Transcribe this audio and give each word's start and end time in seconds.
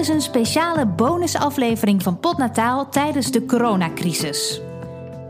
is 0.00 0.08
een 0.08 0.20
speciale 0.20 0.86
bonusaflevering 0.86 2.02
van 2.02 2.20
Potnataal 2.20 2.88
tijdens 2.88 3.30
de 3.30 3.46
coronacrisis. 3.46 4.60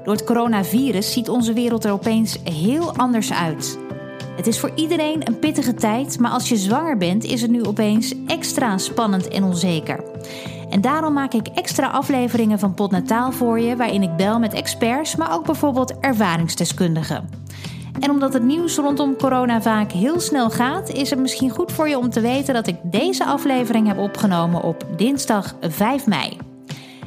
Door 0.04 0.14
het 0.14 0.24
coronavirus 0.24 1.12
ziet 1.12 1.28
onze 1.28 1.52
wereld 1.52 1.84
er 1.84 1.92
opeens 1.92 2.38
heel 2.44 2.96
anders 2.96 3.32
uit. 3.32 3.78
Het 4.36 4.46
is 4.46 4.60
voor 4.60 4.70
iedereen 4.74 5.26
een 5.26 5.38
pittige 5.38 5.74
tijd, 5.74 6.18
maar 6.18 6.30
als 6.30 6.48
je 6.48 6.56
zwanger 6.56 6.96
bent 6.96 7.24
is 7.24 7.42
het 7.42 7.50
nu 7.50 7.64
opeens 7.64 8.14
extra 8.26 8.78
spannend 8.78 9.28
en 9.28 9.44
onzeker. 9.44 10.04
En 10.68 10.80
daarom 10.80 11.12
maak 11.12 11.32
ik 11.32 11.46
extra 11.46 11.86
afleveringen 11.86 12.58
van 12.58 12.74
Potnataal 12.74 13.32
voor 13.32 13.60
je, 13.60 13.76
waarin 13.76 14.02
ik 14.02 14.16
bel 14.16 14.38
met 14.38 14.52
experts, 14.52 15.16
maar 15.16 15.34
ook 15.34 15.44
bijvoorbeeld 15.44 15.98
ervaringsdeskundigen. 15.98 17.28
En 18.00 18.10
omdat 18.10 18.32
het 18.32 18.42
nieuws 18.42 18.76
rondom 18.76 19.16
corona 19.16 19.62
vaak 19.62 19.92
heel 19.92 20.20
snel 20.20 20.50
gaat, 20.50 20.88
is 20.88 21.10
het 21.10 21.18
misschien 21.18 21.50
goed 21.50 21.72
voor 21.72 21.88
je 21.88 21.98
om 21.98 22.10
te 22.10 22.20
weten 22.20 22.54
dat 22.54 22.66
ik 22.66 22.76
deze 22.82 23.24
aflevering 23.24 23.86
heb 23.86 23.98
opgenomen 23.98 24.62
op 24.62 24.84
dinsdag 24.96 25.54
5 25.60 26.06
mei. 26.06 26.38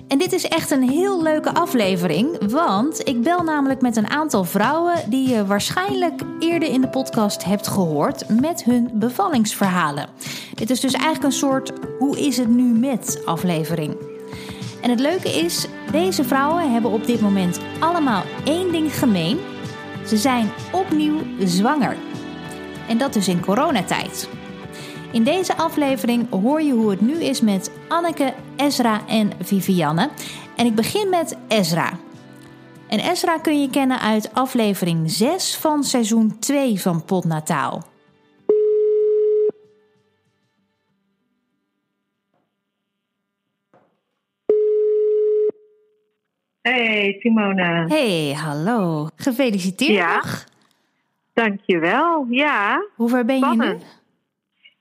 En 0.07 0.17
dit 0.17 0.33
is 0.33 0.47
echt 0.47 0.71
een 0.71 0.89
heel 0.89 1.21
leuke 1.21 1.53
aflevering, 1.53 2.51
want 2.51 3.07
ik 3.07 3.21
bel 3.21 3.43
namelijk 3.43 3.81
met 3.81 3.95
een 3.97 4.09
aantal 4.09 4.43
vrouwen 4.43 4.95
die 5.09 5.29
je 5.29 5.45
waarschijnlijk 5.45 6.21
eerder 6.39 6.69
in 6.69 6.81
de 6.81 6.89
podcast 6.89 7.43
hebt 7.43 7.67
gehoord 7.67 8.41
met 8.41 8.63
hun 8.63 8.89
bevallingsverhalen. 8.93 10.07
Dit 10.55 10.69
is 10.69 10.79
dus 10.79 10.93
eigenlijk 10.93 11.23
een 11.23 11.31
soort 11.31 11.71
hoe 11.99 12.19
is 12.19 12.37
het 12.37 12.49
nu 12.49 12.63
met 12.63 13.21
aflevering. 13.25 13.95
En 14.81 14.89
het 14.89 14.99
leuke 14.99 15.29
is, 15.29 15.67
deze 15.91 16.23
vrouwen 16.23 16.71
hebben 16.71 16.91
op 16.91 17.05
dit 17.05 17.21
moment 17.21 17.59
allemaal 17.79 18.23
één 18.43 18.71
ding 18.71 18.95
gemeen. 18.95 19.39
Ze 20.05 20.17
zijn 20.17 20.49
opnieuw 20.71 21.21
zwanger. 21.39 21.97
En 22.87 22.97
dat 22.97 23.13
dus 23.13 23.27
in 23.27 23.41
coronatijd. 23.41 24.29
In 25.11 25.23
deze 25.23 25.57
aflevering 25.57 26.29
hoor 26.29 26.61
je 26.61 26.73
hoe 26.73 26.89
het 26.89 27.01
nu 27.01 27.23
is 27.23 27.41
met 27.41 27.71
Anneke, 27.87 28.33
Ezra 28.55 29.07
en 29.07 29.31
Vivianne. 29.41 30.09
En 30.55 30.65
ik 30.65 30.75
begin 30.75 31.09
met 31.09 31.37
Ezra. 31.47 31.91
En 32.87 32.99
Ezra 32.99 33.37
kun 33.37 33.61
je 33.61 33.69
kennen 33.69 33.99
uit 33.99 34.33
aflevering 34.33 35.11
6 35.11 35.55
van 35.55 35.83
seizoen 35.83 36.39
2 36.39 36.81
van 36.81 37.05
Potnataal. 37.05 37.92
Hey, 46.63 47.17
Simona. 47.19 47.87
Hey, 47.87 48.33
hallo. 48.33 49.07
Gefeliciteerd 49.15 49.93
Ja. 49.93 50.21
Dankjewel. 51.33 52.25
Ja, 52.29 52.85
Hoe 52.95 53.09
ver 53.09 53.25
ben 53.25 53.39
je 53.39 53.55
nu? 53.55 53.77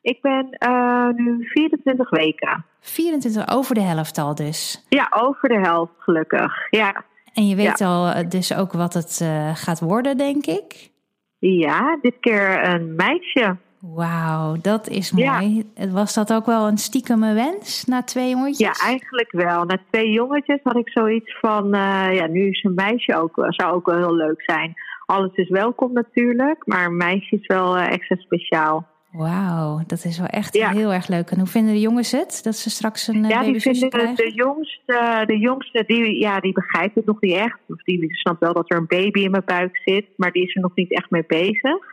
Ik 0.01 0.21
ben 0.21 0.51
eh, 0.51 1.09
nu 1.09 1.47
24 1.49 2.11
weken. 2.11 2.65
24 2.81 3.49
over 3.49 3.75
de 3.75 3.81
helft 3.81 4.19
al 4.19 4.35
dus. 4.35 4.87
Ja, 4.89 5.13
over 5.17 5.49
de 5.49 5.59
helft 5.59 5.93
gelukkig. 5.99 6.53
Ja, 6.71 7.05
En 7.33 7.49
je 7.49 7.55
weet 7.57 7.81
al 7.81 8.09
eh, 8.09 8.29
dus 8.29 8.55
ook 8.55 8.73
wat 8.73 8.95
het 8.95 9.21
eh, 9.23 9.57
gaat 9.57 9.81
worden, 9.81 10.17
denk 10.17 10.47
ik. 10.47 10.91
ja 11.39 11.99
dit 12.03 12.15
keer 12.21 12.65
een 12.69 12.95
meisje. 12.95 13.57
Wauw, 13.83 14.57
dat 14.61 14.89
is 14.89 15.13
Ja. 15.17 15.41
mooi. 15.41 15.65
Was 15.91 16.15
dat 16.15 16.33
ook 16.33 16.47
wel 16.47 16.67
een 16.67 16.79
stiekeme 16.79 17.35
wens 17.35 17.85
na 17.85 18.03
twee 18.03 18.31
jongetjes? 18.31 18.79
Ja, 18.81 18.87
eigenlijk 18.87 19.33
wel. 19.33 19.65
Na 19.65 19.79
twee 19.91 20.11
jongetjes 20.11 20.61
had 20.63 20.77
ik 20.77 20.89
zoiets 20.91 21.39
van, 21.41 21.75
eh, 21.75 22.15
ja, 22.15 22.27
nu 22.27 22.49
is 22.49 22.63
een 22.63 22.75
meisje 22.75 23.17
ook, 23.17 23.47
zou 23.49 23.73
ook 23.75 23.87
wel 23.87 23.97
heel 23.97 24.15
leuk 24.15 24.43
zijn. 24.43 24.75
Alles 25.07 25.35
is 25.35 25.49
welkom 25.49 25.93
natuurlijk, 25.93 26.67
maar 26.67 26.85
een 26.85 26.97
meisje 26.97 27.37
is 27.37 27.47
wel 27.47 27.77
eh, 27.77 27.93
extra 27.93 28.17
speciaal. 28.17 28.87
Wauw, 29.13 29.81
dat 29.87 30.05
is 30.05 30.19
wel 30.19 30.27
echt 30.27 30.55
Ja. 30.57 30.71
heel 30.71 30.93
erg 30.93 31.09
leuk. 31.09 31.31
En 31.31 31.39
hoe 31.39 31.47
vinden 31.47 31.75
de 31.75 31.81
jongens 31.81 32.11
het? 32.13 32.41
Dat 32.43 32.57
ze 32.57 32.71
straks 32.71 33.09
een 33.09 33.25
eh, 33.25 33.31
Ja, 33.31 33.43
die 33.43 33.61
vinden 33.61 33.89
krijgen? 33.91 34.17
de 34.17 34.33
jongste, 34.35 35.23
de 35.27 35.39
jongste 35.39 35.85
die, 35.87 36.19
ja, 36.19 36.41
die 36.41 36.53
begrijpt 36.53 36.95
het 36.95 37.07
nog 37.07 37.21
niet 37.21 37.35
echt. 37.35 37.59
Of 37.69 37.83
die 37.83 38.15
snapt 38.17 38.41
wel 38.41 38.53
dat 38.53 38.71
er 38.71 38.77
een 38.77 38.87
baby 38.87 39.21
in 39.21 39.31
mijn 39.31 39.43
buik 39.47 39.81
zit, 39.85 40.07
maar 40.17 40.31
die 40.33 40.43
is 40.43 40.55
er 40.55 40.61
nog 40.63 40.75
niet 40.75 40.93
echt 40.93 41.11
mee 41.11 41.25
bezig. 41.27 41.91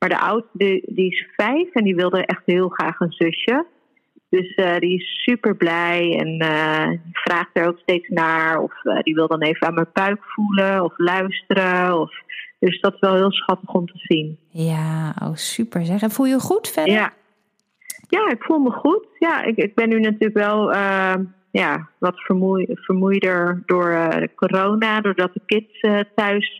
Maar 0.00 0.08
de 0.08 0.18
oudste, 0.18 0.50
die, 0.52 0.82
die 0.86 1.10
is 1.10 1.28
vijf 1.36 1.72
en 1.72 1.84
die 1.84 1.94
wilde 1.94 2.26
echt 2.26 2.42
heel 2.44 2.68
graag 2.68 3.00
een 3.00 3.12
zusje. 3.12 3.66
Dus 4.30 4.54
eh, 4.54 4.78
die 4.78 4.98
is 4.98 5.22
super 5.22 5.56
blij 5.56 6.16
en 6.18 6.38
eh, 6.38 6.98
vraagt 7.12 7.50
er 7.52 7.68
ook 7.68 7.78
steeds 7.78 8.08
naar. 8.08 8.58
Of 8.58 8.84
eh, 8.84 9.02
die 9.02 9.14
wil 9.14 9.28
dan 9.28 9.42
even 9.42 9.66
aan 9.66 9.74
mijn 9.74 9.86
buik 9.92 10.22
voelen 10.22 10.84
of 10.84 10.92
luisteren. 10.96 12.00
Of, 12.00 12.12
dus 12.58 12.80
dat 12.80 12.94
is 12.94 13.00
wel 13.00 13.14
heel 13.14 13.32
schattig 13.32 13.68
om 13.68 13.86
te 13.86 13.98
zien. 13.98 14.38
Ja, 14.48 15.14
oh 15.22 15.34
super 15.34 15.84
zeg. 15.84 16.02
En 16.02 16.10
voel 16.10 16.26
je 16.26 16.32
je 16.32 16.40
goed 16.40 16.68
verder? 16.68 16.94
Ja. 16.94 17.12
ja, 18.08 18.30
ik 18.30 18.42
voel 18.42 18.58
me 18.58 18.70
goed. 18.70 19.06
Ja, 19.18 19.42
ik, 19.42 19.56
ik 19.56 19.74
ben 19.74 19.88
nu 19.88 20.00
natuurlijk 20.00 20.34
wel 20.34 20.72
ja, 21.50 21.88
wat 21.98 22.20
vermoei, 22.20 22.66
vermoeider 22.68 23.62
door 23.66 24.28
corona, 24.34 25.00
doordat 25.00 25.34
de 25.34 25.40
kids 25.46 25.80
thuis 26.14 26.56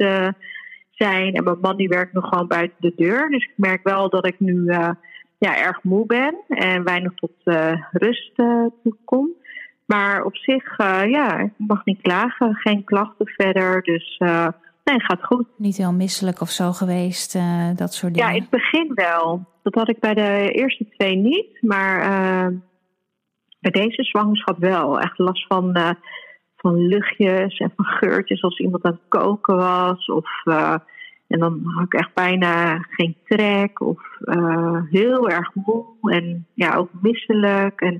zijn. 1.04 1.34
En 1.34 1.44
mijn 1.44 1.60
man 1.60 1.76
die 1.76 1.88
werkt 1.88 2.12
nog 2.12 2.28
gewoon 2.28 2.46
buiten 2.46 2.76
de 2.78 2.92
deur. 2.96 3.28
Dus 3.30 3.44
ik 3.44 3.52
merk 3.56 3.82
wel 3.82 4.10
dat 4.10 4.26
ik 4.26 4.40
nu 4.40 4.66
eh, 4.66 4.90
ja, 5.38 5.56
erg 5.56 5.82
moe 5.82 6.06
ben 6.06 6.34
en 6.48 6.84
weinig 6.84 7.14
tot 7.14 7.32
eh, 7.44 7.72
rust 7.92 8.32
eh, 8.36 8.64
toe 8.82 8.96
kom. 9.04 9.28
Maar 9.86 10.24
op 10.24 10.36
zich, 10.36 10.76
ja, 11.06 11.38
ik 11.38 11.52
mag 11.56 11.84
niet 11.84 12.00
klagen. 12.02 12.54
Geen 12.54 12.84
klachten 12.84 13.26
verder. 13.26 13.82
Dus 13.82 14.16
nee, 14.84 15.00
gaat 15.00 15.24
goed. 15.24 15.46
Niet 15.56 15.76
heel 15.76 15.92
misselijk 15.92 16.40
of 16.40 16.50
zo 16.50 16.72
geweest, 16.72 17.38
dat 17.76 17.94
soort 17.94 18.14
dingen? 18.14 18.28
Ja, 18.28 18.34
in 18.34 18.40
het 18.40 18.50
begin 18.50 18.92
wel. 18.94 19.46
Dat 19.62 19.74
had 19.74 19.88
ik 19.88 20.00
bij 20.00 20.14
de 20.14 20.50
eerste 20.50 20.88
twee 20.88 21.16
niet. 21.16 21.62
Maar 21.62 21.98
bij 23.60 23.70
deze 23.70 24.02
zwangerschap 24.02 24.58
wel. 24.58 25.00
Echt 25.00 25.18
last 25.18 25.46
van, 25.46 25.96
van 26.60 26.86
luchtjes 26.86 27.58
en 27.58 27.72
van 27.76 27.84
geurtjes 27.84 28.42
als 28.42 28.58
iemand 28.58 28.84
aan 28.84 28.92
het 28.92 29.08
koken 29.08 29.56
was. 29.56 30.06
Of, 30.06 30.30
eh, 30.44 30.74
en 31.28 31.38
dan 31.38 31.60
had 31.64 31.84
ik 31.84 31.94
echt 31.94 32.14
bijna 32.14 32.78
geen 32.90 33.16
trek. 33.24 33.80
Of 33.80 34.00
eh, 34.20 34.76
heel 34.90 35.28
erg 35.28 35.50
moe. 35.54 35.84
En 36.00 36.46
ja, 36.54 36.74
ook 36.74 36.88
misselijk. 37.00 37.80
En 37.80 37.92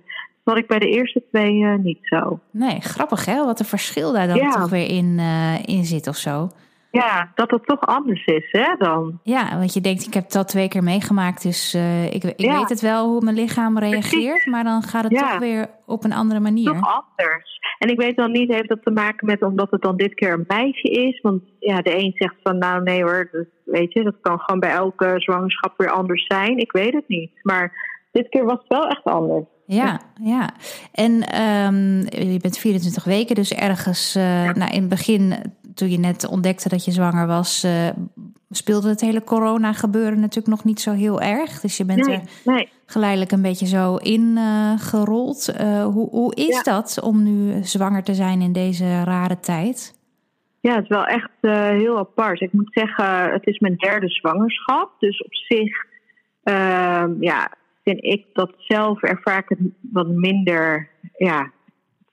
dat 0.45 0.55
had 0.55 0.57
ik 0.59 0.67
bij 0.67 0.79
de 0.79 0.89
eerste 0.91 1.23
twee 1.31 1.65
eh, 1.65 1.75
niet 1.79 1.99
zo. 2.03 2.41
Nee, 2.51 2.81
grappig 2.81 3.25
hè, 3.25 3.45
wat 3.45 3.61
een 3.61 3.67
verschil 3.67 4.13
daar 4.13 4.27
dan 4.27 4.37
Ja. 4.37 4.51
toch 4.51 4.71
weer 4.71 4.89
in, 4.89 5.19
in 5.65 5.85
zit 5.85 6.07
of 6.09 6.17
zo. 6.17 6.49
Ja, 6.91 7.31
dat 7.35 7.51
het 7.51 7.67
toch 7.67 7.81
anders 7.81 8.25
is 8.27 8.49
hè, 8.51 8.75
dan. 8.79 9.21
Ja, 9.23 9.59
want 9.59 9.75
je 9.75 9.81
denkt, 9.81 10.07
ik 10.07 10.15
heb 10.15 10.33
al 10.33 10.45
twee 10.45 10.69
keer 10.69 10.83
meegemaakt, 10.83 11.43
dus 11.43 11.75
eh, 11.75 12.05
ik, 12.07 12.25
ik 12.25 12.41
Ja. 12.41 12.59
weet 12.59 12.69
het 12.69 12.81
wel 12.81 13.09
hoe 13.09 13.21
mijn 13.25 13.37
lichaam 13.37 13.79
reageert, 13.79 14.11
Precies. 14.31 14.47
maar 14.47 14.65
dan 14.65 14.83
gaat 14.83 15.03
het 15.05 15.13
Ja. 15.13 15.31
toch 15.31 15.39
weer 15.39 15.71
op 15.87 16.05
een 16.05 16.13
andere 16.13 16.41
manier. 16.41 16.67
toch 16.67 17.05
anders. 17.07 17.59
En 17.79 17.89
ik 17.91 18.01
weet 18.01 18.17
dan 18.17 18.31
niet, 18.33 18.53
heeft 18.53 18.69
dat 18.69 18.83
te 18.83 18.91
maken 18.91 19.27
met 19.27 19.43
omdat 19.43 19.71
het 19.71 19.83
dan 19.83 19.97
dit 19.97 20.15
keer 20.15 20.33
een 20.33 20.45
meisje 20.49 20.89
is? 20.91 21.21
Want 21.21 21.43
ja, 21.59 21.81
de 21.83 21.97
een 21.97 22.13
zegt 22.15 22.35
van 22.43 22.59
nou 22.59 22.83
nee 22.83 23.03
hoor, 23.03 23.29
dat, 23.33 23.47
weet 23.65 23.93
je, 23.93 24.03
dat 24.03 24.17
kan 24.21 24.39
gewoon 24.39 24.61
bij 24.61 24.71
elke 24.71 25.15
zwangerschap 25.17 25.75
weer 25.77 25.91
anders 25.91 26.25
zijn. 26.27 26.59
Ik 26.59 26.73
weet 26.73 26.93
het 26.93 27.09
niet. 27.09 27.31
Maar 27.43 27.73
dit 28.13 28.29
keer 28.29 28.45
was 28.45 28.59
het 28.59 28.69
wel 28.69 28.89
echt 28.89 29.05
anders. 29.05 29.45
Ja, 29.67 30.01
ja. 30.23 30.51
En 30.93 31.23
ehm, 31.23 31.99
je 32.31 32.39
bent 32.43 32.59
24 32.59 33.05
weken, 33.05 33.35
dus 33.35 33.53
ergens 33.55 34.15
eh, 34.15 34.23
nou, 34.53 34.71
in 34.73 34.81
het 34.81 34.89
begin, 34.89 35.35
toen 35.81 35.91
je 35.91 35.99
net 35.99 36.29
ontdekte 36.29 36.69
dat 36.69 36.85
je 36.85 36.91
zwanger 36.91 37.27
was, 37.27 37.63
eh, 37.63 37.89
speelde 38.51 38.89
het 38.89 39.01
hele 39.01 39.25
corona 39.25 39.73
gebeuren 39.73 40.21
natuurlijk 40.21 40.47
nog 40.57 40.65
niet 40.65 40.81
zo 40.81 40.93
heel 40.93 41.21
erg. 41.21 41.61
Dus 41.61 41.77
je 41.77 41.85
bent 41.85 42.07
Nee, 42.07 42.17
er 42.17 42.23
nee. 42.45 42.69
geleidelijk 42.87 43.33
een 43.33 43.43
beetje 43.43 43.67
zo 43.67 43.97
in 43.97 44.35
eh, 44.37 44.73
gerold. 44.79 45.49
Eh, 45.49 45.85
hoe, 45.85 46.09
hoe 46.11 46.35
is 46.35 46.57
Ja. 46.57 46.63
dat 46.63 47.01
om 47.03 47.23
nu 47.23 47.65
zwanger 47.65 48.03
te 48.03 48.15
zijn 48.15 48.41
in 48.41 48.53
deze 48.53 49.05
rare 49.05 49.41
tijd? 49.41 49.99
Ja, 50.61 50.75
het 50.75 50.83
is 50.83 50.89
wel 50.89 51.05
echt 51.07 51.31
heel 51.77 51.99
apart. 51.99 52.41
Ik 52.41 52.53
moet 52.53 52.71
zeggen, 52.73 53.33
het 53.33 53.47
is 53.47 53.59
mijn 53.59 53.77
derde 53.77 54.09
zwangerschap. 54.09 54.91
Dus 54.99 55.23
op 55.25 55.35
zich, 55.35 55.85
ehm, 56.43 57.23
ja, 57.23 57.51
vind 57.85 58.05
ik 58.05 58.27
dat 58.33 58.53
zelf 58.59 59.03
ervaar 59.03 59.39
ik 59.39 59.49
het 59.49 59.59
wat 59.81 60.09
minder, 60.09 60.89
ja, 61.17 61.51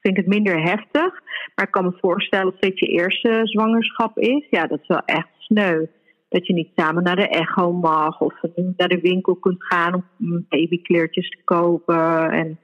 vind 0.02 0.18
ik 0.18 0.24
het 0.25 0.34
minder 0.34 0.62
heftig. 0.62 1.22
Maar 1.57 1.65
ik 1.65 1.71
kan 1.71 1.86
me 1.86 1.98
voorstellen 2.01 2.51
dat 2.51 2.62
dit 2.62 2.80
je 2.80 2.86
eerste 2.86 3.39
zwangerschap 3.44 4.18
is. 4.18 4.48
Ja, 4.50 4.68
dat 4.68 4.80
is 4.81 4.88
wel 4.88 5.01
echt 5.06 5.27
sneu. 5.38 5.86
Dat 6.30 6.48
je 6.48 6.54
niet 6.54 6.71
samen 6.75 7.04
naar 7.04 7.15
de 7.15 7.27
echo 7.27 7.71
mag 7.74 8.21
of 8.21 8.33
naar 8.77 8.88
de 8.88 9.00
winkel 9.00 9.36
kunt 9.36 9.65
gaan 9.65 9.94
om 9.94 10.45
babykleertjes 10.50 11.30
te 11.30 11.42
kopen. 11.44 12.31
En 12.31 12.59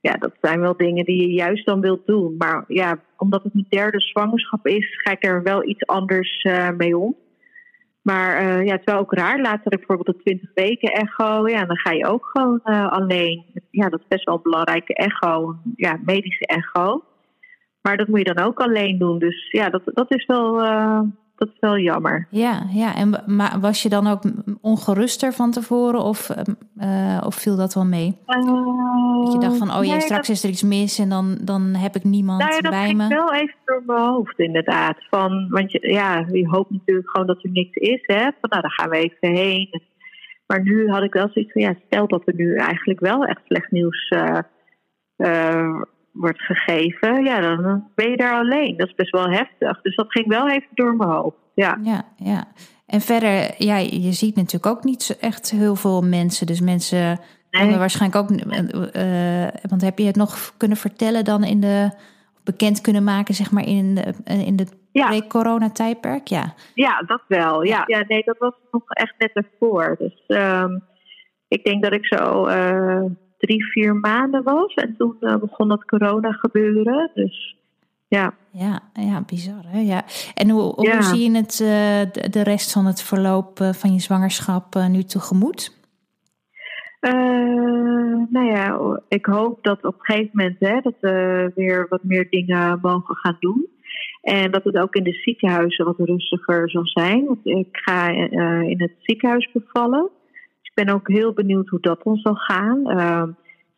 ja, 0.00 0.12
dat 0.12 0.32
zijn 0.40 0.60
wel 0.60 0.76
dingen 0.76 1.04
die 1.04 1.20
je 1.20 1.32
juist 1.32 1.66
dan 1.66 1.80
wilt 1.80 2.06
doen. 2.06 2.34
Maar 2.38 2.64
ja, 2.68 2.98
omdat 3.16 3.42
het 3.42 3.54
mijn 3.54 3.66
derde 3.68 4.00
zwangerschap 4.00 4.66
is, 4.66 5.00
ga 5.02 5.10
ik 5.10 5.24
er 5.24 5.42
wel 5.42 5.68
iets 5.68 5.86
anders 5.86 6.42
eh, 6.42 6.70
mee 6.70 6.98
om. 6.98 7.16
Maar 8.02 8.36
eh, 8.36 8.64
ja, 8.64 8.72
het 8.72 8.80
is 8.84 8.92
wel 8.92 9.00
ook 9.00 9.12
raar. 9.12 9.40
Later 9.40 9.76
bijvoorbeeld 9.76 10.08
een 10.08 10.22
20 10.22 10.50
weken 10.54 10.92
echo. 10.92 11.48
Ja, 11.48 11.64
dan 11.64 11.78
ga 11.78 11.92
je 11.92 12.06
ook 12.06 12.30
gewoon 12.32 12.60
eh, 12.64 12.88
alleen. 12.88 13.44
Ja, 13.70 13.88
dat 13.88 14.00
is 14.00 14.06
best 14.08 14.24
wel 14.24 14.34
een 14.34 14.42
belangrijke 14.42 14.94
echo. 14.94 15.56
Ja, 15.76 15.98
medische 16.04 16.46
echo. 16.46 17.04
Maar 17.86 17.96
dat 17.96 18.08
moet 18.08 18.18
je 18.18 18.34
dan 18.34 18.44
ook 18.46 18.60
alleen 18.60 18.98
doen. 18.98 19.18
Dus 19.18 19.50
ja, 19.50 19.70
dat, 19.70 19.82
dat 19.84 20.14
is 20.14 20.26
wel, 20.26 20.62
eh, 20.62 21.00
dat 21.36 21.48
is 21.48 21.58
wel 21.60 21.78
jammer. 21.78 22.26
Ja, 22.30 22.62
ja. 22.72 22.94
En 22.94 23.22
maar 23.26 23.60
was 23.60 23.82
je 23.82 23.88
dan 23.88 24.06
ook 24.06 24.22
ongeruster 24.60 25.32
van 25.32 25.50
tevoren 25.50 26.00
of, 26.00 26.30
uh, 26.76 27.22
of 27.26 27.34
viel 27.34 27.56
dat 27.56 27.74
wel 27.74 27.84
mee? 27.84 28.18
Uh, 28.26 29.24
dat 29.24 29.32
je 29.32 29.38
dacht 29.38 29.56
van, 29.56 29.74
oh 29.74 29.84
ja, 29.84 30.00
straks 30.00 30.30
is 30.30 30.42
er 30.42 30.50
iets 30.50 30.62
mis 30.62 30.98
en 30.98 31.08
dan, 31.08 31.38
dan 31.40 31.62
heb 31.62 31.96
ik 31.96 32.04
niemand 32.04 32.38
nou 32.40 32.54
ja, 32.62 32.70
bij 32.70 32.94
me. 32.94 32.98
Dat 32.98 33.06
ging 33.06 33.20
wel 33.20 33.34
even 33.34 33.58
door 33.64 33.82
mijn 33.86 34.08
hoofd 34.08 34.38
inderdaad. 34.38 34.96
Van, 35.10 35.48
want 35.48 35.72
je, 35.72 35.92
ja, 35.92 36.26
je 36.32 36.48
hoopt 36.48 36.70
natuurlijk 36.70 37.10
gewoon 37.10 37.26
dat 37.26 37.44
er 37.44 37.50
niks 37.50 37.76
is. 37.76 38.00
Hè? 38.02 38.22
Van, 38.22 38.50
nou, 38.50 38.62
dan 38.62 38.70
gaan 38.70 38.90
we 38.90 38.96
even 38.96 39.36
heen. 39.36 39.82
Maar 40.46 40.62
nu 40.62 40.88
had 40.88 41.02
ik 41.02 41.12
wel 41.12 41.28
zoiets 41.32 41.52
van, 41.52 41.62
ja, 41.62 41.74
stel 41.86 42.08
dat 42.08 42.22
er 42.24 42.34
nu 42.34 42.54
eigenlijk 42.56 43.00
wel 43.00 43.24
echt 43.24 43.40
slecht 43.44 43.70
nieuws 43.70 44.12
uh, 45.16 45.80
wordt 46.16 46.40
gegeven, 46.40 47.24
ja, 47.24 47.40
dan 47.40 47.84
ben 47.94 48.10
je 48.10 48.16
daar 48.16 48.34
alleen. 48.34 48.76
Dat 48.76 48.88
is 48.88 48.94
best 48.94 49.10
wel 49.10 49.30
heftig. 49.30 49.80
Dus 49.82 49.96
dat 49.96 50.12
ging 50.12 50.26
wel 50.26 50.48
even 50.48 50.68
door 50.74 50.96
mijn 50.96 51.10
hoofd. 51.10 51.36
Ja, 51.54 51.78
ja. 51.82 52.04
ja. 52.16 52.44
En 52.86 53.00
verder, 53.00 53.54
ja, 53.58 53.76
je 53.76 54.12
ziet 54.12 54.36
natuurlijk 54.36 54.66
ook 54.66 54.84
niet 54.84 55.18
echt 55.20 55.50
heel 55.50 55.76
veel 55.76 56.02
mensen. 56.02 56.46
Dus 56.46 56.60
mensen 56.60 57.20
nee. 57.50 57.76
waarschijnlijk 57.76 58.22
ook. 58.22 58.30
Uh, 58.30 59.46
want 59.68 59.82
heb 59.82 59.98
je 59.98 60.06
het 60.06 60.16
nog 60.16 60.54
kunnen 60.56 60.76
vertellen 60.76 61.24
dan 61.24 61.44
in 61.44 61.60
de. 61.60 61.90
bekend 62.44 62.80
kunnen 62.80 63.04
maken, 63.04 63.34
zeg 63.34 63.50
maar, 63.50 63.66
in 63.66 63.94
de, 63.94 64.14
in 64.24 64.56
de 64.56 64.66
ja. 64.92 65.06
pre-corona-tijdperk? 65.06 66.26
Ja. 66.26 66.54
ja, 66.74 67.02
dat 67.06 67.22
wel. 67.28 67.62
Ja. 67.62 67.84
ja, 67.86 68.04
nee, 68.08 68.22
dat 68.24 68.38
was 68.38 68.54
nog 68.70 68.82
echt 68.86 69.14
net 69.18 69.30
ervoor. 69.32 69.96
Dus 69.98 70.22
um, 70.26 70.82
ik 71.48 71.64
denk 71.64 71.82
dat 71.82 71.92
ik 71.92 72.06
zo. 72.06 72.48
Uh, 72.48 73.04
drie, 73.46 73.64
vier 73.64 73.94
maanden 73.94 74.42
was. 74.42 74.74
En 74.74 74.94
toen 74.98 75.16
uh, 75.20 75.36
begon 75.36 75.68
dat 75.68 75.84
corona 75.84 76.32
gebeuren. 76.32 77.10
Dus 77.14 77.56
ja. 78.08 78.34
Ja, 78.50 78.80
ja 78.92 79.22
bizar 79.26 79.64
hè? 79.66 79.80
Ja. 79.80 80.04
En 80.34 80.50
hoe, 80.50 80.72
hoe 80.74 81.02
zie 81.02 81.30
je 81.30 81.36
het, 81.36 81.60
uh, 81.62 82.30
de, 82.32 82.42
rest 82.42 82.72
van 82.72 82.86
het 82.86 83.02
verloop 83.02 83.60
uh, 83.60 83.72
van 83.72 83.92
je 83.92 84.00
zwangerschap 84.00 84.74
nu 84.88 85.02
tegemoet? 85.02 85.74
nou 88.30 88.46
ja, 88.46 89.00
ik 89.08 89.26
hoop 89.26 89.62
dat 89.62 89.84
op 89.84 89.94
een 89.94 90.04
gegeven 90.04 90.30
moment 90.32 90.56
hè, 90.58 90.80
dat 90.80 90.94
we 91.00 91.52
weer 91.54 91.86
wat 91.88 92.02
meer 92.02 92.30
dingen 92.30 92.78
mogen 92.82 93.16
gaan 93.16 93.36
doen. 93.40 93.66
En 94.22 94.50
dat 94.50 94.64
het 94.64 94.76
ook 94.76 94.94
in 94.94 95.02
de 95.02 95.12
ziekenhuizen 95.12 95.84
wat 95.84 95.98
rustiger 95.98 96.70
zal 96.70 96.86
zijn. 96.86 97.24
Want 97.24 97.46
ik 97.46 97.68
ga 97.70 98.08
in 98.62 98.80
het 98.80 98.92
ziekenhuis 98.98 99.50
bevallen 99.52 100.10
ben 100.84 100.94
ook 100.94 101.08
heel 101.08 101.32
benieuwd 101.32 101.68
hoe 101.68 101.80
dat 101.80 102.02
dan 102.02 102.16
zal 102.16 102.34
gaan. 102.34 102.80
Uh, 102.86 103.22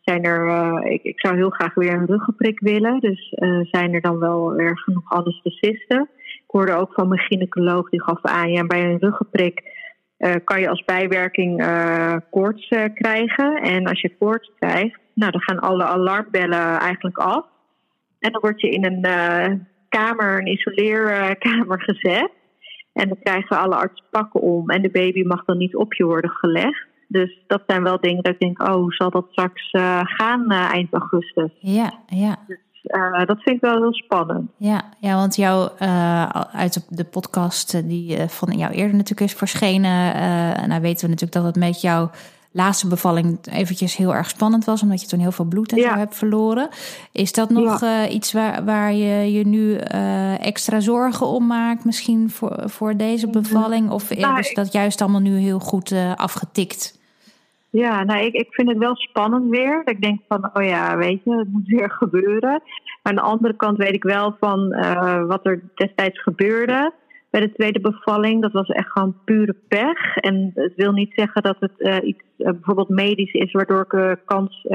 zijn 0.01 0.23
er, 0.23 0.47
uh, 0.47 0.91
ik, 0.91 1.03
ik, 1.03 1.19
zou 1.19 1.35
heel 1.35 1.49
graag 1.49 1.73
weer 1.73 1.93
een 1.93 2.05
ruggenprik 2.05 2.59
willen. 2.59 2.99
Dus 2.99 3.33
uh, 3.35 3.59
zijn 3.63 3.93
er 3.93 4.01
dan 4.01 4.19
wel 4.19 4.53
weer 4.53 4.79
genoeg 4.79 5.09
anesthesisten? 5.09 6.09
Ik 6.17 6.43
hoorde 6.47 6.73
ook 6.73 6.93
van 6.93 7.07
mijn 7.07 7.21
gynaecoloog, 7.21 7.89
die 7.89 8.03
gaf 8.03 8.21
aan, 8.21 8.51
ja, 8.51 8.65
bij 8.65 8.83
een 8.83 8.99
ruggenprik 8.99 9.61
uh, 10.17 10.33
kan 10.43 10.59
je 10.59 10.69
als 10.69 10.83
bijwerking 10.85 11.63
koorts 12.29 12.67
krijgen. 12.93 13.61
En 13.61 13.87
als 13.87 14.01
je 14.01 14.17
koorts 14.19 14.51
krijgt, 14.59 14.99
nou, 15.13 15.31
dan 15.31 15.41
gaan 15.41 15.59
alle 15.59 15.83
alarmbellen 15.83 16.79
eigenlijk 16.79 17.17
af. 17.17 17.45
En 18.19 18.31
dan 18.31 18.41
word 18.41 18.61
je 18.61 18.69
in 18.69 18.85
een 18.85 19.67
kamer, 19.89 20.39
een 20.39 20.47
isoleerkamer 20.47 21.81
gezet. 21.81 22.31
En 22.93 23.07
dan 23.07 23.17
krijgen 23.23 23.57
alle 23.57 23.75
artsen 23.75 24.05
pakken 24.11 24.41
om. 24.41 24.69
En 24.69 24.81
de 24.81 24.89
baby 24.89 25.23
mag 25.23 25.45
dan 25.45 25.57
niet 25.57 25.75
op 25.75 25.93
je 25.93 26.05
worden 26.05 26.29
gelegd. 26.29 26.88
Dus 27.11 27.43
dat 27.47 27.61
zijn 27.67 27.83
wel 27.83 27.99
dingen 27.99 28.23
dat 28.23 28.33
ik 28.33 28.39
denk, 28.39 28.61
oh, 28.61 28.73
hoe 28.73 28.93
zal 28.93 29.09
dat 29.09 29.25
straks 29.31 29.73
uh, 29.73 29.99
gaan 30.03 30.51
uh, 30.51 30.71
eind 30.71 30.93
augustus? 30.93 31.51
Ja, 31.59 31.93
ja. 32.05 32.35
Dus, 32.47 32.57
uh, 32.83 33.25
dat 33.25 33.41
vind 33.41 33.55
ik 33.55 33.61
wel 33.61 33.77
heel 33.77 33.93
spannend. 33.93 34.51
Ja, 34.57 34.81
ja 34.99 35.15
want 35.15 35.35
jou 35.35 35.69
uit 36.51 36.85
de 36.89 37.03
podcast 37.03 37.87
die 37.89 38.17
van 38.27 38.57
jou 38.57 38.73
eerder 38.73 38.95
natuurlijk 38.95 39.31
is 39.31 39.37
verschenen, 39.37 40.13
nou 40.67 40.81
weten 40.81 41.05
we 41.05 41.13
natuurlijk 41.13 41.31
dat 41.31 41.43
het 41.43 41.55
met 41.55 41.81
jou 41.81 42.09
laatste 42.51 42.87
bevalling 42.87 43.39
eventjes 43.51 43.95
heel 43.95 44.15
erg 44.15 44.29
spannend 44.29 44.65
was, 44.65 44.81
omdat 44.81 45.01
je 45.01 45.07
toen 45.07 45.19
heel 45.19 45.31
veel 45.31 45.45
bloed 45.45 45.71
en 45.71 45.81
zo 45.81 45.93
hebt 45.93 46.15
verloren. 46.15 46.69
Is 47.11 47.33
dat 47.33 47.49
nog 47.49 47.83
iets 48.09 48.33
waar, 48.33 48.65
waar 48.65 48.93
je 48.93 49.31
je 49.31 49.47
nu 49.47 49.75
extra 50.37 50.79
zorgen 50.79 51.27
om 51.27 51.47
maakt, 51.47 51.85
misschien 51.85 52.29
voor, 52.29 52.63
voor 52.65 52.95
deze 52.97 53.29
bevalling? 53.29 53.89
Of 53.89 54.15
nou, 54.15 54.39
is 54.39 54.53
dat 54.53 54.71
juist 54.71 55.01
allemaal 55.01 55.21
nu 55.21 55.37
heel 55.37 55.59
goed 55.59 55.93
afgetikt? 56.15 56.98
Ja, 57.71 58.03
nou, 58.03 58.25
ik, 58.25 58.33
ik 58.33 58.53
vind 58.53 58.69
het 58.69 58.77
wel 58.77 58.95
spannend 58.95 59.49
weer. 59.49 59.81
Ik 59.85 60.01
denk 60.01 60.21
van, 60.27 60.49
oh 60.53 60.63
ja, 60.63 60.97
weet 60.97 61.23
je, 61.23 61.37
het 61.37 61.51
moet 61.51 61.67
weer 61.67 61.91
gebeuren. 62.01 62.61
Maar 62.69 62.99
aan 63.01 63.15
de 63.15 63.21
andere 63.21 63.55
kant 63.55 63.77
weet 63.77 63.95
ik 63.95 64.03
wel 64.03 64.35
van 64.39 64.73
uh, 64.73 65.25
wat 65.25 65.45
er 65.45 65.61
destijds 65.75 66.21
gebeurde 66.21 66.93
bij 67.29 67.41
de 67.41 67.51
tweede 67.51 67.79
bevalling. 67.79 68.41
Dat 68.41 68.51
was 68.51 68.67
echt 68.67 68.91
gewoon 68.91 69.15
pure 69.25 69.55
pech. 69.67 70.15
En 70.15 70.51
het 70.53 70.73
wil 70.75 70.91
niet 70.91 71.13
zeggen 71.15 71.41
dat 71.41 71.55
het 71.59 71.73
uh, 71.77 71.97
iets 72.01 72.23
uh, 72.37 72.51
bijvoorbeeld 72.51 72.89
medisch 72.89 73.33
is, 73.33 73.51
waardoor 73.51 73.85
ik 73.89 74.19
kans 74.25 74.65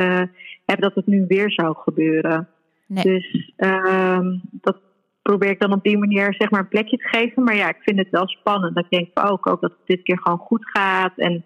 heb 0.65 0.81
dat 0.81 0.95
het 0.95 1.07
nu 1.07 1.25
weer 1.29 1.51
zou 1.53 1.77
gebeuren. 1.77 2.49
Nee. 2.87 3.05
Dus 3.05 3.53
ehm, 3.57 4.39
dat 4.51 4.77
probeer 5.23 5.51
ik 5.51 5.61
dan 5.61 5.73
op 5.73 5.83
die 5.83 5.99
manier 5.99 6.35
zeg 6.39 6.51
maar 6.51 6.61
een 6.61 6.69
plekje 6.69 6.97
te 6.97 7.09
geven. 7.09 7.43
Maar 7.43 7.57
ja, 7.57 7.69
ik 7.69 7.83
vind 7.83 7.99
het 7.99 8.11
wel 8.11 8.29
spannend. 8.29 8.79
Ik 8.79 8.87
denk 8.89 9.09
van, 9.15 9.29
oh, 9.29 9.39
ik 9.39 9.45
hoop 9.45 9.61
dat 9.61 9.71
het 9.71 9.87
dit 9.87 10.03
keer 10.03 10.19
gewoon 10.19 10.39
goed 10.39 10.71
gaat. 10.71 11.13
En 11.17 11.45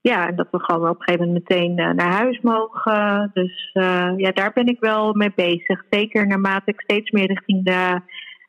ja, 0.00 0.28
en 0.28 0.36
dat 0.36 0.48
we 0.50 0.60
gewoon 0.60 0.88
op 0.88 0.96
een 0.98 1.02
gegeven 1.02 1.26
moment 1.26 1.48
meteen 1.48 1.78
uh, 1.78 1.90
naar 1.90 2.12
huis 2.12 2.40
mogen. 2.40 3.30
Dus 3.32 3.70
uh, 3.74 4.12
ja, 4.16 4.30
daar 4.30 4.52
ben 4.52 4.66
ik 4.66 4.80
wel 4.80 5.14
mee 5.14 5.32
bezig. 5.34 5.84
Zeker 5.90 6.26
naarmate 6.26 6.70
ik 6.70 6.80
steeds 6.80 7.10
meer 7.10 7.26
richting 7.26 7.64
de 7.64 8.00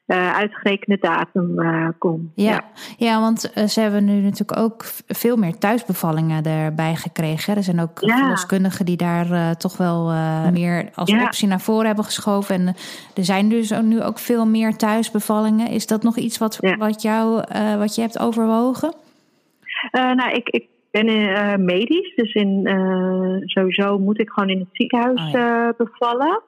uh, 0.07 0.35
uitgerekende 0.35 0.97
datum 0.99 1.55
kom. 1.97 2.31
Ja, 2.35 2.51
ja. 2.51 2.63
ja 2.97 3.19
want 3.19 3.51
ze 3.67 3.81
hebben 3.81 4.05
nu 4.05 4.21
natuurlijk 4.21 4.59
ook 4.59 4.83
veel 5.07 5.37
meer 5.37 5.57
thuisbevallingen 5.57 6.43
erbij 6.43 6.95
gekregen. 6.95 7.55
Er 7.55 7.63
zijn 7.63 7.79
ook 7.79 7.99
ja. 7.99 8.17
verloskundigen 8.17 8.85
die 8.85 8.97
daar 8.97 9.57
toch 9.57 9.77
wel 9.77 10.13
meer 10.51 10.89
als 10.93 11.13
optie 11.13 11.47
naar 11.47 11.61
voren 11.61 11.85
hebben 11.85 12.05
geschoven. 12.05 12.55
En 12.55 12.67
er 13.15 13.25
zijn 13.25 13.49
dus 13.49 13.81
nu 13.81 14.01
ook 14.01 14.19
veel 14.19 14.45
meer 14.45 14.75
thuisbevallingen. 14.75 15.67
Is 15.67 15.87
dat 15.87 16.03
nog 16.03 16.17
iets 16.17 16.37
wat, 16.37 16.59
wat, 16.77 17.01
jou, 17.01 17.43
wat 17.77 17.95
je 17.95 18.01
hebt 18.01 18.19
overwogen? 18.19 18.93
nou, 19.91 20.31
ik, 20.31 20.49
ik 20.49 20.67
ben 20.91 21.09
uh, 21.09 21.55
medisch, 21.55 22.15
dus 22.15 22.33
in, 22.33 22.67
uh, 22.67 23.35
sowieso 23.45 23.99
moet 23.99 24.19
ik 24.19 24.29
gewoon 24.29 24.49
in 24.49 24.59
het 24.59 24.67
ziekenhuis 24.71 25.21
oh, 25.21 25.29
ja. 25.29 25.67
uh, 25.67 25.73
bevallen. 25.77 26.41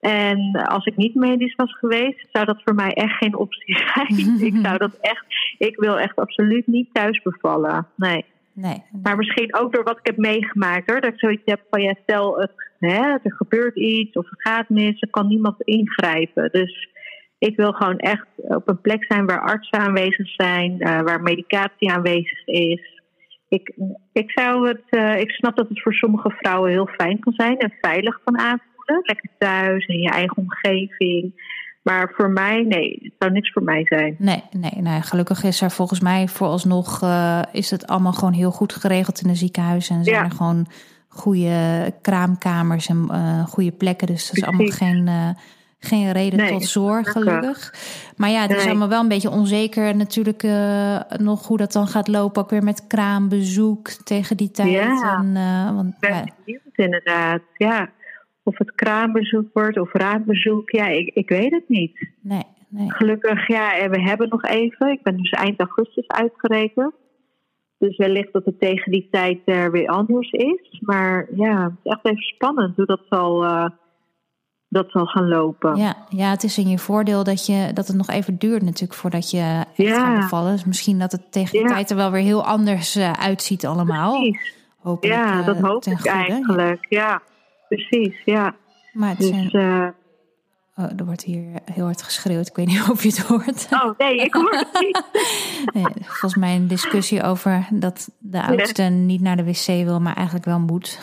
En 0.00 0.50
als 0.52 0.86
ik 0.86 0.96
niet 0.96 1.14
medisch 1.14 1.54
was 1.54 1.78
geweest, 1.78 2.28
zou 2.32 2.44
dat 2.44 2.62
voor 2.64 2.74
mij 2.74 2.92
echt 2.92 3.16
geen 3.16 3.36
optie 3.36 3.76
zijn. 3.94 4.40
ik 4.40 4.56
zou 4.62 4.78
dat 4.78 4.98
echt, 5.00 5.24
ik 5.58 5.76
wil 5.76 5.98
echt 5.98 6.16
absoluut 6.16 6.66
niet 6.66 6.88
thuis 6.92 7.22
bevallen. 7.22 7.86
Nee. 7.96 8.24
Nee, 8.52 8.82
Maar 9.02 9.16
misschien 9.16 9.56
ook 9.56 9.72
door 9.72 9.84
wat 9.84 9.98
ik 9.98 10.06
heb 10.06 10.16
meegemaakt 10.16 10.90
hoor. 10.90 11.00
Dat 11.00 11.12
ik 11.12 11.18
zoiets 11.18 11.42
heb 11.44 11.60
van 11.70 11.82
ja, 11.82 11.94
stel 12.02 12.38
het, 12.38 12.52
hè, 12.78 13.00
er 13.02 13.32
gebeurt 13.36 13.76
iets 13.76 14.16
of 14.16 14.30
het 14.30 14.42
gaat 14.42 14.68
mis, 14.68 15.00
er 15.00 15.10
kan 15.10 15.26
niemand 15.26 15.62
ingrijpen. 15.62 16.48
Dus 16.52 16.88
ik 17.38 17.56
wil 17.56 17.72
gewoon 17.72 17.98
echt 17.98 18.26
op 18.36 18.68
een 18.68 18.80
plek 18.80 19.04
zijn 19.04 19.26
waar 19.26 19.40
artsen 19.40 19.78
aanwezig 19.78 20.28
zijn, 20.28 20.78
waar 20.78 21.22
medicatie 21.22 21.90
aanwezig 21.90 22.46
is 22.46 22.97
ik, 23.48 23.76
ik, 24.12 24.30
zou 24.30 24.68
het, 24.68 24.84
uh, 24.90 25.20
ik 25.20 25.30
snap 25.30 25.56
dat 25.56 25.68
het 25.68 25.82
voor 25.82 25.94
sommige 25.94 26.30
vrouwen 26.30 26.70
heel 26.70 26.86
fijn 26.86 27.18
kan 27.18 27.32
zijn 27.32 27.58
en 27.58 27.74
veilig 27.80 28.20
kan 28.24 28.38
aanvoelen. 28.38 29.02
Lekker 29.02 29.30
thuis 29.38 29.86
in 29.86 30.00
je 30.00 30.10
eigen 30.10 30.36
omgeving. 30.36 31.46
Maar 31.82 32.12
voor 32.16 32.30
mij, 32.30 32.62
nee, 32.62 32.98
het 33.02 33.12
zou 33.18 33.32
niks 33.32 33.52
voor 33.52 33.62
mij 33.62 33.84
zijn. 33.84 34.16
Nee, 34.18 34.42
nee, 34.50 34.82
nee. 34.82 35.02
gelukkig 35.02 35.44
is 35.44 35.60
er 35.60 35.70
volgens 35.70 36.00
mij 36.00 36.28
vooralsnog 36.28 37.02
uh, 37.02 37.42
is 37.52 37.70
het 37.70 37.86
allemaal 37.86 38.12
gewoon 38.12 38.32
heel 38.32 38.50
goed 38.50 38.72
geregeld 38.72 39.20
in 39.20 39.28
de 39.28 39.34
ziekenhuizen. 39.34 39.96
En 39.96 40.04
zijn 40.04 40.24
er 40.24 40.30
gewoon 40.30 40.66
goede 41.08 41.92
kraamkamers 42.02 42.88
en 42.88 43.08
uh, 43.10 43.46
goede 43.46 43.72
plekken. 43.72 44.06
Dus 44.06 44.26
dat 44.26 44.36
is 44.36 44.44
allemaal 44.44 44.66
geen 44.66 45.36
geen 45.78 46.12
reden 46.12 46.46
tot 46.46 46.64
zorg, 46.64 47.12
gelukkig. 47.12 47.74
Maar 48.16 48.30
ja, 48.30 48.40
het 48.40 48.56
is 48.56 48.66
allemaal 48.66 48.88
wel 48.88 49.00
een 49.00 49.08
beetje 49.08 49.30
onzeker 49.30 49.96
natuurlijk 49.96 50.42
uh, 50.42 51.00
nog 51.16 51.46
hoe 51.46 51.56
dat 51.56 51.72
dan 51.72 51.86
gaat 51.86 52.08
lopen. 52.08 52.42
Ook 52.42 52.50
weer 52.50 52.62
met 52.62 52.86
kraambezoek 52.86 53.88
tegen 53.88 54.36
die 54.36 54.50
tijd. 54.50 54.70
Ja, 54.70 55.18
en, 55.18 55.34
uh, 55.34 55.74
want, 55.74 55.94
ja. 56.00 56.24
inderdaad. 56.74 57.40
Ja, 57.56 57.90
of 58.42 58.58
het 58.58 58.74
kraambezoek 58.74 59.48
wordt 59.52 59.78
of 59.78 59.92
raadbezoek. 59.92 60.70
Ja, 60.70 60.86
ik, 60.86 61.14
ik 61.14 61.28
weet 61.28 61.50
het 61.50 61.68
niet. 61.68 62.08
Nee, 62.20 62.44
nee. 62.68 62.92
Gelukkig, 62.92 63.48
ja, 63.48 63.88
we 63.88 64.00
hebben 64.00 64.28
nog 64.28 64.44
even. 64.44 64.90
Ik 64.90 65.02
ben 65.02 65.16
dus 65.16 65.30
eind 65.30 65.60
augustus 65.60 66.06
uitgerekend. 66.06 66.92
Dus 67.78 67.96
wellicht 67.96 68.32
dat 68.32 68.44
het 68.44 68.60
tegen 68.60 68.92
die 68.92 69.08
tijd 69.10 69.38
er 69.44 69.70
weer 69.70 69.88
anders 69.88 70.30
is. 70.30 70.80
Maar 70.80 71.28
ja, 71.34 71.62
het 71.62 71.72
is 71.82 71.92
echt 71.92 72.04
even 72.04 72.22
spannend 72.22 72.76
hoe 72.76 72.86
dat 72.86 73.02
zal... 73.08 73.44
Uh, 73.44 73.68
dat 74.68 74.90
zal 74.90 75.06
gaan 75.06 75.28
lopen. 75.28 75.76
Ja, 75.76 75.96
ja, 76.08 76.30
het 76.30 76.44
is 76.44 76.58
in 76.58 76.68
je 76.68 76.78
voordeel 76.78 77.24
dat, 77.24 77.46
je, 77.46 77.70
dat 77.74 77.86
het 77.86 77.96
nog 77.96 78.08
even 78.08 78.38
duurt 78.38 78.62
natuurlijk 78.62 78.94
voordat 78.94 79.30
je 79.30 79.64
echt 79.76 79.88
ja. 79.88 80.04
gaat 80.04 80.20
bevallen. 80.20 80.52
Dus 80.52 80.64
misschien 80.64 80.98
dat 80.98 81.12
het 81.12 81.32
tegen 81.32 81.58
die 81.58 81.68
tijd 81.68 81.90
er 81.90 81.96
wel 81.96 82.10
weer 82.10 82.22
heel 82.22 82.44
anders 82.44 82.96
uh, 82.96 83.12
uitziet 83.12 83.66
allemaal. 83.66 84.12
Precies. 84.12 84.56
Hopelijk, 84.78 85.18
ja, 85.18 85.42
dat 85.42 85.56
uh, 85.56 85.62
hoop 85.62 85.84
ik 85.84 85.94
goede. 85.94 86.10
eigenlijk. 86.10 86.86
Ja. 86.88 87.22
precies. 87.68 88.22
Ja. 88.24 88.54
Maar 88.92 89.08
het 89.08 89.18
dus, 89.18 89.28
zijn... 89.28 89.56
uh, 89.56 89.88
Oh, 90.78 90.84
er 90.96 91.04
wordt 91.04 91.22
hier 91.22 91.44
heel 91.72 91.84
hard 91.84 92.02
geschreeuwd. 92.02 92.46
Ik 92.46 92.56
weet 92.56 92.66
niet 92.66 92.88
of 92.90 93.02
je 93.02 93.08
het 93.08 93.18
hoort. 93.18 93.66
Oh 93.70 93.98
nee, 93.98 94.16
ik 94.16 94.34
hoor 94.34 94.50
het 94.50 94.80
niet. 94.80 95.02
Nee, 95.74 95.86
volgens 96.00 96.34
mij 96.34 96.56
een 96.56 96.68
discussie 96.68 97.22
over 97.22 97.66
dat 97.70 98.10
de 98.18 98.42
oudste 98.42 98.82
niet 98.82 99.20
naar 99.20 99.36
de 99.36 99.44
wc 99.44 99.66
wil, 99.66 100.00
maar 100.00 100.14
eigenlijk 100.14 100.46
wel 100.46 100.58
moet. 100.58 100.98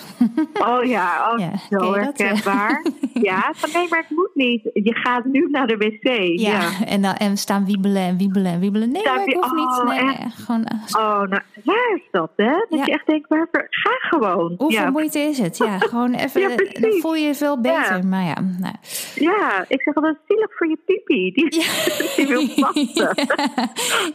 Oh 0.53 0.83
ja, 0.83 1.31
oh, 1.31 1.39
Ja, 1.45 1.51
zo 1.69 1.93
herkenbaar. 1.93 2.85
Ja, 3.13 3.51
van 3.55 3.69
nee, 3.73 3.87
maar 3.89 3.99
het 3.99 4.09
moet 4.09 4.34
niet. 4.35 4.69
Je 4.73 4.95
gaat 4.95 5.25
nu 5.25 5.47
naar 5.51 5.67
de 5.67 5.77
wc. 5.77 6.39
Ja, 6.39 6.51
Ja. 6.59 6.85
En, 6.85 7.01
dan, 7.01 7.13
en 7.13 7.37
staan 7.37 7.65
wiebelen 7.65 8.01
en 8.01 8.17
wiebelen 8.17 8.51
en 8.51 8.59
wiebelen. 8.59 8.91
Nee, 8.91 9.03
maar 9.03 9.25
ik 9.25 9.33
hoef 9.33 9.51
niet. 9.53 9.65
oh, 9.65 9.87
Nee, 9.87 10.03
nee, 10.03 10.15
gewoon, 10.35 10.63
eh, 10.65 10.77
Oh, 10.97 11.21
nou, 11.21 11.41
waar 11.63 11.91
is 11.95 12.01
dat, 12.11 12.31
hè? 12.35 12.51
Dat 12.51 12.65
Ja. 12.69 12.85
je 12.85 12.91
echt 12.91 13.07
denkt, 13.07 13.27
waarvoor? 13.29 13.67
Ga 13.69 13.91
gewoon. 13.99 14.55
hoeveel 14.57 14.79
ja, 14.81 14.89
moeite 14.89 15.19
is 15.19 15.37
het? 15.37 15.57
Ja, 15.57 15.77
gewoon 15.79 16.13
even. 16.23 16.41
Ja, 16.41 16.47
dan 16.79 16.91
voel 16.99 17.15
je 17.15 17.25
je 17.27 17.35
veel 17.35 17.61
beter. 17.61 17.97
Ja. 17.97 18.01
Maar 18.03 18.23
ja, 18.23 18.35
nou, 18.59 18.75
ja, 19.15 19.65
ik 19.67 19.81
zeg 19.81 19.95
altijd 19.95 20.17
zielig 20.27 20.55
voor 20.57 20.67
je 20.67 20.77
pipi. 20.85 21.31
Die, 21.31 21.49
die 22.15 22.27
wil 22.27 22.47
plassen. 22.55 23.13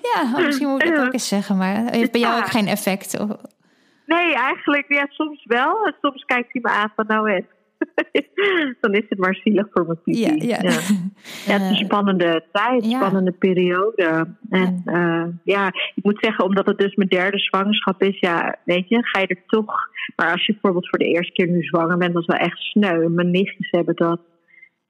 ja, 0.03 0.23
oh, 0.35 0.45
misschien 0.45 0.69
moet 0.69 0.85
ik 0.85 0.95
dat 0.95 1.07
ook 1.07 1.13
eens 1.13 1.29
zeggen. 1.29 1.57
Maar 1.57 1.77
het 1.77 1.95
heeft 1.95 2.13
bij 2.13 2.21
jou 2.21 2.39
ook 2.39 2.47
geen 2.51 2.67
effect. 2.67 3.19
Of- 3.21 3.37
Nee, 4.07 4.35
eigenlijk, 4.35 4.85
ja, 4.89 5.07
soms 5.09 5.45
wel. 5.45 5.93
Soms 6.01 6.25
kijkt 6.25 6.53
hij 6.53 6.63
me 6.63 6.69
aan 6.71 6.93
van, 6.97 7.05
nou 7.09 7.31
hè. 7.33 7.41
Dan 8.81 8.95
is 8.95 9.05
het 9.09 9.19
maar 9.19 9.35
zielig 9.35 9.67
voor 9.71 9.87
mijn 9.87 10.03
pipi. 10.03 10.21
Ja, 10.21 10.35
ja. 10.37 10.59
ja. 10.63 10.81
Ja, 11.47 11.59
het 11.59 11.63
is 11.63 11.69
een 11.69 11.77
Eh, 11.81 11.85
spannende 11.85 12.45
tijd, 12.53 12.85
ja. 12.91 12.99
spannende 12.99 13.33
periode. 13.33 14.27
En 14.51 14.83
ja. 14.85 15.33
ja, 15.45 15.67
ik 15.95 16.03
moet 16.03 16.19
zeggen, 16.21 16.45
omdat 16.45 16.67
het 16.67 16.79
dus 16.79 16.95
mijn 16.95 17.09
derde 17.09 17.39
zwangerschap 17.39 18.03
is, 18.03 18.19
ja, 18.19 18.57
weet 18.65 18.89
je, 18.89 19.07
ga 19.07 19.21
je 19.21 19.27
er 19.27 19.43
toch. 19.47 19.75
Maar 20.17 20.33
als 20.33 20.47
je 20.47 20.53
bijvoorbeeld 20.53 20.89
voor 20.89 20.99
de 20.99 21.09
eerste 21.09 21.33
keer 21.33 21.49
nu 21.49 21.63
zwanger 21.63 21.97
bent, 21.97 22.13
dat 22.13 22.23
is 22.23 22.29
wel 22.29 22.47
echt 22.47 22.59
sneu. 22.59 23.09
Mijn 23.09 23.31
nichtjes 23.31 23.71
hebben 23.71 23.95
dat. 23.97 24.21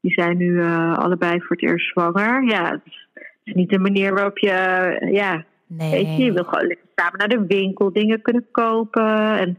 Die 0.00 0.12
zijn 0.12 0.36
nu 0.36 0.60
eh, 0.60 0.98
allebei 0.98 1.40
voor 1.40 1.56
het 1.56 1.62
eerst 1.62 1.90
zwanger. 1.90 2.44
Ja, 2.44 2.70
het 2.70 2.80
is, 2.84 3.08
het 3.14 3.26
is 3.44 3.54
niet 3.54 3.70
de 3.70 3.78
manier 3.78 4.14
waarop 4.14 4.38
je, 4.38 4.50
eh, 4.50 5.12
ja, 5.12 5.44
nee. 5.66 5.90
weet 5.90 6.16
je, 6.16 6.24
je 6.24 6.32
wil 6.32 6.44
gewoon 6.44 6.76
samen 6.94 7.18
naar 7.18 7.28
de 7.28 7.46
winkel 7.46 7.92
dingen 7.92 8.22
kunnen 8.22 8.46
kopen. 8.50 9.38
En 9.38 9.58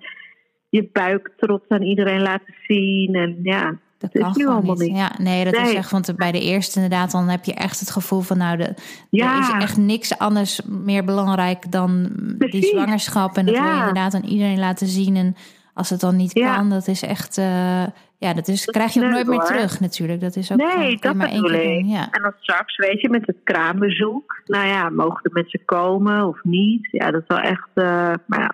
je 0.72 0.90
buik 0.94 1.32
trots 1.38 1.66
aan 1.68 1.82
iedereen 1.82 2.22
laten 2.22 2.54
zien. 2.68 3.16
En 3.16 3.40
ja, 3.44 3.75
Dat 3.98 4.16
is 4.16 4.22
kan 4.22 4.32
nu 4.36 4.42
gewoon 4.44 4.56
allemaal 4.58 4.75
niet. 4.75 4.88
niet. 4.88 4.98
Ja, 4.98 5.12
nee, 5.18 5.44
dat 5.44 5.54
is 5.58 5.74
echt. 5.74 5.92
Want 5.92 6.16
bij 6.16 6.32
de 6.32 6.42
eerste 6.42 6.75
inderdaad, 6.82 7.12
dan 7.12 7.28
heb 7.30 7.44
je 7.44 7.54
echt 7.54 7.80
het 7.80 7.92
gevoel 7.92 8.22
van 8.22 8.38
nou, 8.38 8.58
de, 8.58 8.63
er 9.12 9.40
is 9.40 9.51
echt 9.60 9.78
niks 9.78 10.18
anders 10.18 10.62
meer 10.66 11.04
belangrijk 11.06 11.72
dan 11.72 12.10
die 12.38 12.63
zwangerschap. 12.66 13.38
En 13.38 13.46
dat 13.46 13.56
wil 13.56 13.63
je 13.68 13.78
inderdaad 13.78 14.13
aan 14.13 14.24
iedereen 14.24 14.60
laten 14.60 14.88
zien. 14.88 15.16
En 15.16 15.36
als 15.74 15.90
het 15.90 16.00
dan 16.00 16.16
niet 16.16 16.34
Ja. 16.34 16.56
kan, 16.56 16.70
dat 16.70 16.88
is 16.88 17.01
echt. 17.01 17.38
eh, 17.38 17.84
ja, 18.18 18.34
dat, 18.34 18.48
is, 18.48 18.66
Dat 18.66 18.75
krijg 18.75 18.94
je 18.94 19.00
ook 19.00 19.06
is 19.06 19.12
nooit 19.12 19.28
meer 19.28 19.40
terug 19.40 19.80
natuurlijk. 19.80 20.22
Dat 20.22 20.36
is 20.36 20.51
ook 20.51 20.58
Nee, 20.58 20.98
dat 21.00 21.16
maar 21.16 21.30
één 21.30 21.44
keer 21.44 21.63
doen. 21.63 21.88
Ja. 21.88 22.08
En 22.12 22.22
dan 22.22 22.34
straks, 22.40 22.78
weet 22.78 23.01
je, 23.01 23.10
met 23.10 23.25
het 23.28 23.36
kraambezoek. 23.44 24.42
Nou 24.46 24.68
ja, 24.68 24.90
mogen 24.90 25.24
de 25.24 25.30
mensen 25.34 25.62
komen 25.66 26.28
of 26.28 26.40
niet? 26.44 26.88
Ja, 26.92 27.12
dat 27.12 27.22
is 27.22 27.28
wel 27.28 27.38
echt. 27.40 27.68
eh, 27.74 27.84
maar 28.28 28.40
ja. 28.40 28.51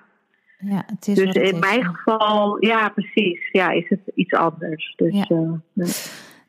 Ja, 0.57 0.83
het 0.85 1.07
is 1.07 1.15
Dus 1.15 1.33
in 1.35 1.41
is. 1.53 1.59
mijn 1.59 1.83
geval, 1.83 2.65
ja, 2.65 2.89
precies. 2.89 3.39
Ja, 3.51 3.69
is 3.71 3.85
het 3.89 3.99
iets 4.15 4.33
anders. 4.33 4.93
Dus 4.95 5.13
Ja. 5.13 5.25
eh. 5.75 5.87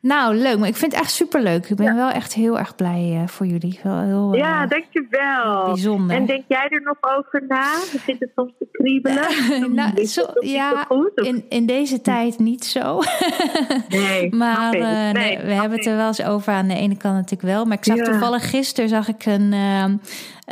Nou, 0.01 0.35
leuk. 0.35 0.59
Maar 0.59 0.67
ik 0.67 0.75
vind 0.75 0.91
het 0.91 1.01
echt 1.01 1.11
superleuk. 1.11 1.69
Ik 1.69 1.75
ben 1.75 1.95
wel 1.95 2.09
echt 2.09 2.33
heel 2.33 2.57
erg 2.59 2.75
blij 2.75 3.19
eh, 3.21 3.27
voor 3.27 3.45
jullie. 3.45 3.79
Wel 3.83 3.99
heel 4.01 4.33
eh, 4.33 4.39
ja, 4.39 4.65
dankjewel. 4.67 5.65
bijzonder. 5.65 6.15
En 6.15 6.25
denk 6.25 6.43
jij 6.47 6.67
er 6.69 6.81
nog 6.81 7.17
over 7.17 7.43
na? 7.47 7.71
Begint 7.93 8.19
het 8.19 8.29
soms 8.35 8.51
te 8.59 8.67
kriebelen? 8.71 9.27
Nou, 9.75 10.05
zo- 10.05 10.31
ja, 10.39 10.83
goed? 10.87 11.11
In, 11.15 11.45
in 11.49 11.65
deze 11.65 12.01
tijd 12.01 12.39
niet 12.39 12.65
zo. 12.65 12.99
nee, 13.89 14.35
Maar 14.35 14.73
eh, 14.73 14.81
nee, 14.81 15.11
Nee, 15.13 15.37
we 15.37 15.51
hebben 15.53 15.77
het 15.77 15.87
er 15.87 15.95
wel 15.95 16.07
eens 16.07 16.23
over 16.23 16.53
aan 16.53 16.67
de 16.67 16.75
ene 16.75 16.97
kant 16.97 17.15
natuurlijk 17.15 17.41
wel. 17.53 17.65
Maar 17.65 17.77
ik 17.77 17.85
zag 17.85 17.97
Ja. 17.97 18.03
toevallig 18.03 18.49
gisteren 18.49 18.89
zag 18.89 19.07
ik 19.07 19.25
een, 19.25 19.53
ehm, 19.53 19.95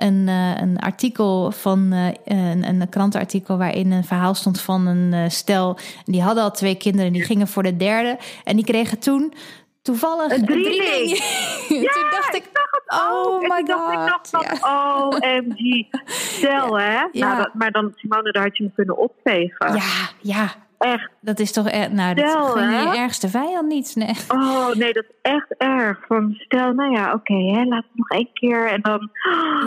een, 0.04 0.28
eh, 0.28 0.62
een 0.62 0.78
artikel 0.78 1.52
van 1.52 1.92
eh, 1.92 2.08
een, 2.26 2.64
een 2.64 2.90
krantenartikel 2.90 3.58
waarin 3.58 3.92
een 3.92 4.04
verhaal 4.04 4.34
stond 4.34 4.62
van 4.62 4.88
een 4.88 5.14
eh, 5.14 5.30
stel. 5.30 5.78
Die 6.06 6.22
hadden 6.22 6.44
al 6.44 6.52
twee 6.52 6.76
kinderen, 6.76 7.14
die 7.14 7.24
gingen 7.24 7.48
voor 7.48 7.64
de 7.64 7.78
derde. 7.78 8.18
En 8.44 8.56
die 8.56 8.66
kregen 8.66 9.00
toen 9.00 9.34
toevallig 9.82 10.32
Een 10.32 10.46
drieling. 10.46 11.10
Ja, 11.68 11.92
toen 11.92 12.10
dacht 12.12 12.36
ik, 12.36 12.50
zag 12.54 12.72
het 12.72 13.02
oh 13.02 13.42
my 13.42 13.64
dacht 13.64 13.94
ik 13.94 14.00
god. 14.00 14.30
van, 14.30 15.14
OMG. 15.14 15.86
Stel, 16.38 16.80
hè? 16.80 16.94
Ja. 16.94 17.10
Nou, 17.12 17.38
dat, 17.38 17.54
maar 17.54 17.72
dan, 17.72 17.94
Simone, 17.96 18.32
daar 18.32 18.44
had 18.44 18.58
je 18.58 18.64
hem 18.64 18.74
kunnen 18.76 18.98
opvegen. 18.98 19.76
ja, 19.76 20.10
ja, 20.22 20.56
Echt. 20.78 21.10
dat 21.22 21.40
is 21.40 21.52
toch, 21.52 21.68
eh, 21.70 21.86
nou, 21.90 22.14
dat 22.16 22.26
is 22.26 22.32
Stel, 22.32 22.46
gewoon 22.46 22.68
hè? 22.68 22.82
je 22.82 22.98
ergste 22.98 23.30
vijand 23.30 23.68
niet. 23.68 23.96
Nee. 23.96 24.10
Oh, 24.28 24.74
nee, 24.74 24.94
dat 24.94 25.04
is 25.04 25.16
echt 25.22 25.56
erg. 25.58 26.00
Van, 26.08 26.34
stel, 26.38 26.74
nou 26.74 26.92
ja, 26.92 27.14
oké, 27.14 27.34
hè, 27.34 27.64
laat 27.64 27.84
het 27.84 27.92
nog 27.96 28.10
één 28.10 28.30
keer. 28.34 28.68
En 28.72 28.82
dan, 28.82 29.10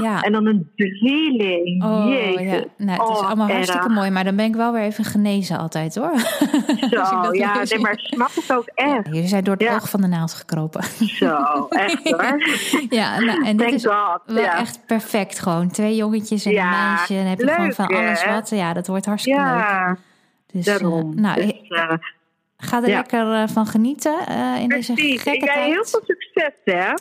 Ja. 0.02 0.20
en 0.22 0.32
dan 0.32 0.46
een 0.46 0.70
drieling. 0.76 1.84
Oh 1.84 2.04
Jezus. 2.08 2.42
ja, 2.42 2.64
nou, 2.76 3.00
het 3.08 3.16
is 3.18 3.24
allemaal 3.24 3.46
erg. 3.46 3.56
hartstikke 3.56 3.88
mooi, 3.88 4.10
maar 4.10 4.24
dan 4.24 4.36
ben 4.36 4.44
ik 4.44 4.54
wel 4.54 4.72
weer 4.72 4.82
even 4.82 5.04
genezen 5.04 5.58
altijd 5.58 5.94
hoor. 5.94 6.18
Zo, 6.90 7.22
dat 7.22 7.36
ja, 7.36 7.62
nee, 7.68 7.78
maar 7.78 7.98
snap 7.98 8.30
het 8.34 8.52
ook 8.52 8.66
echt. 8.74 9.06
Jullie 9.06 9.26
zijn 9.28 9.44
door 9.44 9.54
het 9.54 9.62
Ja. 9.62 9.74
oog 9.74 9.90
van 9.90 10.00
de 10.00 10.06
naald 10.06 10.32
gekropen. 10.34 10.82
Zo, 11.06 11.66
echt 11.68 12.10
hoor. 12.10 12.40
Ja, 12.88 13.20
nou, 13.20 13.44
en 13.44 13.56
dit 13.56 13.72
is 13.72 13.82
wel 13.84 14.20
ja. 14.26 14.58
echt 14.58 14.86
perfect 14.86 15.38
gewoon. 15.38 15.70
Twee 15.70 15.96
jongetjes 15.96 16.44
en 16.44 16.52
Ja, 16.52 16.72
een 16.72 16.94
meisje. 16.94 17.14
Dan 17.14 17.24
heb 17.24 17.40
je 17.40 17.48
gewoon 17.48 17.72
van 17.72 17.86
alles 17.86 18.24
hè? 18.24 18.32
wat. 18.32 18.50
Ja, 18.50 18.72
dat 18.72 18.86
wordt 18.86 19.06
hartstikke 19.06 19.40
leuk. 19.42 19.96
Dus, 20.52 20.66
eh, 20.66 20.78
daarom. 20.78 21.14
nou, 21.20 21.40
Dus, 21.40 21.52
eh, 21.68 21.92
ga 22.56 22.82
er 22.82 22.88
ja. 22.88 22.96
lekker 22.96 23.32
eh, 23.32 23.48
van 23.48 23.66
genieten 23.66 24.26
eh, 24.26 24.60
in 24.60 24.68
deze 24.68 24.94
gekke 24.96 25.30
Ik 25.36 25.44
jij 25.44 25.64
heel 25.64 25.72
tijd. 25.74 25.90
veel 25.90 26.00
succes, 26.04 26.52
hè. 26.64 26.92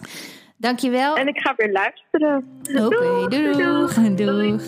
Dankjewel. 0.58 1.16
En 1.16 1.28
ik 1.28 1.40
ga 1.40 1.54
weer 1.58 1.72
luisteren. 1.72 2.60
Oké, 2.86 3.28
doei, 3.30 3.52
doeg. 3.58 3.94
Doei. 3.94 4.50
Doeg. 4.50 4.64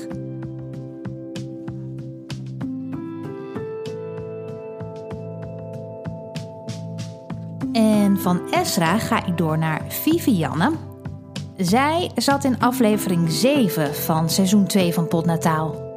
En 7.73 8.17
van 8.19 8.51
Esra 8.51 8.97
ga 8.97 9.25
ik 9.25 9.37
door 9.37 9.57
naar 9.57 9.81
Vivianne. 9.87 10.71
Zij 11.57 12.11
zat 12.15 12.43
in 12.43 12.59
aflevering 12.59 13.31
7 13.31 13.95
van 13.95 14.29
seizoen 14.29 14.67
2 14.67 14.93
van 14.93 15.07
Potnataal. 15.07 15.90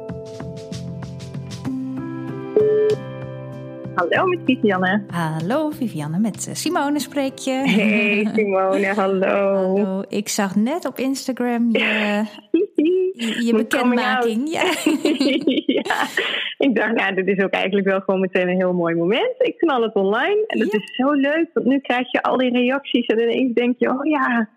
Hallo 4.09 4.25
met 4.27 4.39
Vivianne. 4.45 5.03
Hallo 5.07 5.69
Vivianne, 5.69 6.19
met 6.19 6.47
eh, 6.47 6.53
Simone 6.53 6.99
spreek 6.99 7.37
je. 7.37 7.51
Hey 7.51 8.27
Simone, 8.35 8.85
hallo. 8.85 9.27
Hallo, 9.75 10.03
ik 10.09 10.29
zag 10.29 10.55
net 10.55 10.85
op 10.87 10.97
Instagram 10.97 11.69
je, 11.71 12.23
je, 13.45 13.53
bekendmaking. 13.55 14.49
Ja. 14.51 14.61
ja, 15.81 15.95
ik 16.57 16.75
dacht, 16.75 16.93
nou, 16.93 17.15
dit 17.15 17.27
is 17.27 17.43
ook 17.43 17.51
eigenlijk 17.51 17.87
wel 17.87 17.99
gewoon 17.99 18.19
meteen 18.19 18.47
een 18.49 18.55
heel 18.55 18.73
mooi 18.73 18.95
moment. 18.95 19.33
Ik 19.37 19.57
knal 19.57 19.81
het 19.81 19.95
online 19.95 20.43
en 20.47 20.59
dat 20.59 20.71
Ja. 20.71 20.79
is 20.79 20.95
zo 20.95 21.11
leuk, 21.11 21.49
want 21.53 21.65
nu 21.65 21.79
krijg 21.79 22.11
je 22.11 22.21
al 22.23 22.37
die 22.37 22.51
reacties 22.51 23.05
en 23.05 23.19
ineens 23.19 23.53
denk 23.53 23.75
je, 23.77 23.89
oh 23.89 24.05
ja, 24.05 24.49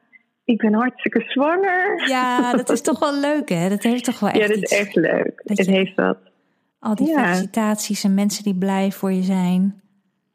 ik 0.45 0.59
ben 0.59 0.75
hartstikke 0.75 1.23
zwanger. 1.26 2.09
ja, 2.09 2.52
dat 2.52 2.71
is 2.71 2.81
toch 2.81 2.99
wel 2.99 3.21
leuk 3.21 3.49
hè? 3.49 3.69
Dat 3.69 3.83
heeft 3.83 4.05
toch 4.05 4.21
wel 4.21 4.31
echt 4.31 4.38
Ja, 4.40 4.47
dat 4.47 4.57
is 4.62 4.78
echt 4.78 4.95
leuk. 4.95 5.43
Dat 5.45 5.57
Het 5.59 5.67
je- 5.67 5.73
heeft 5.73 5.95
wat. 5.95 6.19
Al 6.80 6.94
die 6.94 7.08
Ja. 7.08 7.25
felicitaties 7.25 8.04
en 8.04 8.14
mensen 8.14 8.44
die 8.44 8.54
blij 8.58 8.90
voor 8.90 9.12
je 9.12 9.23
zijn. 9.23 9.82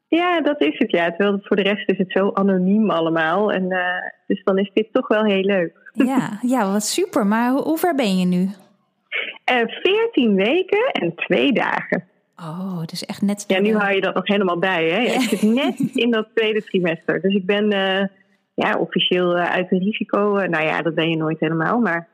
Ja, 0.07 0.41
dat 0.41 0.61
is 0.61 0.77
het. 0.77 0.91
Ja, 0.91 1.09
terwijl 1.09 1.39
voor 1.41 1.55
de 1.55 1.61
rest 1.61 1.89
is 1.89 1.97
het 1.97 2.11
zo 2.11 2.31
anoniem 2.33 2.89
allemaal. 2.89 3.51
En, 3.51 3.71
eh, 3.71 3.79
dus 4.27 4.43
dan 4.43 4.57
is 4.57 4.71
dit 4.73 4.87
toch 4.91 5.07
wel 5.07 5.23
heel 5.23 5.41
leuk. 5.43 5.81
Ja, 5.93 6.39
ja 6.41 6.71
wat 6.71 6.83
super. 6.83 7.27
Maar 7.27 7.51
hoe, 7.51 7.61
hoe 7.61 7.77
ver 7.77 7.95
ben 7.95 8.17
je 8.17 8.25
nu? 8.25 8.49
Eh 9.43 9.61
14 9.67 10.35
weken 10.35 10.91
en 10.91 11.15
twee 11.15 11.51
dagen. 11.53 12.03
Oh, 12.35 12.83
dus 12.85 13.05
echt 13.05 13.21
net... 13.21 13.43
Ja, 13.47 13.59
nu 13.59 13.75
hou 13.75 13.93
je 13.95 14.01
dat 14.01 14.15
nog 14.15 14.27
helemaal 14.27 14.59
bij. 14.59 14.89
Hè? 14.89 14.97
Ja, 14.97 15.13
ik 15.13 15.19
zit 15.21 15.41
net 15.41 15.79
in 16.03 16.11
dat 16.11 16.27
tweede 16.33 16.63
trimester. 16.63 17.21
Dus 17.21 17.33
ik 17.35 17.45
ben 17.45 17.71
eh, 17.71 18.07
ja, 18.53 18.77
officieel 18.77 19.35
uit 19.35 19.71
een 19.71 19.79
risico. 19.79 20.19
Nou 20.49 20.65
ja, 20.65 20.81
dat 20.81 20.95
ben 20.95 21.09
je 21.09 21.17
nooit 21.17 21.39
helemaal. 21.39 21.79
Maar 21.79 22.07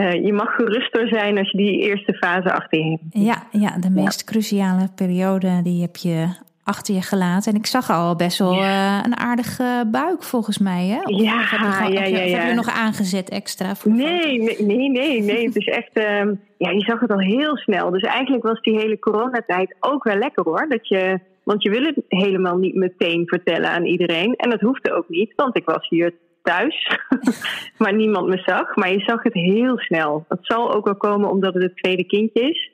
eh, 0.00 0.24
je 0.24 0.32
mag 0.32 0.54
geruster 0.54 1.08
zijn 1.08 1.38
als 1.38 1.50
je 1.50 1.56
die 1.58 1.78
eerste 1.80 2.14
fase 2.14 2.52
achter 2.52 2.78
je 2.78 2.90
hebt. 2.90 3.02
Ja, 3.10 3.42
ja, 3.60 3.78
de 3.78 3.90
meest 3.90 4.24
cruciale 4.24 4.88
periode 4.94 5.60
die 5.62 5.80
heb 5.80 5.96
je 5.96 6.26
achter 6.64 6.94
je 6.94 7.02
gelaten. 7.02 7.52
En 7.52 7.58
ik 7.58 7.66
zag 7.66 7.90
al 7.90 8.16
best 8.16 8.38
wel 8.38 8.52
eh, 8.52 9.00
een 9.04 9.16
aardige 9.16 9.84
buik 9.90 10.22
volgens 10.22 10.58
mij. 10.58 10.86
Hè? 10.86 10.98
Of, 11.02 11.20
Ja, 11.20 11.34
of 11.40 11.50
heb 11.50 11.60
je, 11.60 11.66
gewoon- 11.66 11.92
ja, 11.92 12.04
ja, 12.04 12.38
heb 12.38 12.48
je 12.48 12.54
nog 12.54 12.68
aangezet 12.70 13.28
extra? 13.30 13.74
Voor 13.74 13.92
nee, 13.92 14.38
nee, 14.62 14.90
nee, 14.90 15.22
nee. 15.22 15.44
Het 15.46 15.56
is 15.56 15.66
echt. 15.80 15.92
ehm, 15.92 16.34
ja, 16.58 16.70
je 16.70 16.80
zag 16.80 17.00
het 17.00 17.10
al 17.10 17.18
heel 17.20 17.56
snel. 17.56 17.90
Dus 17.90 18.02
eigenlijk 18.02 18.44
was 18.44 18.60
die 18.60 18.78
hele 18.78 18.98
coronatijd 18.98 19.76
ook 19.80 20.04
wel 20.04 20.16
lekker 20.16 20.44
hoor. 20.44 20.66
Dat 20.68 20.88
je, 20.88 21.18
want 21.44 21.62
je 21.62 21.70
wil 21.70 21.82
het 21.84 21.96
helemaal 22.08 22.56
niet 22.56 22.74
meteen 22.74 23.22
vertellen 23.26 23.70
aan 23.70 23.84
iedereen. 23.84 24.34
En 24.36 24.50
dat 24.50 24.60
hoefde 24.60 24.92
ook 24.92 25.08
niet, 25.08 25.32
want 25.36 25.56
ik 25.56 25.64
was 25.64 25.88
hier 25.88 26.14
thuis. 26.42 26.98
maar 27.78 27.94
niemand 27.94 28.26
me 28.26 28.38
zag. 28.38 28.76
Maar 28.76 28.92
je 28.92 29.00
zag 29.00 29.22
het 29.22 29.34
heel 29.34 29.78
snel. 29.78 30.24
Dat 30.28 30.38
zal 30.42 30.74
ook 30.74 30.84
wel 30.84 30.96
komen 30.96 31.30
omdat 31.30 31.54
het 31.54 31.62
het 31.62 31.76
tweede 31.76 32.04
kindje 32.04 32.50
is. 32.50 32.70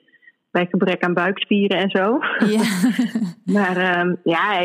bij 0.51 0.67
gebrek 0.69 1.03
aan 1.03 1.13
buikspieren 1.13 1.77
en 1.77 1.89
zo. 1.89 2.19
Ja. 2.47 2.61
maar 3.59 3.77
ehm, 3.77 4.15
ja, 4.23 4.57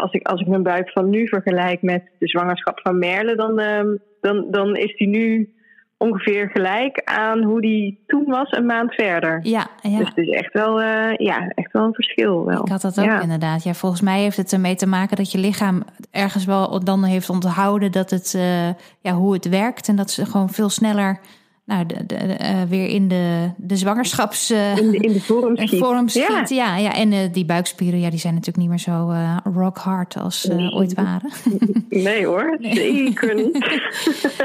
als, 0.00 0.12
ik, 0.12 0.26
als 0.26 0.40
ik 0.40 0.46
mijn 0.46 0.62
buik 0.62 0.90
van 0.90 1.10
nu 1.10 1.28
vergelijk 1.28 1.82
met 1.82 2.02
de 2.18 2.28
zwangerschap 2.28 2.80
van 2.80 2.98
Merle, 2.98 3.34
dan, 3.34 3.58
ehm, 3.58 3.96
dan, 4.20 4.46
dan 4.50 4.76
is 4.76 4.92
hij 4.96 5.06
nu 5.06 5.54
ongeveer 6.02 6.50
gelijk 6.50 7.00
aan 7.04 7.42
hoe 7.42 7.60
die 7.60 8.02
toen 8.06 8.24
was 8.24 8.50
een 8.50 8.66
maand 8.66 8.94
verder. 8.94 9.40
Ja, 9.42 9.66
ja. 9.80 9.98
Dus 9.98 10.08
het 10.08 10.16
is 10.16 10.28
echt 10.28 10.52
wel, 10.52 10.82
uh, 10.82 11.16
ja, 11.16 11.48
echt 11.48 11.72
wel 11.72 11.84
een 11.84 11.94
verschil. 11.94 12.44
Wel. 12.44 12.62
Ik 12.62 12.68
had 12.68 12.80
dat 12.80 13.00
ook 13.00 13.22
inderdaad. 13.22 13.62
Ja, 13.62 13.74
volgens 13.74 14.00
mij 14.00 14.20
heeft 14.20 14.36
het 14.36 14.52
ermee 14.52 14.74
te 14.74 14.86
maken 14.86 15.16
dat 15.16 15.32
je 15.32 15.38
lichaam 15.38 15.82
ergens 16.10 16.44
wel 16.44 16.84
dan 16.84 17.04
heeft 17.04 17.30
onthouden 17.30 17.92
dat 17.92 18.10
het, 18.10 18.34
uh, 18.36 18.68
ja, 19.00 19.12
hoe 19.12 19.32
het 19.32 19.48
werkt. 19.48 19.88
En 19.88 19.96
dat 19.96 20.10
ze 20.10 20.26
gewoon 20.26 20.48
veel 20.50 20.68
sneller 20.68 21.20
nou, 21.64 21.86
de, 21.86 22.06
de, 22.06 22.16
uh, 22.16 22.62
weer 22.62 22.88
in 22.88 23.08
de, 23.08 23.50
de 23.56 23.76
zwangerschaps... 23.76 24.50
Uh, 24.50 24.76
in, 24.76 24.90
de, 24.90 24.96
in 24.96 25.12
de. 25.12 25.20
Ja. 26.12 26.44
ja. 26.48 26.76
ja. 26.76 26.94
En 26.94 27.12
uh, 27.12 27.18
die 27.32 27.44
buikspieren, 27.44 28.00
ja, 28.00 28.10
die 28.10 28.18
zijn 28.18 28.34
natuurlijk 28.34 28.58
niet 28.58 28.68
meer 28.68 28.78
zo 28.78 29.12
rock 29.54 29.76
hard 29.76 30.16
als 30.16 30.44
nee. 30.44 30.72
ooit 30.72 30.94
waren. 30.94 31.30
Nee 31.88 32.26
hoor, 32.26 32.56
nee. 32.60 32.74
zeker 32.74 33.34
niet. 33.34 33.80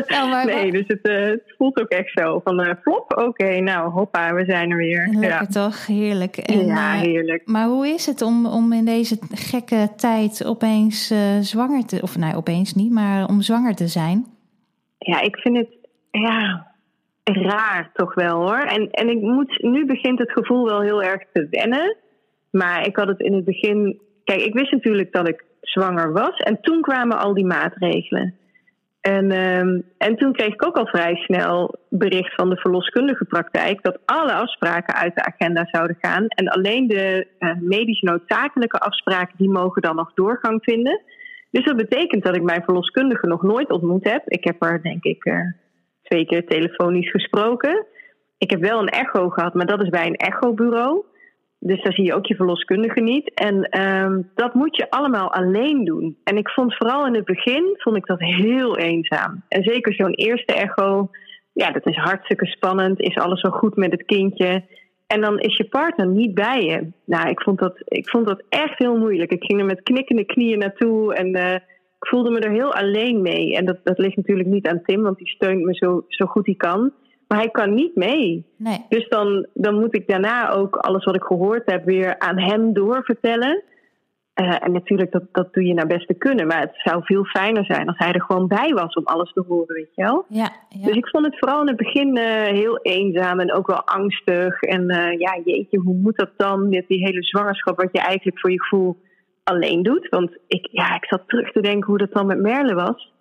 nou, 0.08 0.30
maar, 0.30 0.46
nee, 0.46 0.72
dus 0.72 0.84
het, 0.88 1.00
het, 1.02 1.54
voelt 1.58 1.82
ook 1.82 1.88
echt 1.88 2.12
zo 2.16 2.42
van 2.44 2.78
flop, 2.82 3.12
oké, 3.12 3.24
okay, 3.24 3.60
nou 3.60 3.92
hoppa, 3.92 4.34
we 4.34 4.46
zijn 4.46 4.72
er 4.72 4.78
weer. 4.78 5.08
Lekker 5.12 5.30
ja. 5.30 5.46
toch, 5.46 5.86
heerlijk. 5.86 6.38
En, 6.38 6.66
ja, 6.66 6.92
heerlijk. 6.92 7.42
maar 7.46 7.68
hoe 7.68 7.88
is 7.88 8.06
het 8.06 8.22
om, 8.22 8.46
om 8.46 8.74
in 8.74 8.86
deze 8.86 9.18
gekke 9.32 9.90
tijd 9.96 10.46
opeens 10.46 11.14
zwanger 11.42 11.86
te... 11.86 12.00
Of 12.02 12.18
nee, 12.18 12.36
opeens 12.36 12.74
niet, 12.74 12.92
maar 12.92 13.28
om 13.28 13.42
zwanger 13.42 13.76
te 13.76 13.88
zijn? 13.88 14.26
Ja, 14.98 15.22
ik 15.22 15.38
vind 15.38 15.58
het... 15.58 15.70
Ja, 16.12 16.67
raar 17.36 17.90
toch 17.94 18.14
wel 18.14 18.36
hoor. 18.36 18.60
En, 18.60 18.90
en 18.92 19.10
ik 19.10 19.22
moet, 19.22 19.62
nu 19.62 19.86
begint 19.86 20.20
het 20.20 20.32
gevoel 20.32 20.66
wel 20.66 20.82
heel 20.82 21.04
erg 21.04 21.24
te 21.34 21.48
wennen. 21.50 21.96
Maar 22.52 22.86
ik 22.86 22.96
had 22.96 23.08
het 23.08 23.20
in 23.20 23.34
het 23.34 23.46
begin. 23.46 24.00
Kijk, 24.24 24.42
ik 24.42 24.54
wist 24.54 24.72
natuurlijk 24.72 25.12
dat 25.12 25.28
ik 25.28 25.46
zwanger 25.62 26.12
was. 26.12 26.38
En 26.38 26.62
toen 26.62 26.82
kwamen 26.82 27.18
al 27.18 27.34
die 27.34 27.46
maatregelen. 27.46 28.36
En, 29.02 29.32
um, 29.32 29.84
en 29.98 30.16
toen 30.16 30.34
kreeg 30.34 30.54
ik 30.54 30.66
ook 30.66 30.78
al 30.78 30.88
vrij 30.88 31.16
snel 31.16 31.76
bericht 31.90 32.36
van 32.36 32.50
de 32.50 32.58
verloskundige 32.58 33.26
praktijk 33.26 33.84
dat 33.84 34.00
alle 34.06 34.34
afspraken 34.34 34.96
uit 34.96 35.16
de 35.16 35.26
agenda 35.26 35.66
zouden 35.72 35.98
gaan. 36.02 36.28
En 36.28 36.48
alleen 36.48 36.88
de 36.88 37.28
uh, 37.40 37.52
medisch 37.60 38.02
noodzakelijke 38.02 38.78
afspraken 38.78 39.38
die 39.38 39.50
mogen 39.50 39.82
dan 39.82 39.96
nog 39.96 40.14
doorgang 40.14 40.64
vinden. 40.64 41.02
Dus 41.52 41.66
dat 41.66 41.76
betekent 41.76 42.24
dat 42.24 42.36
ik 42.36 42.42
mijn 42.42 42.64
verloskundige 42.64 43.28
nog 43.28 43.44
nooit 43.44 43.72
ontmoet 43.72 44.10
heb. 44.10 44.22
Ik 44.26 44.44
heb 44.44 44.64
er 44.64 44.82
denk 44.82 45.04
ik 45.04 45.26
uh, 45.26 45.40
twee 46.10 46.26
keer 46.26 46.46
telefonisch 46.46 47.12
gesproken. 47.12 47.86
Ik 48.38 48.50
heb 48.50 48.62
wel 48.62 48.80
een 48.80 48.90
echo 48.90 49.30
gehad, 49.30 49.54
maar 49.54 49.66
dat 49.66 49.82
is 49.82 49.90
bij 49.90 50.06
een 50.06 50.16
echobureau. 50.16 51.04
Dus 51.60 51.82
daar 51.84 51.94
zie 51.94 52.06
je 52.06 52.14
ook 52.14 52.26
je 52.26 52.36
verloskundige 52.36 53.00
niet. 53.00 53.34
En 53.34 53.82
um, 53.82 54.32
dat 54.36 54.54
moet 54.54 54.76
je 54.76 54.90
allemaal 54.90 55.34
alleen 55.34 55.86
doen. 55.86 56.18
En 56.24 56.38
ik 56.38 56.50
vond 56.50 56.76
vooral 56.76 57.06
in 57.06 57.16
het 57.16 57.26
begin 57.26 57.76
vond 57.78 57.98
ik 57.98 58.06
dat 58.06 58.20
heel 58.20 58.78
eenzaam. 58.78 59.44
En 59.48 59.64
zeker 59.64 59.94
zo'n 59.94 60.14
eerste 60.14 60.54
echo, 60.54 61.10
ja, 61.54 61.72
dat 61.72 61.88
is 61.88 61.96
hartstikke 61.96 62.46
spannend. 62.46 63.00
Is 63.00 63.18
alles 63.18 63.40
zo 63.40 63.50
goed 63.50 63.76
met 63.76 63.92
het 63.92 64.06
kindje? 64.06 64.64
En 65.08 65.22
dan 65.22 65.40
is 65.40 65.58
je 65.58 65.66
partner 65.66 66.08
niet 66.08 66.34
bij 66.34 66.64
je. 66.64 66.88
Nou, 67.06 67.30
ik 67.30 67.42
vond 67.42 67.60
dat, 67.60 67.82
ik 67.86 68.10
vond 68.10 68.28
dat 68.28 68.44
echt 68.50 68.78
heel 68.78 68.98
moeilijk. 68.98 69.32
Ik 69.32 69.44
ging 69.44 69.60
er 69.60 69.66
met 69.66 69.84
knikkende 69.84 70.26
knieën 70.26 70.60
naartoe 70.60 71.14
en 71.14 71.38
uh, 71.38 71.56
ik 72.00 72.08
voelde 72.08 72.30
me 72.30 72.40
er 72.40 72.52
heel 72.52 72.74
alleen 72.74 73.22
mee. 73.22 73.56
En 73.56 73.66
dat, 73.66 73.78
dat 73.84 73.98
ligt 73.98 74.16
natuurlijk 74.16 74.50
niet 74.50 74.68
aan 74.68 74.82
Tim, 74.82 75.02
want 75.02 75.18
die 75.18 75.28
steunt 75.28 75.64
me 75.64 75.76
zo, 75.76 76.06
zo 76.08 76.26
goed 76.26 76.46
hij 76.46 76.56
kan. 76.56 76.92
Maar 77.28 77.38
hij 77.38 77.50
kan 77.50 77.74
niet 77.74 77.96
mee. 77.96 78.46
Nee. 78.58 78.86
Dus 78.90 79.10
dan, 79.10 79.48
dan 79.54 79.80
moet 79.80 79.96
ik 79.96 80.08
daarna 80.08 80.50
ook 80.50 80.76
alles 80.76 81.04
wat 81.04 81.16
ik 81.16 81.24
gehoord 81.24 81.72
heb 81.72 81.86
weer 81.86 82.20
aan 82.20 82.40
hem 82.40 82.74
doorvertellen. 82.74 83.64
Uh, 84.42 84.66
en 84.66 84.72
natuurlijk, 84.72 85.12
dat, 85.12 85.24
dat 85.32 85.54
doe 85.54 85.64
je 85.64 85.74
naar 85.74 85.88
beste 85.88 86.14
kunnen. 86.14 86.48
Maar 86.48 86.60
het 86.60 86.76
zou 86.84 87.04
veel 87.04 87.24
fijner 87.26 87.66
zijn 87.66 87.88
als 87.88 87.98
hij 87.98 88.12
er 88.12 88.22
gewoon 88.22 88.48
bij 88.48 88.74
was 88.74 88.94
om 88.94 89.06
alles 89.06 89.34
te 89.34 89.44
horen, 89.48 89.76
weet 89.76 89.96
je 89.96 90.04
wel. 90.04 90.26
Ja, 90.30 90.50
ja. 90.70 90.88
Dus 90.88 90.96
ik 90.96 91.08
vond 91.08 91.26
het 91.26 91.40
vooral 91.40 91.62
in 91.62 91.68
het 91.68 91.78
begin 91.78 92.18
uh, 92.18 92.24
heel 92.44 92.80
eenzaam 92.82 93.40
en 93.40 93.54
ook 93.54 93.68
wel 93.68 93.84
angstig. 93.86 94.62
En 94.62 94.82
uh, 94.82 95.20
ja, 95.20 95.40
jeetje, 95.44 95.80
hoe 95.80 95.96
moet 95.96 96.18
dat 96.18 96.32
dan 96.38 96.70
met 96.70 96.88
die 96.88 97.06
hele 97.06 97.24
zwangerschap, 97.24 97.78
wat 97.78 97.90
je 97.92 98.00
eigenlijk 98.00 98.40
voor 98.40 98.52
je 98.52 98.62
gevoel 98.62 98.98
alleen 99.48 99.84
doet. 99.84 100.08
Want 100.10 100.38
ik, 100.48 100.68
ja, 100.72 100.96
ik 100.96 101.06
zat 101.06 101.24
terug 101.28 101.52
te 101.52 101.62
denken 101.62 101.88
hoe 101.88 101.98
dat 101.98 102.14
dan 102.14 102.26
met 102.26 102.40
Merle 102.40 102.74
was. 102.74 103.12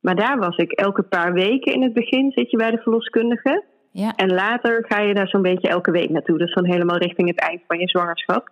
Maar 0.00 0.16
daar 0.16 0.38
was 0.38 0.56
ik 0.56 0.72
elke 0.72 1.02
paar 1.02 1.32
weken 1.32 1.72
in 1.72 1.82
het 1.82 1.92
begin 1.92 2.32
zit 2.32 2.50
je 2.50 2.56
bij 2.56 2.70
de 2.70 2.82
verloskundige. 2.82 3.64
Ja. 3.90 4.12
En 4.16 4.32
later 4.32 4.84
ga 4.88 5.00
je 5.00 5.14
daar 5.14 5.28
zo'n 5.28 5.42
beetje 5.42 5.68
elke 5.68 5.90
week 5.90 6.10
naartoe. 6.10 6.38
Dus 6.38 6.54
dan 6.54 6.64
helemaal 6.64 6.98
richting 6.98 7.28
het 7.28 7.40
eind 7.40 7.60
van 7.66 7.78
je 7.78 7.88
zwangerschap. 7.88 8.50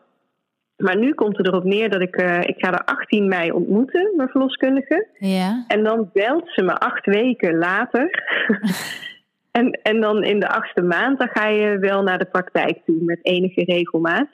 Maar 0.76 0.96
nu 0.96 1.14
komt 1.14 1.36
het 1.36 1.46
erop 1.46 1.64
neer 1.64 1.90
dat 1.90 2.00
ik, 2.00 2.22
uh, 2.22 2.40
ik 2.40 2.54
ga 2.58 2.72
er 2.72 2.84
18 2.84 3.28
mei 3.28 3.50
ontmoeten, 3.50 4.12
mijn 4.16 4.28
verloskundige. 4.28 5.08
Ja. 5.18 5.64
En 5.68 5.84
dan 5.84 6.10
belt 6.12 6.44
ze 6.46 6.62
me 6.62 6.74
acht 6.74 7.06
weken 7.06 7.58
later. 7.58 8.24
en, 9.58 9.70
en 9.82 10.00
dan 10.00 10.24
in 10.24 10.40
de 10.40 10.48
achtste 10.48 10.82
maand, 10.82 11.18
dan 11.18 11.28
ga 11.28 11.46
je 11.46 11.78
wel 11.78 12.02
naar 12.02 12.18
de 12.18 12.24
praktijk 12.24 12.78
toe 12.84 13.04
met 13.04 13.18
enige 13.22 13.64
regelmaat. 13.64 14.28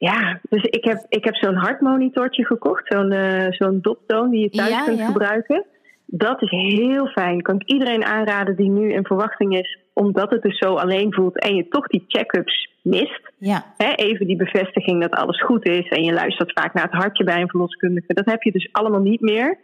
Ja, 0.00 0.40
dus 0.48 0.62
ik 0.62 0.84
heb, 0.84 1.06
ik 1.08 1.24
heb 1.24 1.34
zo'n 1.34 1.54
hartmonitortje 1.54 2.46
gekocht, 2.46 2.86
zo'n 2.86 3.12
uh, 3.12 3.46
zo'n 3.50 3.78
doptoon 3.82 4.30
die 4.30 4.40
je 4.40 4.50
thuis 4.50 4.70
Ja, 4.70 4.84
kunt 4.84 4.98
ja. 4.98 5.06
gebruiken. 5.06 5.64
Dat 6.06 6.42
is 6.42 6.50
heel 6.50 7.06
fijn. 7.06 7.42
Kan 7.42 7.54
ik 7.54 7.68
iedereen 7.68 8.04
aanraden 8.04 8.56
die 8.56 8.70
nu 8.70 8.92
in 8.92 9.04
verwachting 9.04 9.58
is, 9.58 9.78
omdat 9.92 10.30
het 10.30 10.42
dus 10.42 10.58
zo 10.58 10.74
alleen 10.74 11.14
voelt 11.14 11.38
en 11.38 11.54
je 11.54 11.68
toch 11.68 11.86
die 11.86 12.04
check-ups 12.08 12.70
mist. 12.82 13.32
Ja. 13.38 13.64
Hè, 13.76 13.92
even 13.92 14.26
die 14.26 14.36
bevestiging 14.36 15.00
dat 15.00 15.14
alles 15.14 15.42
goed 15.42 15.66
is 15.66 15.88
en 15.88 16.04
je 16.04 16.12
luistert 16.12 16.52
vaak 16.52 16.74
naar 16.74 16.84
het 16.84 17.00
hartje 17.00 17.24
bij 17.24 17.40
een 17.40 17.48
verloskundige. 17.48 18.14
Dat 18.14 18.30
heb 18.30 18.42
je 18.42 18.52
dus 18.52 18.68
allemaal 18.72 19.00
niet 19.00 19.20
meer. 19.20 19.58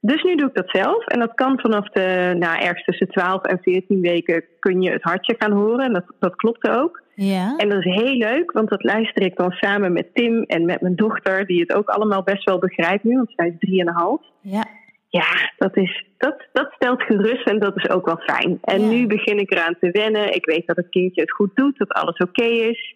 Dus 0.00 0.22
nu 0.22 0.34
doe 0.34 0.48
ik 0.48 0.54
dat 0.54 0.70
zelf. 0.70 1.06
En 1.06 1.18
dat 1.18 1.34
kan 1.34 1.60
vanaf 1.60 1.88
de, 1.88 2.34
nou, 2.38 2.58
ergens 2.58 2.84
tussen 2.84 3.08
12 3.08 3.42
en 3.42 3.58
14 3.62 4.00
weken 4.00 4.44
kun 4.58 4.82
je 4.82 4.90
het 4.90 5.02
hartje 5.02 5.34
gaan 5.38 5.52
horen. 5.52 5.84
En 5.84 5.92
dat, 5.92 6.04
dat 6.18 6.36
klopt 6.36 6.68
ook. 6.68 7.02
Ja. 7.14 7.56
En 7.56 7.68
dat 7.68 7.78
is 7.84 7.94
heel 7.94 8.14
leuk, 8.16 8.52
want 8.52 8.68
dat 8.70 8.82
luister 8.82 9.22
ik 9.22 9.36
dan 9.36 9.50
samen 9.50 9.92
met 9.92 10.14
Tim 10.14 10.42
en 10.42 10.64
met 10.64 10.80
mijn 10.80 10.96
dochter, 10.96 11.46
die 11.46 11.60
het 11.60 11.74
ook 11.74 11.88
allemaal 11.88 12.22
best 12.22 12.44
wel 12.44 12.58
begrijpt 12.58 13.04
nu, 13.04 13.16
want 13.16 13.32
zij 13.36 13.46
is 13.48 13.58
drieënhalf. 13.58 14.20
Ja. 14.40 14.64
Ja, 15.08 15.52
dat, 15.58 15.76
is, 15.76 16.04
dat, 16.18 16.46
dat 16.52 16.72
stelt 16.72 17.02
gerust 17.02 17.48
en 17.48 17.58
dat 17.58 17.76
is 17.76 17.90
ook 17.90 18.06
wel 18.06 18.18
fijn. 18.18 18.58
En 18.62 18.80
Ja. 18.80 18.88
nu 18.90 19.06
begin 19.06 19.38
ik 19.38 19.52
eraan 19.52 19.76
te 19.80 19.90
wennen. 19.90 20.34
Ik 20.34 20.44
weet 20.44 20.66
dat 20.66 20.76
het 20.76 20.88
kindje 20.88 21.20
het 21.20 21.32
goed 21.32 21.50
doet, 21.54 21.78
dat 21.78 21.92
alles 21.92 22.16
oké 22.16 22.44
is. 22.44 22.94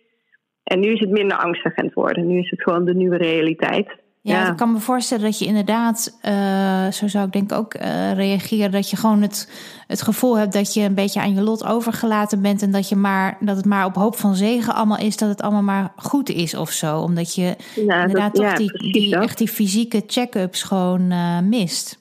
En 0.65 0.81
nu 0.81 0.93
is 0.93 1.01
het 1.01 1.11
minder 1.11 1.37
angstig 1.37 1.77
aan 1.77 1.85
het 1.85 1.95
worden. 1.95 2.27
Nu 2.27 2.39
is 2.39 2.51
het 2.51 2.63
gewoon 2.63 2.85
de 2.85 2.95
nieuwe 2.95 3.17
realiteit. 3.17 3.89
Ja, 4.27 4.41
Ja. 4.41 4.51
ik 4.51 4.57
kan 4.57 4.73
me 4.73 4.79
voorstellen 4.79 5.25
dat 5.25 5.39
je 5.39 5.45
inderdaad, 5.47 6.19
eh, 6.23 6.87
zo 6.91 7.09
zou 7.09 7.27
ik 7.27 7.33
denk 7.33 7.53
ook 7.53 7.75
eh, 7.75 8.13
reageren, 8.13 8.71
dat 8.71 8.91
je 8.91 8.97
gewoon 8.97 9.23
het, 9.23 9.53
het 9.87 10.03
gevoel 10.03 10.39
hebt 10.39 10.53
dat 10.53 10.75
je 10.75 10.81
een 10.83 10.95
beetje 10.95 11.21
aan 11.21 11.35
je 11.35 11.41
lot 11.43 11.65
overgelaten 11.67 12.43
bent 12.43 12.63
en 12.63 12.71
dat, 12.73 12.89
je 12.89 12.97
maar, 12.97 13.37
dat 13.41 13.57
het 13.57 13.65
maar 13.65 13.85
op 13.85 13.95
hoop 13.95 14.17
van 14.17 14.35
zegen 14.35 14.75
allemaal 14.75 14.99
is, 14.99 15.17
dat 15.17 15.29
het 15.29 15.43
allemaal 15.43 15.63
maar 15.63 15.93
goed 15.97 16.29
is 16.29 16.55
of 16.57 16.71
zo. 16.71 16.99
Omdat 17.01 17.35
je 17.35 17.57
Ja, 17.75 18.01
inderdaad 18.01 18.35
dat- 18.35 18.35
toch 18.35 18.45
ja, 18.45 18.55
die, 18.93 19.17
echt 19.17 19.39
die 19.39 19.49
fysieke 19.49 20.03
check-ups 20.07 20.63
gewoon 20.63 21.11
eh, 21.11 21.41
mist. 21.41 21.99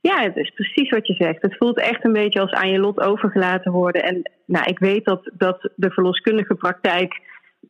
Ja, 0.00 0.22
het 0.22 0.36
is 0.36 0.50
precies 0.54 0.90
wat 0.90 1.06
je 1.06 1.14
zegt. 1.14 1.42
Het 1.42 1.56
voelt 1.56 1.78
echt 1.80 2.04
een 2.04 2.12
beetje 2.12 2.40
als 2.40 2.50
aan 2.52 2.70
je 2.70 2.78
lot 2.78 3.00
overgelaten 3.00 3.72
worden. 3.72 4.02
En 4.02 4.30
nou, 4.46 4.64
ik 4.66 4.78
weet 4.78 5.04
dat, 5.04 5.30
dat 5.36 5.70
de 5.76 5.90
verloskundige 5.90 6.54
praktijk 6.54 7.20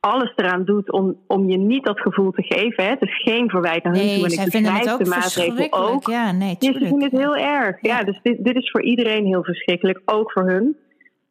alles 0.00 0.32
eraan 0.36 0.64
doet 0.64 0.92
om, 0.92 1.16
om 1.26 1.48
je 1.50 1.56
niet 1.56 1.84
dat 1.84 2.00
gevoel 2.00 2.30
te 2.30 2.42
geven. 2.42 2.84
Hè. 2.84 2.90
Het 2.90 3.02
is 3.02 3.22
geen 3.22 3.50
verwijt 3.50 3.84
naar 3.84 3.92
hun 3.94 4.02
toe. 4.02 4.24
En 4.24 4.32
ik 4.32 4.50
vinden 4.50 4.72
het 4.72 4.80
begrijp 4.82 4.88
ook 5.00 5.04
de 5.04 5.10
verschrikkelijk. 5.20 5.76
ook. 5.76 6.06
Ja, 6.06 6.32
nee, 6.32 6.50
ze 6.50 6.56
tuurlijk. 6.58 6.84
vinden 6.86 7.10
het 7.10 7.18
heel 7.20 7.36
erg. 7.36 7.76
Ja, 7.82 7.98
Ja. 7.98 8.04
dus 8.04 8.20
dit, 8.22 8.44
dit 8.44 8.56
is 8.56 8.70
voor 8.70 8.82
iedereen 8.82 9.24
heel 9.26 9.44
verschrikkelijk, 9.44 10.00
ook 10.04 10.32
voor 10.32 10.48
hun. 10.50 10.76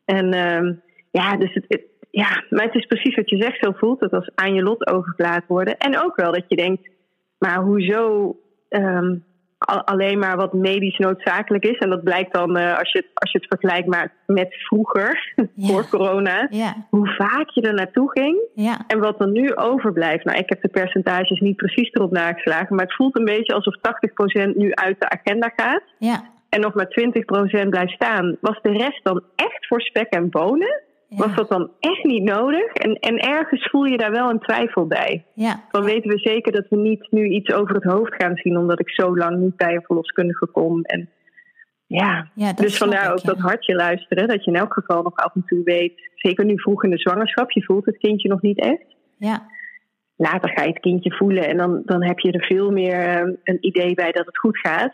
En 0.06 0.34
ehm, 0.34 0.74
ja, 1.12 1.38
dus 1.38 1.54
het, 1.54 1.66
het- 1.68 1.86
ja, 2.12 2.44
maar 2.50 2.66
het 2.66 2.76
is 2.76 2.86
precies 2.86 3.16
wat 3.16 3.30
je 3.30 3.42
zegt, 3.42 3.58
zo 3.64 3.72
voelt 3.72 4.00
het 4.00 4.12
als 4.12 4.32
aan 4.36 4.54
je 4.54 4.62
lot 4.64 4.88
overgelaten 4.92 5.48
worden. 5.48 5.78
En 5.78 6.00
ook 6.04 6.16
wel 6.16 6.32
dat 6.32 6.44
je 6.48 6.56
denkt, 6.56 6.90
maar 7.38 7.62
hoezo 7.64 8.36
ehm, 8.70 9.16
alleen 9.66 10.20
maar 10.20 10.38
wat 10.38 10.54
medisch 10.54 10.98
noodzakelijk 10.98 11.64
is. 11.66 11.78
En 11.78 11.90
dat 11.90 12.04
blijkt 12.04 12.34
dan, 12.34 12.58
eh, 12.58 12.78
als, 12.78 12.92
je, 12.92 12.98
het- 13.00 13.10
als 13.14 13.32
je 13.32 13.38
het 13.38 13.48
vergelijkt 13.48 13.88
maar 13.88 14.14
met 14.26 14.56
vroeger, 14.68 15.34
Ja. 15.56 15.68
voor 15.68 15.88
corona, 15.90 16.48
Ja, 16.50 16.76
hoe 16.90 17.08
vaak 17.08 17.50
je 17.50 17.62
er 17.62 17.74
naartoe 17.74 18.12
ging. 18.12 18.38
ja, 18.54 18.78
En 18.88 19.00
wat 19.00 19.20
er 19.22 19.28
nu 19.30 19.56
overblijft, 19.56 20.26
nou 20.26 20.38
ik 20.38 20.50
heb 20.50 20.62
de 20.62 20.68
percentages 20.68 21.40
niet 21.40 21.56
precies 21.56 21.90
erop 21.92 22.12
nageslagen, 22.12 22.76
maar 22.76 22.86
het 22.86 22.96
voelt 22.96 23.18
een 23.18 23.26
beetje 23.26 23.54
alsof 23.54 23.76
80% 23.82 24.56
nu 24.56 24.74
uit 24.74 25.00
de 25.00 25.10
agenda 25.10 25.52
gaat 25.56 25.84
ja. 26.00 26.24
en 26.50 26.60
nog 26.62 26.74
maar 26.74 26.88
20% 27.66 27.70
blijft 27.70 27.94
staan. 27.94 28.38
Was 28.42 28.60
de 28.62 28.72
rest 28.72 29.00
dan 29.04 29.24
echt 29.36 29.68
voor 29.68 29.82
spek 29.82 30.08
en 30.10 30.30
bonen? 30.30 30.82
Ja. 31.10 31.18
Was 31.18 31.36
dat 31.36 31.50
dan 31.50 31.72
echt 31.80 32.04
niet 32.04 32.24
nodig? 32.24 32.74
En, 32.74 32.94
en 32.94 33.18
ergens 33.18 33.70
voel 33.70 33.84
je 33.84 33.98
daar 33.98 34.12
wel 34.12 34.30
een 34.30 34.40
twijfel 34.40 34.88
bij. 34.88 35.26
Ja, 35.34 35.64
Dan 35.72 35.84
weten 35.84 36.10
we 36.10 36.18
zeker 36.18 36.52
dat 36.52 36.66
we 36.70 36.76
niet 36.76 37.08
nu 37.12 37.28
iets 37.28 37.54
over 37.54 37.76
het 37.76 37.84
hoofd 37.84 38.14
gaan 38.16 38.36
zien, 38.36 38.58
omdat 38.58 38.80
ik 38.80 38.90
zo 38.90 39.18
lang 39.18 39.38
niet 39.38 39.56
bij 39.56 39.76
een 39.76 39.86
verloskundige 39.86 40.46
kom. 40.46 40.82
En 40.82 41.10
Ja, 41.88 42.32
dus 42.56 42.78
vandaar 42.78 43.12
ook 43.12 43.24
dat 43.24 43.38
hartje 43.38 43.76
luisteren. 43.76 44.28
Dat 44.28 44.44
je 44.44 44.52
in 44.52 44.58
elk 44.58 44.74
geval 44.74 45.04
nog 45.04 45.16
af 45.16 45.36
en 45.36 45.44
toe 45.46 45.64
weet, 45.64 46.12
zeker 46.16 46.46
nu 46.46 46.60
vroeg 46.60 46.84
in 46.84 46.90
de 46.90 46.98
zwangerschap, 46.98 47.52
je 47.52 47.64
voelt 47.64 47.86
het 47.86 47.98
kindje 47.98 48.30
nog 48.30 48.42
niet 48.42 48.60
echt. 48.60 48.96
Ja. 49.18 49.46
Later 50.16 50.50
ga 50.50 50.62
je 50.62 50.70
het 50.70 50.80
kindje 50.80 51.14
voelen 51.14 51.48
en 51.48 51.58
dan, 51.58 51.82
dan 51.86 52.04
heb 52.04 52.20
je 52.20 52.32
er 52.32 52.46
veel 52.46 52.72
meer 52.72 53.00
eh, 53.00 53.34
een 53.44 53.58
idee 53.60 53.94
bij 53.94 54.12
dat 54.12 54.26
het 54.26 54.38
goed 54.38 54.58
gaat. 54.58 54.94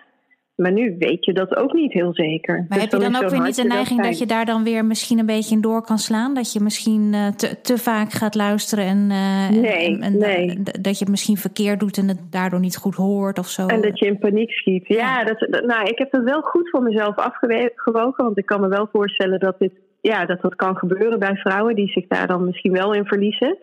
Maar 0.56 0.72
nu 0.72 0.96
weet 1.00 1.26
je 1.26 1.34
dat 1.34 1.56
ook 1.56 1.74
niet 1.74 1.94
heel 1.94 2.14
zeker. 2.14 2.56
Maar 2.56 2.68
dus 2.70 2.82
heb 2.82 2.92
je 2.92 3.10
dan, 3.10 3.24
ook 3.24 3.30
weer 3.30 3.42
niet 3.42 3.56
de 3.56 3.64
neiging 3.64 4.04
dat 4.04 4.18
je 4.18 4.26
daar 4.26 4.46
dan 4.46 4.64
weer 4.64 4.86
misschien 4.86 5.20
een 5.20 5.26
beetje 5.26 5.56
in 5.56 5.62
door 5.62 5.82
kan 5.82 5.98
slaan? 5.98 6.34
Dat 6.34 6.54
je 6.54 6.60
misschien 6.60 7.14
uh, 7.14 7.28
te, 7.28 7.62
te, 7.62 7.78
vaak 7.78 8.12
gaat 8.12 8.36
luisteren 8.36 8.86
en, 8.86 8.98
uh, 9.10 9.62
nee, 9.62 10.00
en, 10.00 10.18
nee. 10.18 10.64
dat 10.64 10.98
je 10.98 11.04
het 11.04 11.10
misschien 11.10 11.38
verkeerd 11.38 11.80
doet 11.80 11.98
en 11.98 12.08
het 12.08 12.32
daardoor 12.32 12.60
niet 12.60 12.78
goed 12.78 12.96
hoort 12.96 13.40
of 13.40 13.48
zo? 13.48 13.68
En 13.68 13.82
dat 13.82 14.00
je 14.00 14.06
in 14.06 14.20
paniek 14.20 14.52
schiet. 14.52 14.88
Ja, 14.88 15.24
Dat, 15.24 15.40
nou, 15.66 15.88
ik 15.88 15.98
heb 15.98 16.12
het 16.12 16.24
wel 16.24 16.42
goed 16.42 16.70
voor 16.70 16.84
mezelf 16.84 17.16
afgewogen. 17.16 18.24
Want 18.24 18.38
ik 18.38 18.46
kan 18.46 18.62
me 18.62 18.68
wel 18.68 18.90
voorstellen 18.92 19.40
dat, 19.40 19.60
dit, 19.60 19.72
ja, 20.02 20.26
dat 20.26 20.42
dat 20.42 20.56
kan 20.56 20.78
gebeuren 20.78 21.20
bij 21.20 21.36
vrouwen 21.36 21.76
die 21.76 21.92
zich 21.92 22.08
daar 22.08 22.28
dan 22.28 22.46
misschien 22.46 22.72
wel 22.72 22.94
in 22.94 23.06
verliezen. 23.06 23.58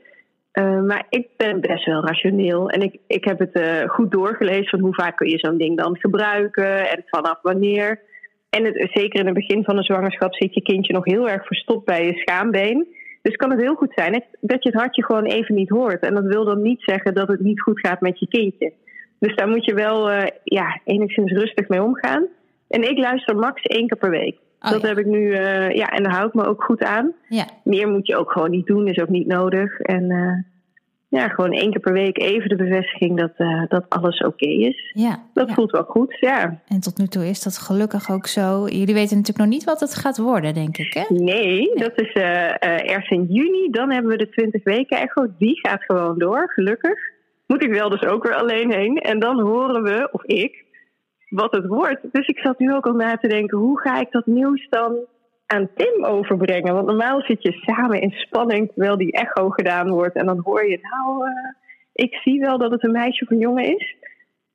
Uh, 0.52 0.82
maar 0.82 1.06
ik 1.08 1.28
ben 1.36 1.60
best 1.60 1.84
wel 1.84 2.04
rationeel. 2.04 2.70
En 2.70 2.80
ik, 2.80 2.96
ik 3.06 3.24
heb 3.24 3.38
het 3.38 3.56
uh, 3.56 3.88
goed 3.88 4.10
doorgelezen 4.10 4.68
van 4.68 4.80
hoe 4.80 4.94
vaak 4.94 5.16
kun 5.16 5.28
je 5.28 5.38
zo'n 5.38 5.58
ding 5.58 5.78
dan 5.78 5.96
gebruiken 5.96 6.90
en 6.90 7.02
vanaf 7.06 7.38
wanneer. 7.42 8.00
En 8.50 8.64
het, 8.64 8.88
zeker 8.92 9.20
in 9.20 9.26
het 9.26 9.34
begin 9.34 9.64
van 9.64 9.76
de 9.76 9.82
zwangerschap 9.82 10.34
zit 10.34 10.54
je 10.54 10.62
kindje 10.62 10.92
nog 10.92 11.04
heel 11.04 11.28
erg 11.28 11.46
verstopt 11.46 11.84
bij 11.84 12.06
je 12.06 12.18
schaambeen. 12.18 12.86
Dus 13.22 13.36
kan 13.36 13.50
het 13.50 13.60
heel 13.60 13.74
goed 13.74 13.92
zijn 13.94 14.24
dat 14.40 14.62
je 14.62 14.70
het 14.70 14.80
hartje 14.80 15.04
gewoon 15.04 15.24
even 15.24 15.54
niet 15.54 15.68
hoort. 15.68 16.02
En 16.02 16.14
dat 16.14 16.24
wil 16.24 16.44
dan 16.44 16.62
niet 16.62 16.82
zeggen 16.82 17.14
dat 17.14 17.28
het 17.28 17.40
niet 17.40 17.60
goed 17.60 17.80
gaat 17.80 18.00
met 18.00 18.18
je 18.18 18.28
kindje. 18.28 18.72
Dus 19.18 19.36
daar 19.36 19.48
moet 19.48 19.64
je 19.64 19.74
wel 19.74 20.10
uh, 20.10 20.22
ja, 20.44 20.80
enigszins 20.84 21.32
rustig 21.32 21.68
mee 21.68 21.82
omgaan. 21.82 22.26
En 22.68 22.90
ik 22.90 22.98
luister 22.98 23.36
max 23.36 23.62
één 23.62 23.86
keer 23.86 23.98
per 23.98 24.10
week. 24.10 24.38
Oh, 24.60 24.70
dat 24.70 24.82
heb 24.82 24.98
ik 24.98 25.06
nu, 25.06 25.20
uh, 25.20 25.70
ja, 25.70 25.86
en 25.86 26.02
daar 26.02 26.12
hou 26.12 26.26
ik 26.26 26.34
me 26.34 26.44
ook 26.44 26.64
goed 26.64 26.82
aan. 26.82 27.12
Ja. 27.28 27.44
Meer 27.64 27.88
moet 27.88 28.06
je 28.06 28.16
ook 28.16 28.30
gewoon 28.30 28.50
niet 28.50 28.66
doen, 28.66 28.88
is 28.88 28.98
ook 28.98 29.08
niet 29.08 29.26
nodig. 29.26 29.80
En 29.80 30.10
uh, 30.10 30.32
ja, 31.08 31.28
gewoon 31.28 31.52
één 31.52 31.70
keer 31.70 31.80
per 31.80 31.92
week 31.92 32.18
even 32.18 32.48
de 32.48 32.56
bevestiging 32.56 33.18
dat, 33.18 33.32
uh, 33.38 33.62
dat 33.68 33.84
alles 33.88 34.18
oké 34.18 34.28
okay 34.28 34.52
is. 34.52 34.90
Ja, 34.94 35.22
dat 35.34 35.48
ja. 35.48 35.54
voelt 35.54 35.70
wel 35.70 35.82
goed, 35.82 36.16
ja. 36.20 36.60
En 36.68 36.80
tot 36.80 36.98
nu 36.98 37.06
toe 37.06 37.28
is 37.28 37.42
dat 37.42 37.58
gelukkig 37.58 38.10
ook 38.10 38.26
zo. 38.26 38.66
Jullie 38.68 38.94
weten 38.94 39.16
natuurlijk 39.16 39.38
nog 39.38 39.46
niet 39.46 39.64
wat 39.64 39.80
het 39.80 39.94
gaat 39.94 40.18
worden, 40.18 40.54
denk 40.54 40.76
ik, 40.76 40.92
hè? 40.92 41.04
Nee, 41.08 41.24
nee. 41.24 41.74
dat 41.74 41.92
is 42.00 42.12
ergens 42.12 43.10
in 43.10 43.26
juni. 43.28 43.70
Dan 43.70 43.90
hebben 43.90 44.10
we 44.10 44.16
de 44.16 44.28
20 44.28 44.64
weken 44.64 44.98
echo. 44.98 45.26
Die 45.38 45.58
gaat 45.58 45.84
gewoon 45.84 46.18
door, 46.18 46.52
gelukkig. 46.54 46.98
Moet 47.46 47.62
ik 47.62 47.72
wel 47.72 47.88
dus 47.88 48.04
ook 48.04 48.22
weer 48.22 48.34
alleen 48.34 48.72
heen. 48.72 48.96
En 48.96 49.18
dan 49.18 49.40
horen 49.40 49.82
we, 49.82 50.08
of 50.12 50.24
ik, 50.24 50.64
wat 51.30 51.52
het 51.52 51.66
wordt. 51.66 52.00
Dus 52.12 52.26
ik 52.26 52.38
zat 52.38 52.58
nu 52.58 52.74
ook 52.74 52.86
al 52.86 52.92
na 52.92 53.16
te 53.16 53.28
denken, 53.28 53.58
hoe 53.58 53.80
ga 53.80 54.00
ik 54.00 54.10
dat 54.10 54.26
nieuws 54.26 54.66
dan 54.68 54.98
aan 55.46 55.68
Tim 55.74 56.04
overbrengen? 56.04 56.74
Want 56.74 56.86
normaal 56.86 57.20
zit 57.20 57.42
je 57.42 57.52
samen 57.52 58.00
in 58.00 58.10
spanning 58.10 58.68
terwijl 58.72 58.96
die 58.96 59.12
echo 59.12 59.50
gedaan 59.50 59.90
wordt. 59.90 60.16
En 60.16 60.26
dan 60.26 60.40
hoor 60.44 60.68
je, 60.68 60.78
nou, 60.80 61.28
uh, 61.28 61.34
ik 61.92 62.14
zie 62.14 62.40
wel 62.40 62.58
dat 62.58 62.70
het 62.70 62.84
een 62.84 62.92
meisje 62.92 63.24
of 63.24 63.30
een 63.30 63.38
jongen 63.38 63.76
is. 63.76 63.96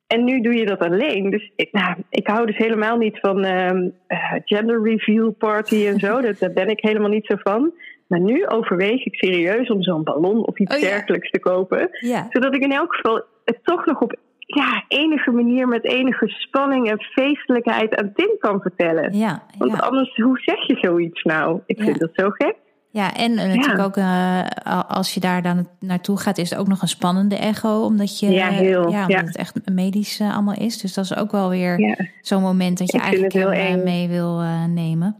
En 0.06 0.24
nu 0.24 0.40
doe 0.40 0.54
je 0.54 0.66
dat 0.66 0.78
alleen. 0.78 1.30
Dus 1.30 1.52
ik, 1.56 1.72
nou, 1.72 1.94
ik 2.10 2.26
hou 2.26 2.46
dus 2.46 2.56
helemaal 2.56 2.96
niet 2.96 3.18
van 3.20 3.44
uh, 3.44 3.70
gender 4.44 4.82
reveal 4.82 5.30
party 5.30 5.86
en 5.86 5.98
zo. 5.98 6.20
Dat, 6.26 6.38
daar 6.38 6.52
ben 6.52 6.68
ik 6.68 6.80
helemaal 6.80 7.08
niet 7.08 7.26
zo 7.26 7.34
van. 7.38 7.72
Maar 8.06 8.20
nu 8.20 8.46
overweeg 8.46 9.04
ik 9.04 9.14
serieus 9.14 9.68
om 9.68 9.82
zo'n 9.82 10.04
ballon 10.04 10.46
of 10.46 10.58
iets 10.58 10.74
oh, 10.74 10.80
ja. 10.80 10.88
dergelijks 10.88 11.30
te 11.30 11.38
kopen. 11.38 11.88
Ja. 12.00 12.26
Zodat 12.30 12.54
ik 12.54 12.62
in 12.62 12.72
elk 12.72 12.94
geval 12.94 13.24
het 13.44 13.58
toch 13.62 13.86
nog 13.86 14.00
op 14.00 14.16
ja, 14.46 14.84
enige 14.88 15.30
manier 15.30 15.68
met 15.68 15.84
enige 15.84 16.28
spanning 16.28 16.90
en 16.90 17.00
feestelijkheid 17.00 17.96
aan 17.96 18.12
Tim 18.14 18.30
kan 18.38 18.60
vertellen. 18.60 19.18
Ja, 19.18 19.42
Want 19.58 19.72
ja. 19.72 19.78
anders, 19.78 20.16
hoe 20.16 20.38
zeg 20.38 20.66
je 20.66 20.76
zoiets 20.80 21.22
nou? 21.22 21.60
Ik 21.66 21.80
vind 21.80 21.98
dat 21.98 22.10
zo 22.12 22.30
gek. 22.30 22.54
Ja, 22.90 23.14
en 23.14 23.32
uh, 23.32 23.44
natuurlijk 23.44 23.82
ook 23.82 23.96
uh, 23.96 24.44
als 24.88 25.14
je 25.14 25.20
daar 25.20 25.42
dan 25.42 25.68
naartoe 25.80 26.18
gaat, 26.20 26.38
is 26.38 26.50
het 26.50 26.58
ook 26.58 26.68
nog 26.68 26.82
een 26.82 26.88
spannende 26.88 27.36
echo. 27.36 27.84
Omdat, 27.84 28.20
je, 28.20 28.30
ja, 28.30 28.48
heel, 28.48 28.90
ja, 28.90 29.06
omdat 29.06 29.26
het 29.26 29.36
echt 29.36 29.70
medisch 29.70 30.20
uh, 30.20 30.34
allemaal 30.34 30.54
is. 30.54 30.80
Dus 30.80 30.94
dat 30.94 31.04
is 31.04 31.16
ook 31.16 31.30
wel 31.30 31.48
weer 31.48 31.98
zo'n 32.20 32.42
moment 32.42 32.78
dat 32.78 32.92
je 32.92 32.98
Ik 32.98 33.04
eigenlijk 33.04 33.32
heel 33.32 33.82
mee 33.84 34.08
wil 34.08 34.40
nemen. 34.68 35.16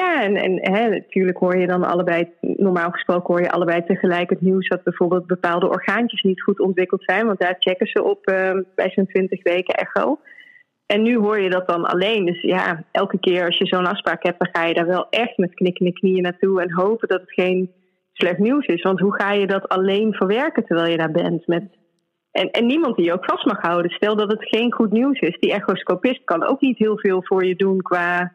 Ja, 0.00 0.22
en, 0.22 0.36
en 0.36 0.90
natuurlijk 0.90 1.38
hoor 1.38 1.56
je 1.56 1.66
dan 1.66 1.84
allebei, 1.84 2.32
normaal 2.40 2.90
gesproken 2.90 3.34
hoor 3.34 3.42
je 3.42 3.50
allebei 3.50 3.84
tegelijk 3.84 4.30
het 4.30 4.40
nieuws 4.40 4.68
dat 4.68 4.82
bijvoorbeeld 4.82 5.26
bepaalde 5.26 5.68
orgaantjes 5.68 6.22
niet 6.22 6.42
goed 6.42 6.60
ontwikkeld 6.60 7.02
zijn, 7.04 7.26
want 7.26 7.38
daar 7.38 7.56
checken 7.58 7.86
ze 7.86 8.02
op 8.02 8.28
uh, 8.30 8.52
bij 8.74 8.90
zo'n 8.90 9.06
20 9.06 9.42
weken 9.42 9.74
echo. 9.74 10.18
En 10.86 11.02
nu 11.02 11.18
hoor 11.18 11.40
je 11.40 11.50
dat 11.50 11.68
dan 11.68 11.84
alleen. 11.84 12.24
Dus 12.24 12.40
ja, 12.40 12.84
elke 12.90 13.18
keer 13.18 13.44
als 13.44 13.58
je 13.58 13.66
zo'n 13.66 13.86
afspraak 13.86 14.22
hebt, 14.22 14.38
dan 14.38 14.48
ga 14.52 14.64
je 14.64 14.74
daar 14.74 14.86
wel 14.86 15.06
echt 15.10 15.36
met 15.36 15.54
knikkende 15.54 15.92
knieën 15.92 16.22
naartoe 16.22 16.62
en 16.62 16.72
hopen 16.72 17.08
dat 17.08 17.20
het 17.20 17.32
geen 17.32 17.72
slecht 18.12 18.38
nieuws 18.38 18.66
is. 18.66 18.82
Want 18.82 19.00
hoe 19.00 19.14
ga 19.14 19.32
je 19.32 19.46
dat 19.46 19.68
alleen 19.68 20.12
verwerken 20.12 20.64
terwijl 20.64 20.90
je 20.90 20.96
daar 20.96 21.10
bent? 21.10 21.46
Met... 21.46 21.64
En, 22.30 22.50
en 22.50 22.66
niemand 22.66 22.96
die 22.96 23.04
je 23.04 23.12
ook 23.12 23.24
vast 23.24 23.44
mag 23.44 23.60
houden. 23.60 23.90
Stel 23.90 24.16
dat 24.16 24.30
het 24.30 24.48
geen 24.48 24.72
goed 24.72 24.92
nieuws 24.92 25.20
is. 25.20 25.38
Die 25.40 25.52
echoscopist 25.52 26.24
kan 26.24 26.44
ook 26.44 26.60
niet 26.60 26.78
heel 26.78 26.98
veel 26.98 27.24
voor 27.24 27.44
je 27.44 27.56
doen 27.56 27.82
qua 27.82 28.32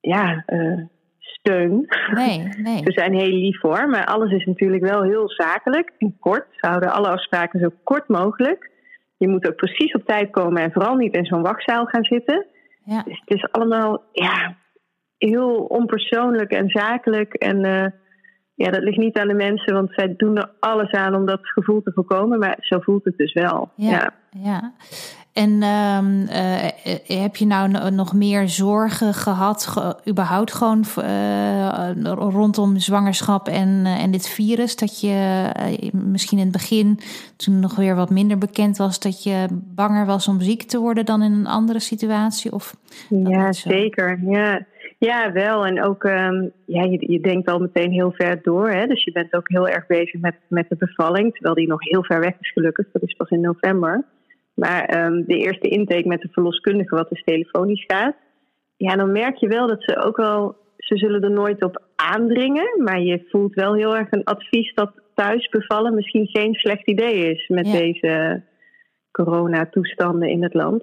ja, 0.00 0.44
uh, 0.46 0.84
steun. 1.18 1.86
Nee, 2.14 2.48
nee. 2.62 2.82
We 2.88 2.92
zijn 2.92 3.14
heel 3.14 3.32
lief 3.32 3.60
voor, 3.60 3.88
maar 3.88 4.04
alles 4.04 4.32
is 4.32 4.44
natuurlijk 4.44 4.82
wel 4.82 5.02
heel 5.02 5.30
zakelijk 5.30 5.92
en 5.98 6.16
kort. 6.20 6.46
Ze 6.50 6.66
houden 6.66 6.92
alle 6.92 7.08
afspraken 7.08 7.60
zo 7.60 7.68
kort 7.84 8.08
mogelijk. 8.08 8.70
Je 9.16 9.28
moet 9.28 9.48
ook 9.48 9.56
precies 9.56 9.92
op 9.92 10.04
tijd 10.04 10.30
komen 10.30 10.62
en 10.62 10.72
vooral 10.72 10.94
niet 10.94 11.14
in 11.14 11.24
zo'n 11.24 11.42
wachtzaal 11.42 11.84
gaan 11.84 12.04
zitten. 12.04 12.46
Ja. 12.84 13.02
Dus 13.02 13.20
het 13.24 13.34
is 13.36 13.52
allemaal 13.52 14.02
ja, 14.12 14.56
heel 15.18 15.56
onpersoonlijk 15.56 16.50
en 16.50 16.68
zakelijk. 16.68 17.34
En 17.34 17.64
uh, 17.64 17.86
ja, 18.54 18.70
dat 18.70 18.82
ligt 18.82 18.98
niet 18.98 19.18
aan 19.18 19.28
de 19.28 19.34
mensen, 19.34 19.74
want 19.74 19.90
zij 19.94 20.14
doen 20.16 20.36
er 20.36 20.50
alles 20.60 20.90
aan 20.90 21.14
om 21.14 21.26
dat 21.26 21.40
gevoel 21.42 21.82
te 21.82 21.92
voorkomen. 21.94 22.38
Maar 22.38 22.56
zo 22.60 22.78
voelt 22.78 23.04
het 23.04 23.16
dus 23.16 23.32
wel. 23.32 23.70
Ja, 23.76 23.90
ja. 23.90 24.12
ja. 24.30 24.72
En 25.32 25.50
uh, 25.50 25.98
uh, 27.06 27.22
heb 27.22 27.36
je 27.36 27.46
nou 27.46 27.90
nog 27.90 28.14
meer 28.14 28.48
zorgen 28.48 29.14
gehad, 29.14 29.66
ge, 29.66 29.96
überhaupt 30.08 30.52
gewoon 30.52 30.84
uh, 30.98 31.90
rondom 32.14 32.78
zwangerschap 32.78 33.48
en, 33.48 33.84
en 33.86 34.10
dit 34.10 34.28
virus? 34.28 34.76
Dat 34.76 35.00
je 35.00 35.48
misschien 35.92 36.38
in 36.38 36.44
het 36.44 36.52
begin, 36.52 36.98
toen 37.36 37.60
nog 37.60 37.76
weer 37.76 37.94
wat 37.94 38.10
minder 38.10 38.38
bekend 38.38 38.76
was, 38.76 39.00
dat 39.00 39.22
je 39.22 39.46
banger 39.50 40.06
was 40.06 40.28
om 40.28 40.40
ziek 40.40 40.62
te 40.62 40.78
worden 40.78 41.04
dan 41.04 41.22
in 41.22 41.32
een 41.32 41.46
andere 41.46 41.80
situatie? 41.80 42.52
Of 42.52 42.76
ja, 43.08 43.52
zeker. 43.52 44.18
Ja. 44.24 44.66
ja, 44.98 45.32
wel. 45.32 45.66
En 45.66 45.84
ook, 45.84 46.04
um, 46.04 46.50
ja, 46.64 46.82
je, 46.82 47.12
je 47.12 47.20
denkt 47.20 47.48
al 47.48 47.58
meteen 47.58 47.90
heel 47.90 48.12
ver 48.12 48.42
door. 48.42 48.70
Hè? 48.70 48.86
Dus 48.86 49.04
je 49.04 49.12
bent 49.12 49.34
ook 49.34 49.48
heel 49.48 49.68
erg 49.68 49.86
bezig 49.86 50.20
met, 50.20 50.34
met 50.48 50.68
de 50.68 50.76
bevalling, 50.76 51.32
terwijl 51.32 51.54
die 51.54 51.68
nog 51.68 51.88
heel 51.88 52.04
ver 52.04 52.20
weg 52.20 52.34
is 52.40 52.52
gelukkig. 52.52 52.86
Dat 52.92 53.02
is 53.02 53.14
pas 53.14 53.30
in 53.30 53.40
november. 53.40 54.04
Maar 54.54 55.04
um, 55.04 55.24
de 55.26 55.36
eerste 55.36 55.68
intake 55.68 56.08
met 56.08 56.20
de 56.20 56.28
verloskundige, 56.30 56.94
wat 56.94 57.08
dus 57.08 57.22
telefonisch 57.24 57.84
gaat, 57.86 58.16
ja, 58.76 58.96
dan 58.96 59.12
merk 59.12 59.36
je 59.36 59.48
wel 59.48 59.66
dat 59.66 59.82
ze 59.82 60.02
ook 60.02 60.16
wel, 60.16 60.56
ze 60.76 60.96
zullen 60.96 61.22
er 61.22 61.30
nooit 61.30 61.64
op 61.64 61.82
aandringen, 61.96 62.82
maar 62.82 63.00
je 63.00 63.26
voelt 63.28 63.54
wel 63.54 63.74
heel 63.74 63.96
erg 63.96 64.10
een 64.10 64.24
advies 64.24 64.74
dat 64.74 64.92
thuis 65.14 65.48
bevallen 65.48 65.94
misschien 65.94 66.26
geen 66.26 66.54
slecht 66.54 66.86
idee 66.86 67.30
is 67.30 67.48
met 67.48 67.66
ja. 67.66 67.78
deze 67.78 68.42
coronatoestanden 69.10 70.28
in 70.28 70.42
het 70.42 70.54
land. 70.54 70.82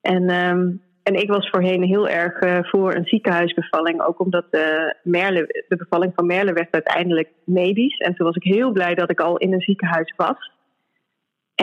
En, 0.00 0.30
um, 0.30 0.82
en 1.02 1.14
ik 1.14 1.28
was 1.28 1.48
voorheen 1.50 1.82
heel 1.82 2.08
erg 2.08 2.42
uh, 2.42 2.58
voor 2.62 2.94
een 2.94 3.06
ziekenhuisbevalling, 3.06 4.02
ook 4.02 4.20
omdat 4.20 4.46
de, 4.50 4.96
Merle, 5.02 5.64
de 5.68 5.76
bevalling 5.76 6.12
van 6.14 6.26
Merle 6.26 6.52
werd 6.52 6.72
uiteindelijk 6.72 7.28
medisch. 7.44 7.98
En 7.98 8.14
toen 8.14 8.26
was 8.26 8.36
ik 8.36 8.54
heel 8.54 8.72
blij 8.72 8.94
dat 8.94 9.10
ik 9.10 9.20
al 9.20 9.36
in 9.36 9.52
een 9.52 9.60
ziekenhuis 9.60 10.14
was. 10.16 10.50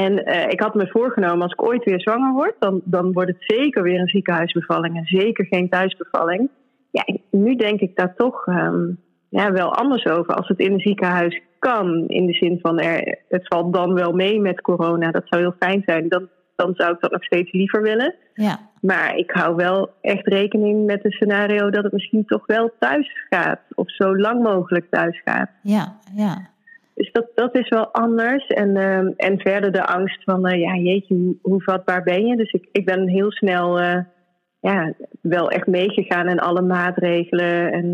En 0.05 0.29
uh, 0.29 0.49
ik 0.49 0.59
had 0.59 0.73
me 0.73 0.87
voorgenomen, 0.87 1.41
als 1.41 1.51
ik 1.51 1.63
ooit 1.63 1.83
weer 1.83 2.01
zwanger 2.01 2.33
word, 2.33 2.55
dan, 2.59 2.81
dan 2.83 3.11
wordt 3.11 3.29
het 3.29 3.43
zeker 3.57 3.83
weer 3.83 3.99
een 3.99 4.07
ziekenhuisbevalling 4.07 4.97
en 4.97 5.05
zeker 5.05 5.45
geen 5.45 5.69
thuisbevalling. 5.69 6.49
Ja, 6.91 7.03
nu 7.31 7.55
denk 7.55 7.79
ik 7.79 7.95
daar 7.95 8.15
toch 8.15 8.45
um, 8.47 8.99
ja, 9.29 9.51
wel 9.51 9.73
anders 9.73 10.05
over. 10.05 10.33
Als 10.33 10.47
het 10.47 10.59
in 10.59 10.73
een 10.73 10.79
ziekenhuis 10.79 11.41
kan, 11.59 12.07
in 12.07 12.25
de 12.25 12.33
zin 12.33 12.59
van 12.61 12.79
er, 12.79 13.19
het 13.29 13.47
valt 13.47 13.73
dan 13.73 13.93
wel 13.93 14.11
mee 14.11 14.39
met 14.39 14.61
corona, 14.61 15.11
dat 15.11 15.23
zou 15.25 15.41
heel 15.41 15.55
fijn 15.59 15.81
zijn. 15.85 16.09
Dan, 16.09 16.27
dan 16.55 16.73
zou 16.75 16.93
ik 16.93 16.99
dat 16.99 17.11
nog 17.11 17.23
steeds 17.23 17.51
liever 17.51 17.81
willen. 17.81 18.15
Ja. 18.33 18.59
Maar 18.81 19.15
ik 19.15 19.31
hou 19.31 19.55
wel 19.55 19.89
echt 20.01 20.27
rekening 20.27 20.85
met 20.85 21.03
het 21.03 21.13
scenario 21.13 21.69
dat 21.69 21.83
het 21.83 21.93
misschien 21.93 22.25
toch 22.25 22.45
wel 22.45 22.71
thuis 22.79 23.11
gaat. 23.29 23.59
Of 23.75 23.91
zo 23.91 24.17
lang 24.17 24.43
mogelijk 24.43 24.85
thuis 24.89 25.21
gaat. 25.25 25.49
Ja, 25.61 25.95
ja. 26.15 26.49
Dus 26.99 27.11
dat, 27.11 27.27
dat 27.35 27.55
is 27.57 27.69
wel 27.69 27.93
anders. 27.93 28.47
En, 28.47 28.69
uh, 28.75 28.97
en 28.97 29.39
verder 29.39 29.71
de 29.71 29.85
angst 29.85 30.23
van, 30.23 30.47
uh, 30.47 30.59
ja 30.59 30.75
jeetje, 30.75 31.15
hoe, 31.15 31.37
hoe, 31.41 31.63
vatbaar 31.63 32.03
ben 32.03 32.25
je? 32.25 32.35
Dus 32.35 32.51
ik, 32.51 32.67
ik 32.71 32.85
ben 32.85 33.07
heel 33.07 33.31
snel 33.31 33.79
uh, 33.79 33.99
ja, 34.59 34.93
wel 35.21 35.49
echt 35.49 35.67
meegegaan 35.67 36.29
in 36.29 36.39
alle 36.39 36.61
maatregelen. 36.61 37.71
En 37.71 37.91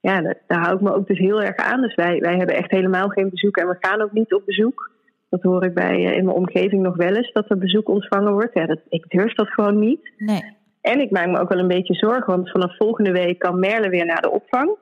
ja, 0.00 0.20
daar, 0.20 0.42
daar 0.46 0.60
hou 0.60 0.74
ik 0.74 0.80
me 0.80 0.94
ook 0.94 1.06
dus 1.06 1.18
heel 1.18 1.42
erg 1.42 1.56
aan. 1.56 1.80
Dus 1.80 1.94
wij, 1.94 2.20
wij 2.20 2.36
hebben 2.36 2.56
echt 2.56 2.70
helemaal 2.70 3.08
geen 3.08 3.30
bezoek 3.30 3.56
en 3.56 3.68
we 3.68 3.76
gaan 3.80 4.02
ook 4.02 4.12
niet 4.12 4.34
op 4.34 4.42
bezoek. 4.44 4.90
Dat 5.30 5.42
hoor 5.42 5.64
ik 5.64 5.74
bij 5.74 6.02
in 6.02 6.24
mijn 6.24 6.36
omgeving 6.36 6.82
nog 6.82 6.96
wel 6.96 7.16
eens, 7.16 7.32
dat 7.32 7.50
er 7.50 7.58
bezoek 7.58 7.88
ontvangen 7.88 8.32
wordt. 8.32 8.54
Ja, 8.54 8.66
dat, 8.66 8.80
ik 8.88 9.04
durf 9.08 9.34
dat 9.34 9.48
gewoon 9.48 9.78
niet. 9.78 10.12
Nee. 10.16 10.56
En 10.80 11.00
ik 11.00 11.10
maak 11.10 11.26
me 11.26 11.38
ook 11.38 11.48
wel 11.48 11.58
een 11.58 11.68
beetje 11.68 11.94
zorgen, 11.94 12.26
want 12.26 12.50
vanaf 12.50 12.76
volgende 12.76 13.12
week 13.12 13.38
kan 13.38 13.58
Merle 13.58 13.88
weer 13.88 14.06
naar 14.06 14.22
de 14.22 14.30
opvang. 14.30 14.76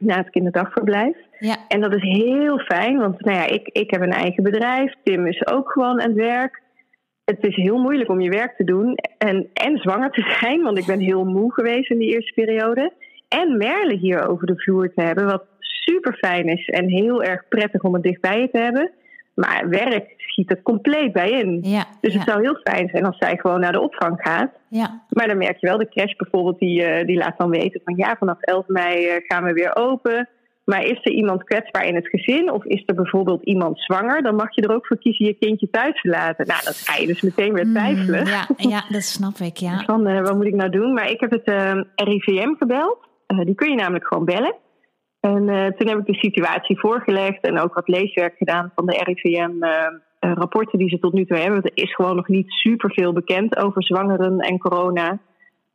Na 0.00 0.16
het 0.16 0.30
kinderdagverblijf. 0.30 1.16
Ja. 1.38 1.56
En 1.68 1.80
dat 1.80 1.94
is 1.94 2.02
heel 2.02 2.58
fijn, 2.58 2.98
want 2.98 3.20
nou 3.20 3.36
ja, 3.36 3.46
ik, 3.46 3.68
ik 3.68 3.90
heb 3.90 4.00
een 4.00 4.12
eigen 4.12 4.42
bedrijf. 4.42 4.94
Tim 5.04 5.26
is 5.26 5.46
ook 5.46 5.70
gewoon 5.70 6.00
aan 6.00 6.08
het 6.08 6.18
werk. 6.18 6.62
Het 7.24 7.44
is 7.44 7.56
heel 7.56 7.78
moeilijk 7.78 8.10
om 8.10 8.20
je 8.20 8.30
werk 8.30 8.56
te 8.56 8.64
doen 8.64 8.94
en, 9.18 9.50
en 9.52 9.78
zwanger 9.78 10.10
te 10.10 10.34
zijn, 10.40 10.62
want 10.62 10.78
ik 10.78 10.86
ben 10.86 10.98
heel 10.98 11.24
moe 11.24 11.52
geweest 11.52 11.90
in 11.90 11.98
die 11.98 12.14
eerste 12.14 12.32
periode. 12.34 12.92
En 13.28 13.56
Merle 13.56 13.96
hier 13.96 14.28
over 14.28 14.46
de 14.46 14.56
vloer 14.56 14.92
te 14.94 15.02
hebben, 15.02 15.24
wat 15.24 15.44
super 15.60 16.14
fijn 16.14 16.46
is 16.48 16.68
en 16.68 16.88
heel 16.88 17.22
erg 17.22 17.48
prettig 17.48 17.82
om 17.82 17.94
het 17.94 18.02
dichtbij 18.02 18.40
je 18.40 18.50
te 18.50 18.58
hebben. 18.58 18.90
Maar 19.34 19.68
werk 19.68 20.14
schiet 20.30 20.50
er 20.50 20.62
compleet 20.62 21.12
bij 21.12 21.30
in. 21.30 21.58
Ja, 21.62 21.84
Dus 22.00 22.12
ja, 22.12 22.18
het 22.18 22.28
zou 22.28 22.42
heel 22.42 22.60
fijn 22.62 22.88
zijn 22.88 23.06
als 23.06 23.18
zij 23.18 23.36
gewoon 23.36 23.60
naar 23.60 23.72
de 23.72 23.80
opvang 23.80 24.20
gaat. 24.20 24.50
ja, 24.68 25.02
Maar 25.08 25.26
dan 25.26 25.38
merk 25.38 25.60
je 25.60 25.66
wel, 25.66 25.78
de 25.78 25.88
crash 25.88 26.14
bijvoorbeeld, 26.16 26.58
die, 26.58 26.82
eh, 26.84 27.06
die 27.06 27.16
laat 27.16 27.38
dan 27.38 27.50
weten 27.50 27.80
van 27.84 27.96
ja, 27.96 28.16
vanaf 28.18 28.40
11 28.40 28.66
mei 28.66 29.06
eh, 29.06 29.14
gaan 29.26 29.44
we 29.44 29.52
weer 29.52 29.76
open. 29.76 30.28
Maar 30.64 30.84
is 30.84 30.98
er 31.02 31.12
iemand 31.12 31.44
kwetsbaar 31.44 31.86
in 31.86 31.94
het 31.94 32.08
gezin 32.08 32.52
of 32.52 32.64
is 32.64 32.82
er 32.86 32.94
bijvoorbeeld 32.94 33.44
iemand 33.44 33.80
zwanger, 33.80 34.22
dan 34.22 34.34
mag 34.34 34.54
je 34.54 34.62
er 34.62 34.74
ook 34.74 34.86
voor 34.86 34.98
kiezen 34.98 35.26
je 35.26 35.34
kindje 35.34 35.70
thuis 35.70 36.00
te 36.00 36.08
laten. 36.08 36.46
Nou, 36.46 36.60
dan 36.64 36.72
ga 36.72 36.96
je 37.00 37.06
dus 37.06 37.20
meteen 37.20 37.52
weer 37.52 37.64
twijfelen. 37.64 38.20
Mm, 38.20 38.26
ja, 38.26 38.46
ja, 38.56 38.84
dat 38.88 39.02
snap 39.02 39.36
ik, 39.36 39.56
ja. 39.56 39.78
Van 39.86 40.06
eh, 40.06 40.20
wat 40.22 40.36
moet 40.36 40.46
ik 40.46 40.54
nou 40.54 40.70
doen? 40.70 40.94
Maar 40.94 41.10
ik 41.10 41.20
heb 41.20 41.30
het 41.30 41.48
RIVM 41.94 42.54
gebeld. 42.58 42.98
Eh, 43.26 43.38
die 43.38 43.54
kun 43.54 43.70
je 43.70 43.76
namelijk 43.76 44.06
gewoon 44.06 44.24
bellen. 44.24 44.54
En 45.20 45.74
toen 45.76 45.88
heb 45.88 45.98
ik 45.98 46.06
de 46.06 46.14
situatie 46.14 46.78
voorgelegd 46.78 47.40
en 47.42 47.58
ook 47.58 47.74
wat 47.74 47.88
leeswerk 47.88 48.36
gedaan 48.36 48.72
van 48.74 48.86
de 48.86 48.96
RIVM-rapporten 50.20 50.78
die 50.78 50.88
ze 50.88 50.98
tot 50.98 51.12
nu 51.12 51.24
toe 51.24 51.36
hebben. 51.36 51.60
Want 51.62 51.76
er 51.76 51.84
is 51.84 51.94
gewoon 51.94 52.16
nog 52.16 52.28
niet 52.28 52.50
superveel 52.50 53.12
bekend 53.12 53.56
over 53.56 53.84
zwangeren 53.84 54.38
en 54.38 54.58
corona. 54.58 55.18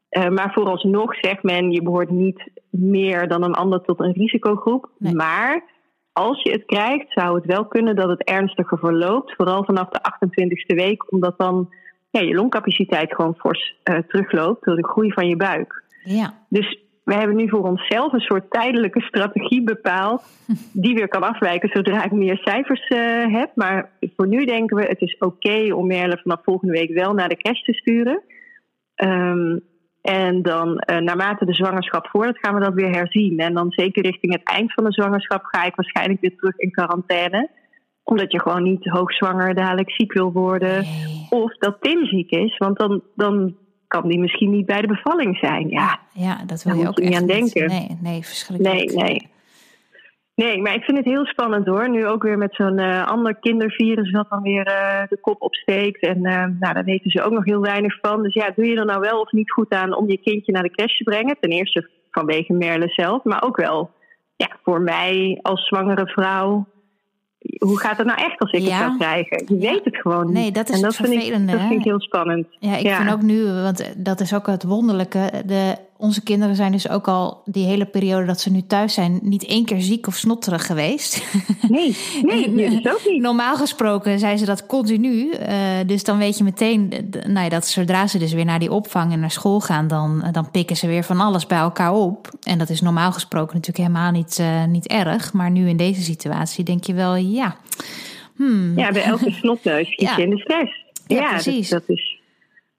Eh, 0.09 0.29
maar 0.29 0.53
vooralsnog 0.53 1.15
zegt 1.15 1.43
men, 1.43 1.71
je 1.71 1.83
behoort 1.83 2.09
niet 2.09 2.49
meer 2.69 3.27
dan 3.27 3.43
een 3.43 3.53
ander 3.53 3.81
tot 3.81 3.99
een 3.99 4.13
risicogroep. 4.13 4.89
Nee. 4.97 5.13
Maar 5.13 5.63
als 6.11 6.41
je 6.41 6.51
het 6.51 6.65
krijgt, 6.65 7.11
zou 7.11 7.35
het 7.35 7.45
wel 7.45 7.65
kunnen 7.65 7.95
dat 7.95 8.09
het 8.09 8.23
ernstiger 8.23 8.77
verloopt. 8.77 9.35
Vooral 9.35 9.63
vanaf 9.63 9.89
de 9.89 9.99
28e 9.99 10.75
week, 10.75 11.11
omdat 11.11 11.37
dan 11.37 11.69
ja, 12.09 12.21
je 12.21 12.33
longcapaciteit 12.33 13.15
gewoon 13.15 13.35
fors 13.35 13.75
eh, 13.83 13.97
terugloopt 14.07 14.65
door 14.65 14.75
de 14.75 14.87
groei 14.87 15.11
van 15.11 15.27
je 15.27 15.35
buik. 15.35 15.83
Ja, 16.03 16.33
Dus 16.49 16.84
we 17.05 17.13
hebben 17.13 17.35
nu 17.35 17.49
voor 17.49 17.63
onszelf 17.63 18.13
een 18.13 18.19
soort 18.19 18.51
tijdelijke 18.51 19.01
strategie 19.01 19.63
bepaald, 19.63 20.23
die 20.83 20.95
weer 20.95 21.07
kan 21.07 21.23
afwijken 21.23 21.69
zodra 21.73 22.03
ik 22.03 22.11
meer 22.11 22.37
cijfers 22.37 22.87
eh, 22.87 23.33
heb. 23.33 23.51
Maar 23.55 23.89
voor 24.15 24.27
nu 24.27 24.45
denken 24.45 24.77
we, 24.77 24.83
het 24.83 25.01
is 25.01 25.17
oké 25.17 25.73
om 25.73 25.87
Merle 25.87 26.17
vanaf 26.17 26.39
volgende 26.43 26.73
week 26.73 26.93
wel 26.93 27.13
naar 27.13 27.29
de 27.29 27.37
crash 27.37 27.61
te 27.61 27.73
sturen. 27.73 28.21
Ehm, 28.95 29.57
en 30.01 30.41
dan 30.41 30.77
eh, 30.77 30.97
naarmate 30.97 31.45
de 31.45 31.53
zwangerschap 31.53 32.07
voordat 32.07 32.39
gaan 32.39 32.55
we 32.55 32.59
dat 32.59 32.73
weer 32.73 32.95
herzien. 32.95 33.39
En 33.39 33.53
dan 33.53 33.71
zeker 33.71 34.03
richting 34.03 34.33
het 34.33 34.43
eind 34.43 34.73
van 34.73 34.83
de 34.83 34.91
zwangerschap 34.91 35.43
ga 35.43 35.63
ik 35.63 35.75
waarschijnlijk 35.75 36.21
weer 36.21 36.35
terug 36.35 36.57
in 36.57 36.71
quarantaine. 36.71 37.49
Omdat 38.03 38.31
je 38.31 38.41
gewoon 38.41 38.63
niet 38.63 38.85
hoogzwanger 38.85 39.55
dadelijk 39.55 39.91
ziek 39.91 40.13
wil 40.13 40.31
worden. 40.31 40.81
nee. 40.81 41.27
Of 41.29 41.57
dat 41.57 41.77
Tim 41.81 42.05
ziek 42.05 42.31
is, 42.31 42.57
want 42.57 42.77
dan, 42.77 43.01
dan 43.15 43.55
kan 43.99 44.09
die 44.09 44.19
misschien 44.19 44.51
niet 44.51 44.65
bij 44.65 44.81
de 44.81 44.87
bevalling 44.87 45.37
zijn. 45.37 45.69
Ja, 45.69 45.99
Ja, 46.13 46.43
dat 46.45 46.63
wil 46.63 46.73
Daar 46.73 46.81
je 46.81 46.89
ook 46.89 46.97
niet 46.97 47.09
echt 47.09 47.21
aan 47.21 47.27
denken. 47.27 47.67
Nee, 47.67 47.97
nee, 48.01 48.23
verschrikkelijk. 48.23 48.93
Nee, 48.93 49.03
nee. 49.03 49.33
Nee, 50.35 50.61
maar 50.61 50.73
ik 50.73 50.83
vind 50.83 50.97
het 50.97 51.05
heel 51.05 51.25
spannend 51.25 51.65
hoor. 51.65 51.89
Nu 51.89 52.07
ook 52.07 52.23
weer 52.23 52.37
met 52.37 52.55
zo'n 52.55 52.77
eh, 52.79 53.07
ander 53.07 53.35
kindervirus 53.35 54.11
dat 54.11 54.29
dan 54.29 54.41
weer 54.41 54.65
eh, 54.65 55.07
de 55.09 55.17
kop 55.21 55.41
opsteekt. 55.41 56.01
En 56.01 56.25
eh, 56.25 56.45
nou, 56.59 56.73
daar 56.73 56.83
weten 56.83 57.11
ze 57.11 57.21
ook 57.21 57.31
nog 57.31 57.45
heel 57.45 57.61
weinig 57.61 57.99
van. 58.01 58.23
Dus 58.23 58.33
ja, 58.33 58.51
doe 58.55 58.65
je 58.65 58.75
er 58.75 58.85
nou 58.85 58.99
wel 58.99 59.19
of 59.19 59.31
niet 59.31 59.51
goed 59.51 59.71
aan 59.73 59.95
om 59.95 60.09
je 60.09 60.17
kindje 60.17 60.51
naar 60.51 60.63
de 60.63 60.71
crash 60.71 60.97
te 60.97 61.03
brengen? 61.03 61.37
Ten 61.39 61.49
eerste 61.49 61.89
vanwege 62.11 62.53
Merle 62.53 62.89
zelf, 62.89 63.23
maar 63.23 63.43
ook 63.43 63.57
wel 63.57 63.91
ja, 64.35 64.49
voor 64.63 64.81
mij 64.81 65.39
als 65.41 65.67
zwangere 65.67 66.07
vrouw. 66.07 66.67
Hoe 67.59 67.79
gaat 67.79 67.97
het 67.97 68.05
nou 68.07 68.19
echt 68.19 68.39
als 68.39 68.51
ik 68.51 68.61
Ja. 68.61 68.67
het 68.69 68.77
zou 68.77 68.97
krijgen? 68.97 69.43
Je 69.47 69.59
Ja. 69.59 69.71
weet 69.71 69.85
het 69.85 69.95
gewoon 69.95 70.25
niet. 70.25 70.33
Nee, 70.33 70.51
dat 70.51 70.69
is 70.69 70.75
en 70.75 70.81
dat 70.81 70.95
vind, 70.95 71.13
ik, 71.13 71.47
dat 71.47 71.59
vind 71.59 71.71
ik 71.71 71.83
heel 71.83 72.01
spannend. 72.01 72.47
Ja, 72.59 72.75
ik 72.77 72.83
Ja. 72.85 72.97
vind 72.97 73.11
ook 73.11 73.21
nu, 73.21 73.43
want 73.43 73.93
dat 73.97 74.19
is 74.19 74.33
ook 74.33 74.47
het 74.47 74.63
wonderlijke. 74.63 75.31
De, 75.45 75.75
onze 75.97 76.23
kinderen 76.23 76.55
zijn 76.55 76.71
dus 76.71 76.89
ook 76.89 77.07
al 77.07 77.41
die 77.45 77.65
hele 77.65 77.85
periode 77.85 78.25
dat 78.25 78.39
ze 78.41 78.51
nu 78.51 78.61
thuis 78.67 78.93
zijn, 78.93 79.19
niet 79.21 79.45
één 79.45 79.65
keer 79.65 79.81
ziek 79.81 80.07
of 80.07 80.15
snotterig 80.15 80.65
geweest. 80.65 81.23
Nee, 81.69 81.95
nee, 82.23 82.45
En, 82.45 82.55
nee 82.55 82.81
dat 82.81 82.93
ook 82.93 83.01
niet. 83.07 83.21
Normaal 83.21 83.55
gesproken 83.55 84.19
zijn 84.19 84.37
ze 84.37 84.45
dat 84.45 84.65
continu. 84.65 85.31
eh, 85.31 85.57
dus 85.85 86.03
dan 86.03 86.17
weet 86.17 86.37
je 86.37 86.43
meteen 86.43 86.93
nou 87.27 87.39
ja, 87.43 87.49
dat 87.49 87.67
zodra 87.67 88.07
ze 88.07 88.17
dus 88.17 88.33
weer 88.33 88.45
naar 88.45 88.59
die 88.59 88.71
opvang 88.71 89.11
en 89.11 89.19
naar 89.19 89.31
school 89.31 89.59
gaan, 89.59 89.87
dan, 89.87 90.21
eh, 90.23 90.31
dan 90.33 90.51
pikken 90.51 90.77
ze 90.77 90.87
weer 90.87 91.03
van 91.03 91.19
alles 91.19 91.47
bij 91.47 91.57
elkaar 91.57 91.93
op. 91.93 92.29
En 92.43 92.57
dat 92.57 92.69
is 92.69 92.81
normaal 92.81 93.11
gesproken 93.11 93.55
natuurlijk 93.55 93.87
helemaal 93.87 94.11
niet, 94.11 94.39
eh, 94.39 94.63
niet 94.65 94.87
erg. 94.87 95.33
Maar 95.33 95.51
nu 95.51 95.69
in 95.69 95.77
deze 95.77 96.01
situatie 96.01 96.63
denk 96.63 96.83
je 96.83 96.93
wel, 96.93 97.15
ja. 97.15 97.55
Hmm, 98.35 98.77
Ja, 98.77 98.91
bij 98.91 99.03
elke 99.03 99.31
snotneus 99.41 99.93
Ja. 99.95 100.15
je 100.17 100.21
in 100.23 100.29
de 100.29 100.37
stress. 100.39 100.83
Ja, 101.07 101.17
Ja, 101.17 101.29
precies. 101.29 101.69
Dat, 101.69 101.83
dat, 101.87 101.97
is, 101.97 102.14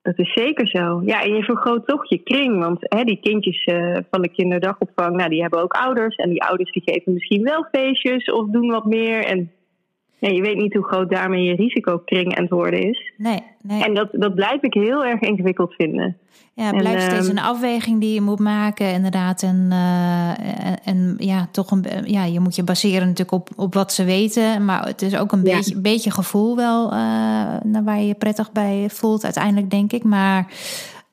dat 0.07 0.19
is 0.19 0.33
zeker 0.33 0.69
zo. 0.69 1.03
Ja, 1.05 1.23
en 1.23 1.35
je 1.35 1.42
vergroot 1.42 1.87
toch 1.87 2.09
je 2.09 2.19
kring. 2.19 2.59
Want 2.59 2.79
hè, 2.81 3.05
die 3.05 3.21
kindjes 3.21 3.64
eh, 3.64 3.97
van 4.11 4.23
de 4.23 4.29
kinderdagopvang, 4.29 5.16
nou, 5.16 5.29
die 5.29 5.40
hebben 5.40 5.62
ook 5.62 5.73
ouders. 5.73 6.16
En 6.16 6.31
die 6.31 6.42
ouders 6.42 6.73
die 6.73 6.83
geven 6.85 7.12
misschien 7.12 7.42
wel 7.42 7.66
feestjes 7.73 8.25
of 8.25 8.47
doen 8.49 8.71
wat 8.71 8.85
meer. 8.85 9.25
En 9.25 9.51
ja, 10.19 10.29
je 10.29 10.42
weet 10.42 10.57
niet 10.57 10.75
hoe 10.75 10.85
groot 10.85 11.11
daarmee 11.11 11.45
je 11.45 11.55
risicokring 11.55 12.37
aan 12.37 12.42
het 12.42 12.53
worden 12.53 12.81
is. 12.83 13.12
nee, 13.16 13.40
nee. 13.62 13.85
En 13.85 13.95
dat, 13.95 14.09
dat 14.12 14.35
blijf 14.35 14.62
ik 14.62 14.75
heel 14.75 15.05
erg 15.05 15.21
ingewikkeld 15.21 15.75
vinden. 15.75 16.16
Ja, 16.57 16.64
het 16.64 16.75
En, 16.75 16.81
blijft 16.81 17.03
steeds 17.03 17.29
ehm, 17.29 17.37
een 17.37 17.42
afweging 17.42 18.01
die 18.01 18.14
je 18.14 18.21
moet 18.21 18.38
maken, 18.38 18.92
inderdaad. 18.92 19.42
En, 19.42 19.69
eh, 19.71 20.29
en, 20.69 20.79
en 20.85 21.14
ja, 21.19 21.49
toch 21.51 21.71
een, 21.71 21.85
ja, 22.05 22.25
je 22.25 22.40
moet 22.40 22.57
je 22.57 22.62
baseren 22.62 23.07
natuurlijk 23.07 23.33
op, 23.33 23.49
op 23.57 23.75
wat 23.75 23.92
ze 23.92 24.05
weten. 24.05 24.64
Maar 24.64 24.87
het 24.87 25.03
is 25.03 25.16
ook 25.16 25.33
een 25.33 25.42
Ja. 25.45 25.57
beetje, 25.57 25.81
beetje 25.81 26.11
gevoel 26.11 26.57
wel 26.57 26.90
eh, 26.90 26.97
naar 27.62 27.85
waar 27.85 27.99
je 27.99 28.07
je 28.07 28.14
prettig 28.14 28.53
bij 28.53 28.87
voelt, 28.90 29.25
uiteindelijk, 29.25 29.71
denk 29.71 29.92
ik. 29.92 30.05
Maar 30.05 30.47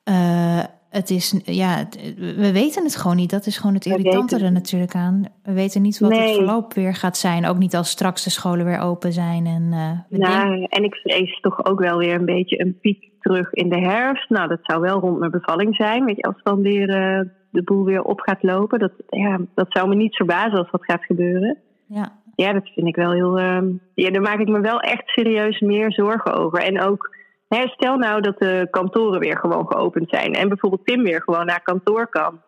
eh, 0.04 0.62
het 0.90 1.10
is, 1.10 1.40
ja, 1.44 1.88
we 2.16 2.52
weten 2.52 2.84
het 2.84 2.96
gewoon 2.96 3.16
niet. 3.16 3.30
Dat 3.30 3.46
is 3.46 3.56
gewoon 3.56 3.74
het 3.74 3.86
irritante 3.86 4.38
er 4.38 4.52
natuurlijk 4.52 4.94
aan. 4.94 5.24
We 5.42 5.52
weten 5.52 5.82
niet 5.82 5.98
wat 5.98 6.16
het 6.16 6.30
verloop 6.34 6.74
weer 6.74 6.94
gaat 6.94 7.16
zijn. 7.16 7.46
Ook 7.46 7.58
niet 7.58 7.76
als 7.76 7.90
straks 7.90 8.24
de 8.24 8.30
scholen 8.30 8.64
weer 8.64 8.78
open 8.78 9.12
zijn. 9.12 9.46
En, 9.46 9.68
Nou, 10.08 10.64
en 10.68 10.84
ik 10.84 10.94
vrees 10.94 11.40
toch 11.40 11.64
ook 11.64 11.80
wel 11.80 11.98
weer 11.98 12.14
een 12.14 12.24
beetje 12.24 12.60
een 12.60 12.78
piek 12.80 13.12
terug 13.24 13.52
in 13.52 13.68
de 13.68 13.78
herfst. 13.80 14.30
Nou, 14.30 14.48
dat 14.48 14.58
zou 14.62 14.80
wel 14.80 15.00
rond 15.00 15.18
mijn 15.18 15.30
bevalling 15.30 15.76
zijn. 15.76 16.04
Weet 16.04 16.16
je, 16.16 16.22
als 16.22 16.42
dan 16.42 16.62
weer 16.62 16.88
eh, 16.88 17.20
de 17.50 17.62
boel 17.62 17.84
weer 17.84 18.02
op 18.02 18.20
gaat 18.20 18.42
lopen. 18.42 18.78
Dat, 18.78 18.92
ja, 19.08 19.38
dat 19.54 19.66
zou 19.68 19.88
me 19.88 19.94
niet 19.94 20.16
verbazen 20.16 20.58
als 20.58 20.70
dat 20.70 20.84
gaat 20.84 21.04
gebeuren. 21.04 21.58
ja, 21.88 22.12
Ja, 22.34 22.52
dat 22.52 22.68
vind 22.74 22.86
ik 22.86 22.96
wel 22.96 23.12
heel. 23.12 23.38
ehm, 23.38 23.68
ja, 23.94 24.10
daar 24.10 24.22
maak 24.22 24.38
ik 24.38 24.48
me 24.48 24.60
wel 24.60 24.80
echt 24.80 25.02
serieus 25.08 25.60
meer 25.60 25.92
zorgen 25.92 26.32
over. 26.34 26.58
En 26.62 26.80
ook, 26.82 27.16
hè, 27.48 27.66
stel 27.68 27.96
nou 27.96 28.20
dat 28.20 28.38
de 28.38 28.66
kantoren 28.70 29.20
weer 29.20 29.38
gewoon 29.38 29.66
geopend 29.66 30.08
zijn. 30.10 30.32
En 30.32 30.48
bijvoorbeeld 30.48 30.86
Tim 30.86 31.02
weer 31.02 31.22
gewoon 31.22 31.46
naar 31.46 31.62
kantoor 31.62 32.06
kan. 32.08 32.40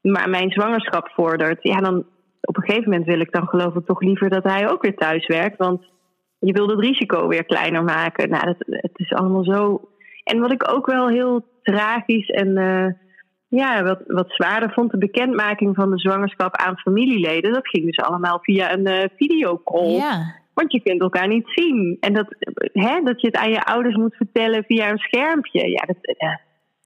Maar 0.00 0.30
mijn 0.30 0.50
zwangerschap 0.50 1.08
vordert. 1.08 1.62
Ja, 1.62 1.80
dan 1.80 2.04
op 2.40 2.56
een 2.56 2.62
gegeven 2.62 2.90
moment 2.90 3.06
wil 3.08 3.20
ik 3.20 3.32
dan 3.32 3.48
geloof 3.48 3.74
ik 3.74 3.86
toch 3.86 4.00
liever 4.00 4.30
dat 4.30 4.44
hij 4.44 4.70
ook 4.70 4.82
weer 4.82 4.96
thuis 4.96 5.26
werkt. 5.26 5.56
Want 5.56 5.82
je 6.38 6.52
wil 6.52 6.68
het 6.68 6.80
risico 6.80 7.28
weer 7.28 7.44
kleiner 7.44 7.84
maken. 7.84 8.28
Nou, 8.30 8.44
dat, 8.44 8.56
het 8.58 8.92
is 8.98 9.12
allemaal 9.12 9.44
zo. 9.44 9.88
En 10.24 10.40
wat 10.40 10.52
ik 10.52 10.72
ook 10.72 10.86
wel 10.86 11.08
heel 11.08 11.46
tragisch 11.62 12.28
en 12.28 12.56
eh, 12.56 12.86
ja, 13.48 13.82
wat, 13.82 14.02
wat 14.06 14.30
zwaarder 14.30 14.72
vond, 14.72 14.90
de 14.90 14.98
bekendmaking 14.98 15.74
van 15.74 15.90
de 15.90 15.98
zwangerschap 15.98 16.56
aan 16.56 16.78
familieleden. 16.78 17.52
Dat 17.52 17.68
ging 17.68 17.84
dus 17.84 17.98
allemaal 17.98 18.38
via 18.42 18.72
een 18.72 18.86
eh, 18.86 19.08
videocall. 19.16 19.90
ja, 19.90 20.34
Want 20.54 20.72
je 20.72 20.80
kunt 20.80 21.00
elkaar 21.00 21.28
niet 21.28 21.46
zien. 21.46 21.96
En 22.00 22.12
dat, 22.12 22.26
hè, 22.72 23.00
dat 23.02 23.20
je 23.20 23.26
het 23.26 23.36
aan 23.36 23.50
je 23.50 23.64
ouders 23.64 23.96
moet 23.96 24.14
vertellen 24.14 24.64
via 24.64 24.90
een 24.90 24.98
schermpje. 24.98 25.70
Ja, 25.70 25.82
dat, 25.86 25.96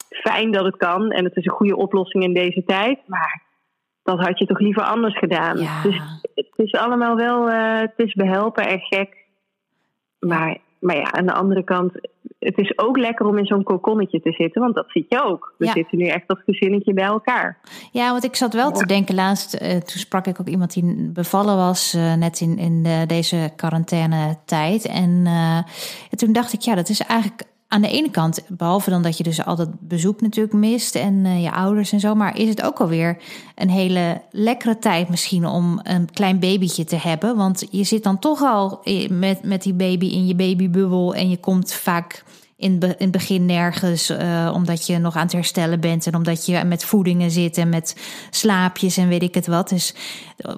fijn 0.09 0.53
dat 0.53 0.65
het 0.65 0.77
kan. 0.77 1.11
En 1.11 1.25
het 1.25 1.37
is 1.37 1.45
een 1.45 1.53
goede 1.53 1.77
oplossing 1.77 2.25
in 2.25 2.35
deze 2.35 2.65
tijd. 2.65 2.99
Maar 3.07 3.43
dat 4.03 4.19
had 4.19 4.39
je 4.39 4.47
toch 4.47 4.59
liever 4.59 4.83
anders 4.83 5.19
gedaan. 5.19 5.59
Ja. 5.59 5.83
Dus 5.83 6.01
het 6.35 6.53
is 6.57 6.73
allemaal 6.73 7.17
wel, 7.17 7.51
eh, 7.51 7.81
het 7.81 7.93
is 7.97 8.15
behelpen 8.15 8.67
en 8.67 8.81
gek. 8.81 9.17
Maar, 10.19 10.59
maar 10.81 10.97
ja, 10.97 11.13
aan 11.13 11.27
de 11.27 11.33
andere 11.35 11.65
kant, 11.65 11.93
het 12.39 12.59
is 12.59 12.79
ook 12.79 12.97
lekker 12.99 13.27
om 13.27 13.39
in 13.39 13.47
zo'n 13.47 13.63
kokonnetje 13.63 14.21
te 14.21 14.33
zitten. 14.33 14.63
Want 14.63 14.75
dat 14.75 14.85
zie 14.89 15.07
je 15.09 15.23
ook. 15.25 15.55
We 15.59 15.65
Ja. 15.67 15.73
zitten 15.73 15.99
nu 15.99 16.07
echt 16.07 16.25
als 16.29 16.41
gezinnetje 16.47 16.93
bij 16.95 17.05
elkaar. 17.05 17.59
Ja, 17.93 18.11
want 18.11 18.25
ik 18.25 18.37
zat 18.37 18.55
wel 18.55 18.71
te 18.73 18.87
denken 18.87 19.15
laatst, 19.15 19.55
eh, 19.55 19.71
toen 19.71 19.99
sprak 20.01 20.27
ik 20.27 20.41
ook 20.41 20.49
iemand 20.49 20.73
die 20.73 21.11
bevallen 21.13 21.57
was, 21.57 21.95
eh, 21.95 22.15
net 22.15 22.41
in, 22.41 22.59
in 22.59 22.83
de, 22.83 23.05
deze 23.07 23.51
quarantaine-tijd. 23.57 24.87
En 24.87 25.23
eh, 25.27 25.59
toen 26.11 26.33
dacht 26.33 26.53
ik, 26.53 26.61
ja, 26.61 26.75
dat 26.75 26.89
is 26.89 27.01
eigenlijk 27.01 27.43
aan 27.69 27.83
de 27.83 27.89
ene 27.91 28.11
kant, 28.11 28.41
behalve 28.49 28.91
dan 28.91 29.03
dat 29.03 29.17
je 29.17 29.23
dus 29.23 29.45
altijd 29.45 29.69
bezoek 29.81 30.21
natuurlijk 30.21 30.55
mist 30.55 30.95
en 30.95 31.27
eh, 31.27 31.43
je 31.43 31.53
ouders 31.53 31.93
en 31.93 32.01
zo, 32.01 32.15
maar 32.15 32.39
is 32.39 32.49
het 32.49 32.63
ook 32.63 32.81
alweer 32.81 33.19
een 33.55 33.71
hele 33.71 34.23
lekkere 34.31 34.79
tijd 34.79 35.09
misschien 35.09 35.47
om 35.47 35.81
een 35.83 36.11
klein 36.13 36.39
babytje 36.39 36.85
te 36.85 36.97
hebben. 36.97 37.37
Want 37.37 37.67
je 37.71 37.85
zit 37.85 38.03
dan 38.03 38.19
toch 38.19 38.43
al 38.43 38.81
i- 38.85 39.09
met, 39.11 39.43
met 39.45 39.63
die 39.63 39.75
baby 39.75 40.07
in 40.07 40.27
je 40.27 40.35
babybubbel 40.35 41.15
en 41.15 41.31
je 41.31 41.37
komt 41.37 41.73
vaak 41.73 42.25
in, 42.57 42.81
in 42.81 42.95
het 42.99 43.11
begin 43.11 43.47
nergens, 43.47 44.11
uh, 44.11 44.53
omdat 44.55 44.87
je 44.87 44.99
nog 44.99 45.17
aan 45.17 45.23
het 45.23 45.33
herstellen 45.33 45.81
bent 45.81 46.07
en 46.07 46.15
omdat 46.15 46.47
je 46.47 46.65
met 46.65 46.85
voedingen 46.85 47.31
zit 47.31 47.57
en 47.59 47.69
met 47.69 47.97
slaapjes 48.31 48.97
en 48.97 49.09
weet 49.09 49.23
ik 49.23 49.35
het 49.35 49.47
wat. 49.47 49.69
Dus 49.69 49.95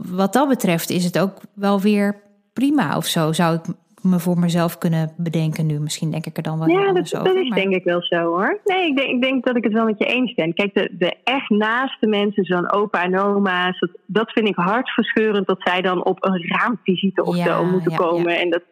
wat 0.09 0.33
dat 0.33 0.49
betreft 0.49 0.91
is 0.91 1.05
het 1.05 1.19
ook 1.19 1.33
wel 1.55 1.81
weer 1.81 2.23
prima 2.53 2.97
of 2.97 3.07
zo, 3.07 3.33
zou 3.33 3.55
ik 3.55 3.63
me 4.03 4.19
voor 4.19 4.39
mezelf 4.39 4.79
kunnen 4.79 5.13
bedenken 5.17 5.67
nu. 5.67 5.79
Misschien 5.79 6.11
denk 6.11 6.27
ik 6.27 6.37
er 6.37 6.43
dan 6.43 6.59
wel 6.59 6.69
ja, 6.69 6.93
dat, 6.93 7.15
over. 7.17 7.35
dat 7.35 7.43
is 7.43 7.51
denk 7.51 7.75
ik 7.75 7.85
wel 7.85 8.03
zo 8.03 8.17
hoor. 8.17 8.61
Nee, 8.65 8.87
ik 8.87 8.97
denk, 8.97 9.09
ik 9.09 9.23
denk 9.23 9.45
dat 9.45 9.57
ik 9.57 9.65
het 9.65 9.73
wel 9.73 9.85
met 9.85 9.99
je 9.99 10.05
eens 10.05 10.35
ben. 10.35 10.55
Kijk, 10.55 10.75
de, 10.75 10.91
de 10.99 11.17
echt 11.25 11.49
naaste 11.49 12.07
mensen, 12.07 12.45
zo'n 12.45 12.73
opa 12.73 13.03
en 13.03 13.19
oma's, 13.19 13.79
dat, 13.79 13.91
dat 14.07 14.31
vind 14.31 14.49
ik 14.49 14.57
hartverscheurend 14.57 15.47
dat 15.47 15.61
zij 15.63 15.81
dan 15.81 16.05
op 16.05 16.25
een 16.25 16.49
raamvisite 16.49 17.25
of 17.25 17.37
Ja, 17.37 17.45
zo 17.45 17.65
moeten 17.65 17.91
ja, 17.91 17.97
komen. 17.97 18.33
ja. 18.33 18.41
En 18.41 18.51
dat, 18.51 18.63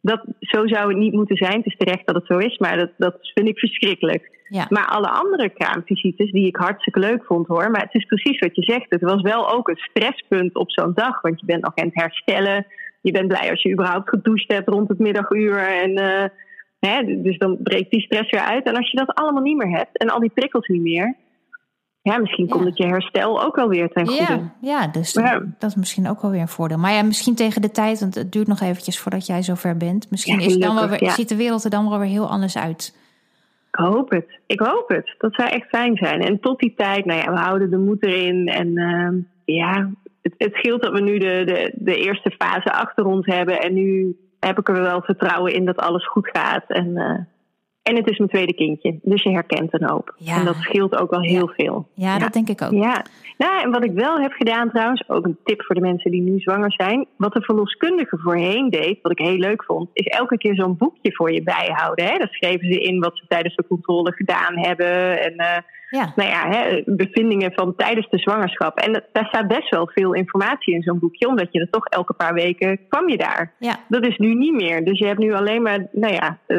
dat, 0.00 0.24
zo 0.40 0.66
zou 0.66 0.88
het 0.88 0.98
niet 0.98 1.12
moeten 1.12 1.36
zijn. 1.36 1.56
Het 1.56 1.66
is 1.66 1.76
terecht 1.76 2.06
dat 2.06 2.14
het 2.14 2.26
zo 2.26 2.38
is, 2.38 2.58
maar 2.58 2.76
dat, 2.76 2.90
dat 2.96 3.16
vind 3.34 3.48
ik 3.48 3.58
verschrikkelijk. 3.58 4.32
Ja. 4.48 4.66
Maar 4.68 4.86
alle 4.86 5.08
andere 5.08 5.48
kraamvisites, 5.48 6.32
die 6.32 6.46
ik 6.46 6.56
hartstikke 6.56 6.98
leuk 6.98 7.24
vond 7.24 7.46
hoor. 7.46 7.70
Maar 7.70 7.82
het 7.82 7.94
is 7.94 8.04
precies 8.04 8.38
wat 8.38 8.56
je 8.56 8.62
zegt. 8.62 8.86
Het 8.88 9.00
was 9.00 9.22
wel 9.22 9.50
ook 9.50 9.68
een 9.68 9.76
stresspunt 9.76 10.54
op 10.54 10.70
zo'n 10.70 10.92
dag. 10.94 11.20
Want 11.20 11.40
je 11.40 11.46
bent 11.46 11.62
nog 11.62 11.74
aan 11.74 11.86
het 11.86 12.02
herstellen. 12.02 12.66
Je 13.04 13.12
bent 13.12 13.28
blij 13.28 13.50
als 13.50 13.62
je 13.62 13.72
überhaupt 13.72 14.08
gedoucht 14.08 14.52
hebt 14.52 14.68
rond 14.68 14.88
het 14.88 14.98
middaguur. 14.98 15.58
En, 15.58 15.94
eh, 15.96 16.24
hè, 16.78 17.22
dus 17.22 17.38
dan 17.38 17.56
breekt 17.62 17.90
die 17.90 18.00
stress 18.00 18.30
weer 18.30 18.40
uit. 18.40 18.64
En 18.66 18.76
als 18.76 18.90
je 18.90 18.96
dat 18.96 19.14
allemaal 19.14 19.42
niet 19.42 19.56
meer 19.56 19.76
hebt 19.76 19.98
en 19.98 20.08
al 20.10 20.20
die 20.20 20.30
prikkels 20.34 20.66
niet 20.68 20.82
meer. 20.82 21.14
Ja, 22.02 22.18
misschien 22.18 22.46
Ja. 22.46 22.52
komt 22.52 22.64
het 22.64 22.76
je 22.76 22.86
herstel 22.86 23.42
ook 23.44 23.56
wel 23.56 23.68
weer 23.68 23.88
ten 23.88 24.06
goede. 24.06 24.22
Ja, 24.32 24.52
ja, 24.60 24.86
dus 24.86 25.12
Ja. 25.12 25.42
dat 25.58 25.70
is 25.70 25.76
misschien 25.76 26.08
ook 26.08 26.22
wel 26.22 26.30
weer 26.30 26.40
een 26.40 26.48
voordeel. 26.48 26.78
Maar 26.78 26.92
ja, 26.92 27.02
misschien 27.02 27.34
tegen 27.34 27.62
de 27.62 27.70
tijd, 27.70 28.00
want 28.00 28.14
het 28.14 28.32
duurt 28.32 28.46
nog 28.46 28.60
eventjes 28.60 28.98
voordat 28.98 29.26
jij 29.26 29.42
zover 29.42 29.76
bent. 29.76 30.10
Misschien 30.10 30.40
is 30.40 30.56
dan 30.58 30.74
wel 30.74 30.88
weer, 30.88 31.10
ziet 31.10 31.28
de 31.28 31.36
wereld 31.36 31.64
er 31.64 31.70
dan 31.70 31.88
wel 31.88 31.98
weer 31.98 32.08
heel 32.08 32.28
anders 32.28 32.58
uit. 32.58 32.96
Ik 33.72 33.80
hoop 33.80 34.10
het. 34.10 34.38
Ik 34.46 34.60
hoop 34.60 34.88
het. 34.88 35.14
Dat 35.18 35.34
zou 35.34 35.48
echt 35.48 35.68
fijn 35.68 35.96
zijn. 35.96 36.20
En 36.20 36.40
tot 36.40 36.58
die 36.58 36.74
tijd, 36.76 37.04
nou 37.04 37.20
ja, 37.20 37.32
we 37.32 37.38
houden 37.38 37.70
de 37.70 37.78
moed 37.78 38.02
erin. 38.02 38.48
En 38.48 38.76
ehm, 38.76 39.14
ja, 39.44 39.90
het, 40.24 40.34
het 40.38 40.54
scheelt 40.54 40.82
dat 40.82 40.92
we 40.92 41.00
nu 41.00 41.18
de, 41.18 41.42
de, 41.44 41.72
de 41.74 41.96
eerste 41.96 42.30
fase 42.38 42.72
achter 42.72 43.04
ons 43.04 43.26
hebben. 43.26 43.60
En 43.60 43.74
nu 43.74 44.16
heb 44.40 44.58
ik 44.58 44.68
er 44.68 44.80
wel 44.82 45.02
vertrouwen 45.02 45.52
in 45.52 45.64
dat 45.64 45.76
alles 45.76 46.06
goed 46.06 46.28
gaat. 46.32 46.64
En, 46.68 46.96
eh, 46.96 47.18
en 47.84 47.96
het 47.96 48.10
is 48.10 48.18
mijn 48.18 48.30
tweede 48.30 48.54
kindje. 48.54 48.98
Dus 49.02 49.22
je 49.22 49.30
herkent 49.30 49.72
een 49.74 49.88
hoop. 49.88 50.14
Ja. 50.18 50.38
En 50.38 50.44
dat 50.44 50.54
scheelt 50.56 50.96
ook 51.00 51.10
wel 51.10 51.20
heel 51.20 51.48
veel. 51.56 51.86
Ja, 51.94 52.18
dat 52.18 52.32
denk 52.32 52.48
ik 52.48 52.62
ook. 52.62 52.70
Ja. 52.72 53.04
Nou, 53.38 53.62
en 53.62 53.70
wat 53.70 53.84
ik 53.84 53.92
wel 53.92 54.18
heb 54.20 54.32
gedaan 54.32 54.70
trouwens, 54.70 55.08
ook 55.08 55.24
een 55.24 55.38
tip 55.44 55.62
voor 55.62 55.74
de 55.74 55.80
mensen 55.80 56.10
die 56.10 56.20
nu 56.22 56.38
zwanger 56.38 56.72
zijn. 56.72 57.06
Wat 57.16 57.32
de 57.32 57.42
verloskundige 57.42 58.18
voorheen 58.18 58.70
deed, 58.70 58.98
wat 59.02 59.12
ik 59.12 59.18
heel 59.18 59.36
leuk 59.36 59.64
vond, 59.64 59.88
is 59.92 60.06
elke 60.06 60.36
keer 60.36 60.54
zo'n 60.54 60.76
boekje 60.76 61.12
voor 61.14 61.32
je 61.32 61.42
bijhouden. 61.42 62.04
Hè? 62.04 62.18
Daar 62.18 62.28
schreven 62.30 62.72
ze 62.72 62.78
in 62.80 63.00
wat 63.00 63.16
ze 63.16 63.24
tijdens 63.28 63.56
de 63.56 63.66
controle 63.68 64.12
gedaan 64.12 64.58
hebben. 64.58 65.20
En 65.22 65.36
eh, 65.36 65.58
nou 66.16 66.28
ja, 66.28 66.48
hè, 66.48 66.82
bevindingen 66.86 67.52
van 67.54 67.74
tijdens 67.76 68.08
de 68.10 68.18
zwangerschap. 68.18 68.78
En 68.78 68.92
dat- 68.92 69.04
daar 69.12 69.26
staat 69.26 69.48
best 69.48 69.70
wel 69.70 69.88
veel 69.94 70.12
informatie 70.14 70.74
in 70.74 70.82
zo'n 70.82 70.98
boekje, 70.98 71.28
omdat 71.28 71.48
je 71.50 71.60
er 71.60 71.70
toch 71.70 71.86
elke 71.86 72.12
paar 72.12 72.34
weken 72.34 72.78
kwam 72.88 73.08
je 73.08 73.16
daar. 73.16 73.52
ja, 73.58 73.76
Dat 73.88 74.06
is 74.06 74.16
nu 74.18 74.34
niet 74.34 74.54
meer. 74.54 74.84
Dus 74.84 74.98
je 74.98 75.06
hebt 75.06 75.18
nu 75.18 75.32
alleen 75.34 75.62
maar, 75.62 75.86
nou 75.92 76.12
ja, 76.12 76.38
eh, 76.46 76.58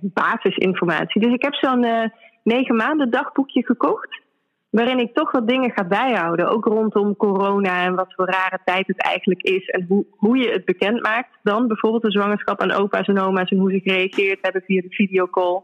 basisinformatie. 0.00 1.20
Dus 1.20 1.32
ik 1.32 1.42
heb 1.42 1.54
zo'n 1.54 1.84
eh, 1.84 2.08
negen 2.42 2.76
maanden 2.76 3.10
dagboekje 3.10 3.64
gekocht. 3.64 4.20
Waarin 4.70 4.98
ik 4.98 5.14
toch 5.14 5.30
wat 5.30 5.48
dingen 5.48 5.70
ga 5.70 5.84
bijhouden. 5.84 6.48
Ook 6.48 6.64
rondom 6.64 7.16
corona 7.16 7.84
en 7.84 7.94
wat 7.94 8.14
voor 8.14 8.26
rare 8.26 8.58
tijd 8.64 8.86
het 8.86 9.02
eigenlijk 9.02 9.42
is. 9.42 9.68
En 9.68 9.84
hoe, 9.88 10.04
hoe 10.10 10.36
je 10.36 10.50
het 10.50 10.64
bekend 10.64 11.02
maakt. 11.02 11.38
Dan 11.42 11.66
bijvoorbeeld 11.66 12.02
de 12.02 12.10
zwangerschap 12.10 12.60
aan 12.60 12.72
opa's 12.72 13.06
en 13.06 13.20
oma's. 13.20 13.50
En 13.50 13.58
hoe 13.58 13.72
ze 13.72 13.80
gereageerd 13.80 14.38
hebben 14.42 14.62
via 14.62 14.80
de 14.80 14.90
videocall. 14.90 15.62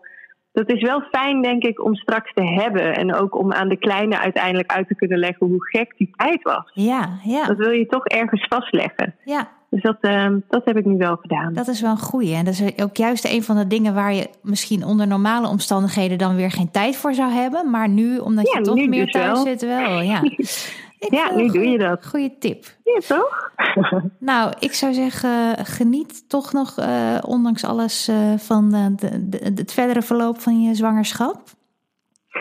Dat 0.65 0.71
is 0.71 0.83
wel 0.83 1.01
fijn, 1.11 1.43
denk 1.43 1.63
ik, 1.63 1.85
om 1.85 1.95
straks 1.95 2.33
te 2.33 2.45
hebben. 2.45 2.95
En 2.95 3.15
ook 3.15 3.39
om 3.39 3.53
aan 3.53 3.69
de 3.69 3.77
kleine 3.77 4.19
uiteindelijk 4.19 4.73
uit 4.73 4.89
te 4.89 4.95
kunnen 4.95 5.19
leggen 5.19 5.47
hoe 5.47 5.67
gek 5.71 5.95
die 5.97 6.11
tijd 6.17 6.43
was. 6.43 6.71
ja, 6.73 7.09
ja, 7.25 7.47
Dat 7.47 7.57
wil 7.57 7.71
je 7.71 7.87
toch 7.87 8.05
ergens 8.07 8.47
vastleggen. 8.49 9.15
ja. 9.25 9.55
Dus 9.71 9.83
dat, 9.83 9.97
ehm, 10.01 10.39
dat 10.49 10.65
heb 10.65 10.77
ik 10.77 10.85
nu 10.85 10.97
wel 10.97 11.17
gedaan. 11.17 11.53
Dat 11.55 11.69
is 11.69 11.81
wel 11.81 11.91
een 11.91 11.99
goeie. 11.99 12.35
En 12.35 12.45
dat 12.45 12.55
is 12.55 12.83
ook 12.83 12.97
juist 12.97 13.25
een 13.25 13.43
van 13.43 13.57
de 13.57 13.67
dingen 13.67 13.95
waar 13.95 14.13
je 14.15 14.29
misschien 14.43 14.85
onder 14.85 15.07
normale 15.07 15.49
omstandigheden 15.49 16.19
dan 16.19 16.37
weer 16.37 16.51
geen 16.51 16.71
tijd 16.71 16.97
voor 16.97 17.15
zou 17.15 17.31
hebben. 17.33 17.71
Maar 17.71 17.89
nu, 17.89 18.19
omdat 18.19 18.47
Ja, 18.53 18.59
je 18.59 18.65
toch 18.65 18.75
meer 18.87 19.03
dus 19.05 19.13
thuis 19.13 19.27
wel. 19.33 19.43
zit, 19.43 19.65
wel. 19.67 20.01
Ja, 20.01 20.21
Ja, 21.11 21.35
nu 21.35 21.49
doe 21.49 21.65
je 21.69 21.79
dat. 21.79 22.07
Goeie 22.07 22.37
tip. 22.39 22.65
Ja, 22.85 22.99
toch? 23.17 23.51
Nou, 24.19 24.53
ik 24.59 24.73
zou 24.73 24.93
zeggen, 24.95 25.65
geniet 25.67 26.29
toch 26.29 26.53
nog, 26.53 26.79
eh, 26.79 27.17
ondanks 27.27 27.65
alles, 27.65 28.09
eh, 28.09 28.17
van 28.37 28.75
eh, 28.75 28.87
de, 28.97 29.29
de- 29.29 29.53
het 29.55 29.73
verdere 29.73 30.03
verloop 30.03 30.41
van 30.41 30.63
je 30.63 30.75
zwangerschap. 30.75 31.41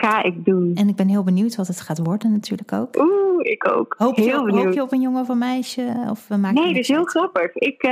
Ga 0.00 0.22
ik 0.22 0.44
doen. 0.44 0.72
En 0.74 0.88
ik 0.88 0.96
ben 0.96 1.08
heel 1.08 1.24
benieuwd 1.24 1.56
wat 1.56 1.66
het 1.66 1.80
gaat 1.80 1.98
worden 1.98 2.32
natuurlijk 2.32 2.72
ook. 2.72 2.96
Oeh, 2.96 3.50
ik 3.50 3.70
ook. 3.70 3.94
Hoop 3.98 4.16
je, 4.16 4.22
heel 4.22 4.44
benieuwd. 4.44 4.64
hoop 4.64 4.74
je 4.74 4.82
op 4.82 4.92
een 4.92 5.00
jongen 5.00 5.20
of 5.20 5.28
een 5.28 5.38
meisje? 5.38 6.06
Of 6.10 6.28
we 6.28 6.36
maken 6.36 6.62
Nee, 6.62 6.72
dat 6.72 6.82
is 6.82 6.88
heel 6.88 7.04
grappig. 7.04 7.54
Ik, 7.54 7.82
eh, 7.82 7.90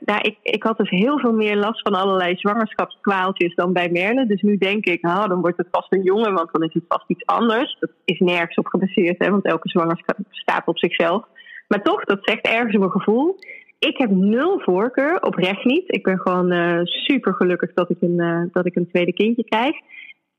nou, 0.00 0.20
ik, 0.20 0.36
ik 0.42 0.62
had 0.62 0.76
dus 0.78 0.90
heel 0.90 1.18
veel 1.18 1.32
meer 1.32 1.56
last 1.56 1.80
van 1.82 1.94
allerlei 1.94 2.36
zwangerschapskwaaltjes 2.36 3.54
dan 3.54 3.72
bij 3.72 3.88
Merle. 3.88 4.26
Dus 4.26 4.42
nu 4.42 4.58
denk 4.58 4.84
ik, 4.84 5.02
nou, 5.02 5.28
dan 5.28 5.40
wordt 5.40 5.56
het 5.56 5.68
vast 5.70 5.92
een 5.92 6.02
jongen, 6.02 6.34
want 6.34 6.52
dan 6.52 6.62
is 6.62 6.74
het 6.74 6.84
vast 6.88 7.04
iets 7.06 7.26
anders. 7.26 7.76
Dat 7.80 7.90
is 8.04 8.18
nergens 8.18 8.56
op 8.56 8.66
gebaseerd, 8.66 9.24
hè, 9.24 9.30
want 9.30 9.44
elke 9.44 9.68
zwangerschap 9.68 10.16
staat 10.30 10.66
op 10.66 10.78
zichzelf. 10.78 11.24
Maar 11.68 11.82
toch, 11.82 12.04
dat 12.04 12.18
zegt 12.22 12.46
ergens 12.46 12.76
mijn 12.76 12.90
gevoel. 12.90 13.38
Ik 13.78 13.98
heb 13.98 14.10
nul 14.10 14.60
voorkeur, 14.60 15.22
oprecht 15.22 15.64
niet. 15.64 15.84
Ik 15.86 16.02
ben 16.02 16.18
gewoon 16.18 16.50
eh, 16.50 16.80
super 16.84 17.34
gelukkig 17.34 17.72
dat 17.74 17.90
ik, 17.90 17.96
een, 18.00 18.20
eh, 18.20 18.42
dat 18.52 18.66
ik 18.66 18.76
een 18.76 18.88
tweede 18.88 19.12
kindje 19.12 19.44
krijg. 19.44 19.74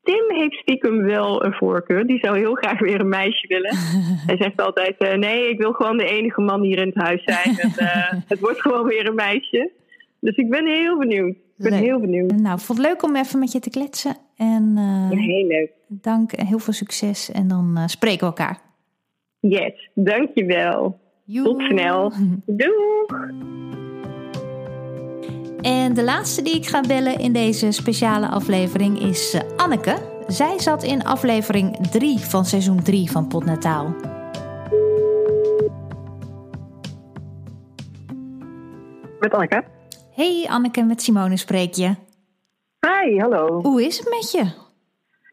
Tim 0.03 0.23
heeft 0.27 0.53
stiekem 0.55 0.97
wel 1.03 1.45
een 1.45 1.53
voorkeur. 1.53 2.07
Die 2.07 2.19
zou 2.19 2.37
heel 2.37 2.53
graag 2.53 2.79
weer 2.79 2.99
een 2.99 3.09
meisje 3.09 3.47
willen. 3.47 3.75
Hij 4.27 4.37
zegt 4.37 4.61
altijd: 4.61 4.97
eh, 4.97 5.13
Nee, 5.17 5.49
ik 5.49 5.57
wil 5.57 5.71
gewoon 5.73 5.97
de 5.97 6.05
enige 6.05 6.41
man 6.41 6.61
hier 6.63 6.77
in 6.77 6.87
het 6.87 7.03
huis 7.03 7.23
zijn. 7.23 7.57
En, 7.57 7.71
eh, 7.87 8.13
het 8.27 8.39
wordt 8.39 8.61
gewoon 8.61 8.85
weer 8.87 9.07
een 9.07 9.15
meisje. 9.15 9.71
Dus 10.19 10.35
ik 10.35 10.49
ben 10.49 10.67
heel 10.67 10.97
benieuwd. 10.97 11.35
Ik 11.35 11.69
ben 11.69 11.71
Leuk. 11.71 11.81
heel 11.81 11.99
benieuwd. 11.99 12.31
Nou, 12.31 12.59
vond 12.59 12.77
het 12.77 12.87
leuk 12.87 13.03
om 13.03 13.15
even 13.15 13.39
met 13.39 13.51
je 13.51 13.59
te 13.59 13.69
kletsen. 13.69 14.15
En 14.37 14.73
Ja, 15.09 15.17
heel 15.17 15.47
leuk. 15.47 15.71
dank 15.87 16.31
en 16.31 16.45
heel 16.45 16.59
veel 16.59 16.73
succes. 16.73 17.31
En 17.31 17.47
dan 17.47 17.77
spreken 17.89 18.19
we 18.19 18.25
elkaar. 18.25 18.59
Yes, 19.39 19.89
dankjewel. 19.93 20.99
Joe. 21.25 21.43
Tot 21.43 21.61
snel. 21.61 22.11
Doeg! 22.45 23.07
En 25.63 25.93
de 25.93 26.03
laatste 26.03 26.41
die 26.41 26.55
ik 26.55 26.65
ga 26.65 26.81
bellen 26.81 27.19
in 27.19 27.33
deze 27.33 27.71
speciale 27.71 28.27
aflevering 28.27 28.99
is 28.99 29.33
eh, 29.33 29.41
Anneke. 29.57 29.95
Zij 30.27 30.59
zat 30.59 30.83
in 30.83 31.03
aflevering 31.03 31.87
3 31.87 32.19
van 32.19 32.45
seizoen 32.45 32.83
3 32.83 33.11
van 33.11 33.27
Potnataal. 33.27 33.95
Met 39.19 39.33
Anneke. 39.33 39.63
Hey 40.15 40.47
Anneke, 40.49 40.83
met 40.83 41.01
Simone 41.01 41.37
spreek 41.37 41.73
je. 41.73 41.95
Hi, 42.79 43.19
hallo. 43.19 43.61
Hoe 43.61 43.83
is 43.85 43.97
het 43.97 44.09
met 44.09 44.31
je? 44.31 44.61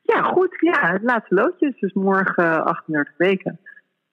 Ja, 0.02 0.22
goed. 0.22 0.56
Ja, 0.60 0.92
het 0.92 1.02
laatste 1.02 1.34
loodje 1.34 1.66
is 1.68 1.80
dus 1.80 1.92
morgen 1.92 2.44
eh, 2.44 2.64
38 2.64 3.14
weken. 3.16 3.60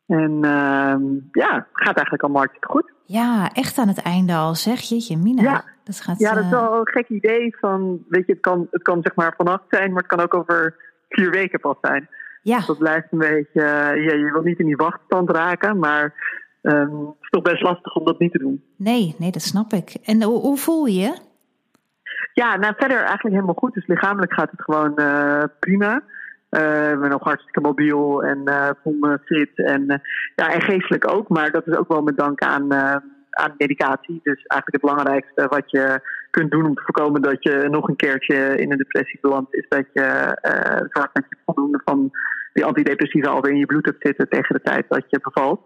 En 0.07 0.43
ehm, 0.43 1.03
ja, 1.31 1.53
het 1.53 1.67
gaat 1.71 1.95
eigenlijk 1.95 2.23
allemaal 2.23 2.41
hartstikke 2.41 2.71
goed. 2.71 2.95
Ja, 3.07 3.49
echt 3.53 3.77
aan 3.77 3.87
het 3.87 4.01
einde 4.01 4.33
al, 4.33 4.55
zeg 4.55 4.79
je, 4.79 5.17
Mina. 5.17 5.41
Ja. 5.41 5.63
Dat 5.83 6.01
gaat, 6.01 6.19
Ja, 6.19 6.33
dat 6.33 6.43
is 6.43 6.51
eh, 6.51 6.59
wel 6.59 6.79
een 6.79 6.87
gek 6.87 7.09
idee 7.09 7.55
van, 7.59 8.03
weet 8.09 8.25
je, 8.25 8.31
het 8.31 8.41
kan, 8.41 8.67
het 8.71 8.81
kan 8.81 8.99
zeg 9.01 9.15
maar 9.15 9.33
vannacht 9.37 9.63
zijn, 9.69 9.89
maar 9.91 10.03
het 10.03 10.11
kan 10.11 10.19
ook 10.19 10.33
over 10.33 10.75
vier 11.09 11.31
weken 11.31 11.59
pas 11.59 11.77
zijn. 11.81 12.09
ja, 12.41 12.59
Dat 12.65 12.77
blijft 12.77 13.07
een 13.11 13.17
beetje, 13.17 13.61
eh, 13.61 14.03
ja, 14.05 14.13
je 14.13 14.29
wil 14.33 14.41
niet 14.41 14.59
in 14.59 14.65
die 14.65 14.75
wachtstand 14.75 15.29
raken, 15.29 15.79
maar 15.79 16.13
ehm, 16.61 16.95
het 16.97 17.15
is 17.21 17.29
toch 17.29 17.41
best 17.43 17.61
lastig 17.61 17.95
om 17.95 18.05
dat 18.05 18.19
niet 18.19 18.31
te 18.31 18.37
doen. 18.39 18.63
nee, 18.75 19.15
nee, 19.17 19.31
dat 19.31 19.41
snap 19.41 19.73
ik. 19.73 19.97
En 20.03 20.23
hoe, 20.23 20.39
hoe 20.39 20.57
voel 20.57 20.85
je 20.85 20.99
je? 20.99 21.17
Ja, 22.33 22.55
nou 22.55 22.73
verder 22.77 22.97
eigenlijk 22.97 23.35
helemaal 23.35 23.55
goed. 23.55 23.73
Dus 23.73 23.87
lichamelijk 23.87 24.33
gaat 24.33 24.51
het 24.51 24.61
gewoon 24.61 24.97
eh, 24.97 25.43
prima. 25.59 26.03
Eh, 26.49 26.91
ik 26.91 26.99
ben 26.99 27.09
nog 27.09 27.23
hartstikke 27.23 27.61
mobiel 27.61 28.23
en 28.23 28.45
eh 28.45 28.69
voel 28.83 28.97
me. 28.99 29.19
En, 29.55 29.87
eh, 29.87 29.97
ja, 30.35 30.53
en 30.53 30.61
geestelijk 30.61 31.11
ook. 31.11 31.29
Maar 31.29 31.51
dat 31.51 31.67
is 31.67 31.77
ook 31.77 31.87
wel 31.87 32.01
met 32.01 32.17
dank 32.17 32.41
aan, 32.41 32.71
eh, 32.71 32.95
aan 33.29 33.53
medicatie. 33.57 34.19
Dus 34.23 34.45
eigenlijk 34.45 34.71
het 34.71 34.81
belangrijkste 34.81 35.47
wat 35.47 35.71
je 35.71 35.99
kunt 36.29 36.51
doen 36.51 36.65
om 36.65 36.75
te 36.75 36.81
voorkomen 36.81 37.21
dat 37.21 37.43
je 37.43 37.67
nog 37.69 37.87
een 37.87 37.95
keertje 37.95 38.55
in 38.55 38.71
een 38.71 38.77
depressie 38.77 39.19
belandt, 39.21 39.55
is 39.55 39.65
dat 39.67 39.85
je 39.93 40.01
eh 40.01 40.85
zorgt 40.89 41.13
dat 41.13 41.23
voldoende 41.45 41.81
van 41.85 42.11
die 42.53 42.65
antidepressiva 42.65 43.29
alweer 43.29 43.51
in 43.51 43.59
je 43.59 43.65
bloed 43.65 43.85
hebt 43.85 44.05
zitten 44.05 44.29
tegen 44.29 44.55
de 44.55 44.61
tijd 44.61 44.85
dat 44.89 45.03
je 45.07 45.19
bevalt. 45.21 45.61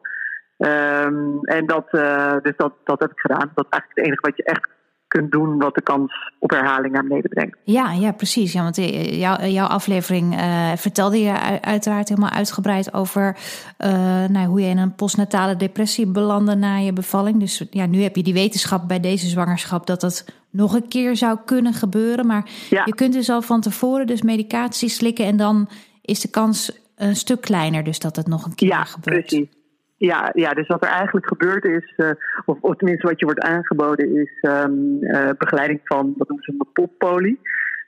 Ehm, 0.57 1.37
en 1.41 1.65
dat, 1.65 1.87
eh, 1.91 2.35
dus 2.41 2.53
dat, 2.57 2.73
dat 2.83 2.99
heb 2.99 3.11
ik 3.11 3.19
gedaan. 3.19 3.51
Dat 3.55 3.65
is 3.69 3.77
eigenlijk 3.77 3.95
het 3.95 4.05
enige 4.05 4.21
wat 4.21 4.37
je 4.37 4.43
echt 4.43 4.69
kunt 5.11 5.31
doen 5.31 5.57
wat 5.57 5.75
de 5.75 5.81
kans 5.81 6.13
op 6.39 6.49
herhaling 6.49 6.93
naar 6.93 7.03
beneden 7.03 7.29
brengt. 7.29 7.57
Ja, 7.63 7.91
ja 7.91 8.11
precies. 8.11 8.53
Ja, 8.53 8.63
want 8.63 8.75
jou, 8.75 9.47
jouw 9.47 9.67
aflevering 9.67 10.33
uh, 10.33 10.71
vertelde 10.75 11.19
je 11.19 11.61
uiteraard 11.61 12.09
helemaal 12.09 12.29
uitgebreid 12.29 12.93
over 12.93 13.37
uh, 13.79 14.25
nou, 14.25 14.47
hoe 14.47 14.61
je 14.61 14.67
in 14.67 14.77
een 14.77 14.95
postnatale 14.95 15.55
depressie 15.55 16.05
belandde 16.07 16.55
na 16.55 16.75
je 16.75 16.93
bevalling. 16.93 17.39
Dus 17.39 17.65
ja, 17.69 17.85
nu 17.85 18.01
heb 18.01 18.15
je 18.15 18.23
die 18.23 18.33
wetenschap 18.33 18.87
bij 18.87 18.99
deze 18.99 19.27
zwangerschap 19.27 19.87
dat 19.87 20.01
dat 20.01 20.25
nog 20.49 20.73
een 20.73 20.87
keer 20.87 21.15
zou 21.15 21.37
kunnen 21.45 21.73
gebeuren. 21.73 22.25
Maar 22.25 22.49
je 22.69 22.95
kunt 22.95 23.13
dus 23.13 23.29
al 23.29 23.41
van 23.41 23.61
tevoren 23.61 24.07
dus 24.07 24.21
medicatie 24.21 24.89
slikken 24.89 25.25
en 25.25 25.37
dan 25.37 25.69
is 26.01 26.19
de 26.19 26.29
kans 26.29 26.71
een 26.95 27.15
stuk 27.15 27.41
kleiner, 27.41 27.83
dus 27.83 27.99
dat 27.99 28.15
het 28.15 28.27
nog 28.27 28.45
een 28.45 28.55
keer 28.55 28.67
ja, 28.67 28.83
gebeurt. 28.83 29.25
Precies. 29.25 29.47
Ja, 30.09 30.29
ja, 30.33 30.49
dus 30.49 30.67
wat 30.67 30.85
er 30.85 30.91
eigenlijk 30.91 31.27
gebeurd 31.27 31.65
is, 31.65 31.93
uh, 31.97 32.09
of, 32.45 32.57
of, 32.61 32.75
tenminste 32.75 33.07
wat 33.07 33.19
je 33.19 33.25
wordt 33.25 33.39
aangeboden, 33.39 34.15
is 34.15 34.31
um, 34.41 34.97
uh, 35.01 35.29
begeleiding 35.37 35.79
van 35.83 36.13
wat 36.17 36.27
noemen 36.27 36.45
ze 36.45 36.65
poppolie. 36.73 37.39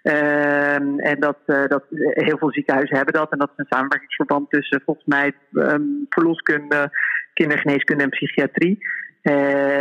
Um, 0.03 0.99
en 0.99 1.19
dat, 1.19 1.37
uh, 1.45 1.65
dat 1.67 1.83
heel 1.89 2.37
veel 2.37 2.51
ziekenhuizen 2.51 2.95
hebben 2.95 3.13
dat. 3.13 3.31
En 3.31 3.37
dat 3.37 3.49
is 3.49 3.57
een 3.57 3.65
samenwerkingsverband 3.69 4.49
tussen 4.49 4.81
volgens 4.85 5.05
mij 5.05 5.31
um, 5.51 6.05
verloskunde, 6.09 6.89
kindergeneeskunde 7.33 8.03
en 8.03 8.09
psychiatrie. 8.09 8.77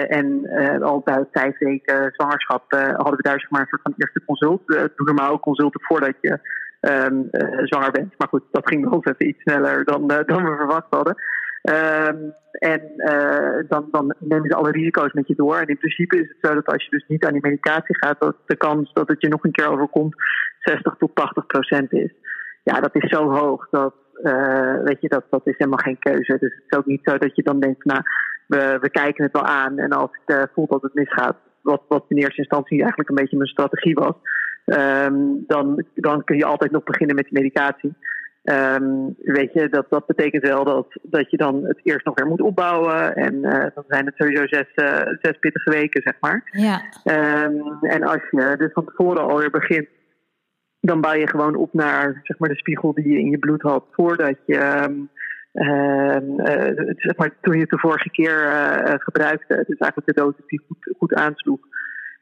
en 0.08 0.48
al 0.82 1.00
bij 1.04 1.24
vijf 1.32 1.58
weken 1.58 2.12
zwangerschap 2.12 2.70
hadden 2.70 3.16
we 3.16 3.22
daar 3.22 3.40
zeg 3.40 3.50
maar 3.50 3.60
een 3.60 3.66
soort 3.66 3.82
van 3.82 3.94
eerste 3.96 4.24
consult. 4.26 4.66
doe 4.66 4.90
normaal 4.96 5.40
consulten 5.40 5.80
voordat 5.80 6.14
je 6.20 6.38
um, 6.90 7.28
zwanger 7.64 7.90
bent. 7.90 8.14
Maar 8.18 8.28
goed, 8.28 8.42
dat 8.50 8.68
ging 8.68 8.84
nog 8.84 9.06
even 9.06 9.28
iets 9.28 9.42
sneller 9.42 9.84
dan, 9.84 10.06
dan 10.06 10.44
we 10.44 10.56
verwacht 10.56 10.86
hadden. 10.90 11.16
Um, 11.62 12.34
en 12.52 12.80
uh, 12.96 13.68
dan, 13.68 13.88
dan 13.90 14.14
nemen 14.18 14.50
ze 14.50 14.56
alle 14.56 14.70
risico's 14.70 15.12
met 15.12 15.28
je 15.28 15.34
door. 15.34 15.56
En 15.56 15.66
in 15.66 15.78
principe 15.78 16.16
is 16.20 16.28
het 16.28 16.36
zo 16.40 16.54
dat 16.54 16.66
als 16.66 16.84
je 16.84 16.90
dus 16.90 17.04
niet 17.08 17.24
aan 17.24 17.32
die 17.32 17.42
medicatie 17.42 17.96
gaat, 17.96 18.20
dat 18.20 18.36
de 18.46 18.56
kans 18.56 18.92
dat 18.92 19.08
het 19.08 19.20
je 19.20 19.28
nog 19.28 19.44
een 19.44 19.52
keer 19.52 19.70
overkomt 19.70 20.14
60 20.60 20.94
tot 20.98 21.14
80 21.14 21.46
procent 21.46 21.92
is. 21.92 22.12
Ja, 22.62 22.80
dat 22.80 22.94
is 22.94 23.10
zo 23.10 23.30
hoog 23.30 23.68
dat, 23.70 23.94
uh, 24.22 24.82
weet 24.82 25.00
je, 25.00 25.08
dat, 25.08 25.24
dat 25.30 25.46
is 25.46 25.54
helemaal 25.58 25.84
geen 25.84 25.98
keuze. 25.98 26.38
Dus 26.38 26.54
het 26.54 26.64
is 26.68 26.78
ook 26.78 26.86
niet 26.86 27.00
zo 27.04 27.18
dat 27.18 27.36
je 27.36 27.42
dan 27.42 27.60
denkt, 27.60 27.84
nou, 27.84 28.00
we, 28.46 28.78
we 28.80 28.90
kijken 28.90 29.24
het 29.24 29.32
wel 29.32 29.44
aan. 29.46 29.78
En 29.78 29.90
als 29.90 30.10
ik 30.10 30.34
uh, 30.34 30.42
voel 30.52 30.66
dat 30.66 30.82
het 30.82 30.94
misgaat, 30.94 31.36
wat, 31.62 31.82
wat 31.88 32.04
in 32.08 32.16
eerste 32.16 32.42
instantie 32.42 32.78
eigenlijk 32.78 33.08
een 33.08 33.14
beetje 33.14 33.36
mijn 33.36 33.48
strategie 33.48 33.94
was, 33.94 34.14
um, 34.64 35.44
dan, 35.46 35.84
dan 35.94 36.24
kun 36.24 36.36
je 36.36 36.44
altijd 36.44 36.70
nog 36.70 36.84
beginnen 36.84 37.16
met 37.16 37.24
die 37.24 37.38
medicatie. 37.38 37.94
Um, 38.44 39.14
weet 39.18 39.52
je, 39.52 39.68
dat, 39.68 39.86
dat 39.88 40.06
betekent 40.06 40.42
wel 40.42 40.64
dat, 40.64 40.86
dat 41.02 41.30
je 41.30 41.36
dan 41.36 41.64
het 41.64 41.80
eerst 41.82 42.04
nog 42.06 42.14
weer 42.14 42.26
moet 42.26 42.40
opbouwen. 42.40 43.16
En 43.16 43.34
uh, 43.34 43.66
dan 43.74 43.84
zijn 43.88 44.06
het 44.06 44.14
sowieso 44.16 44.46
zes, 44.46 44.66
uh, 44.74 45.00
zes 45.20 45.38
pittige 45.38 45.70
weken, 45.70 46.02
zeg 46.02 46.14
maar. 46.20 46.42
Ja. 46.50 46.82
Um, 47.44 47.78
en 47.80 48.02
als 48.02 48.22
je 48.30 48.54
dus 48.58 48.72
van 48.72 48.84
tevoren 48.84 49.22
alweer 49.22 49.50
begint, 49.50 49.88
dan 50.80 51.00
bouw 51.00 51.14
je 51.14 51.28
gewoon 51.28 51.54
op 51.54 51.72
naar 51.72 52.20
zeg 52.22 52.38
maar, 52.38 52.48
de 52.48 52.56
spiegel 52.56 52.94
die 52.94 53.08
je 53.08 53.18
in 53.18 53.30
je 53.30 53.38
bloed 53.38 53.62
had 53.62 53.84
voordat 53.90 54.36
je. 54.46 54.84
Um, 54.88 55.10
uh, 55.52 56.16
zeg 56.96 57.16
maar, 57.16 57.30
toen 57.40 57.54
je 57.54 57.60
het 57.60 57.70
de 57.70 57.78
vorige 57.78 58.10
keer 58.10 58.36
gebruikte. 58.98 59.54
Dus 59.54 59.78
eigenlijk 59.78 60.06
de 60.06 60.22
dosis 60.22 60.46
die 60.46 60.62
goed, 60.66 60.96
goed 60.98 61.14
aansloeg. 61.14 61.60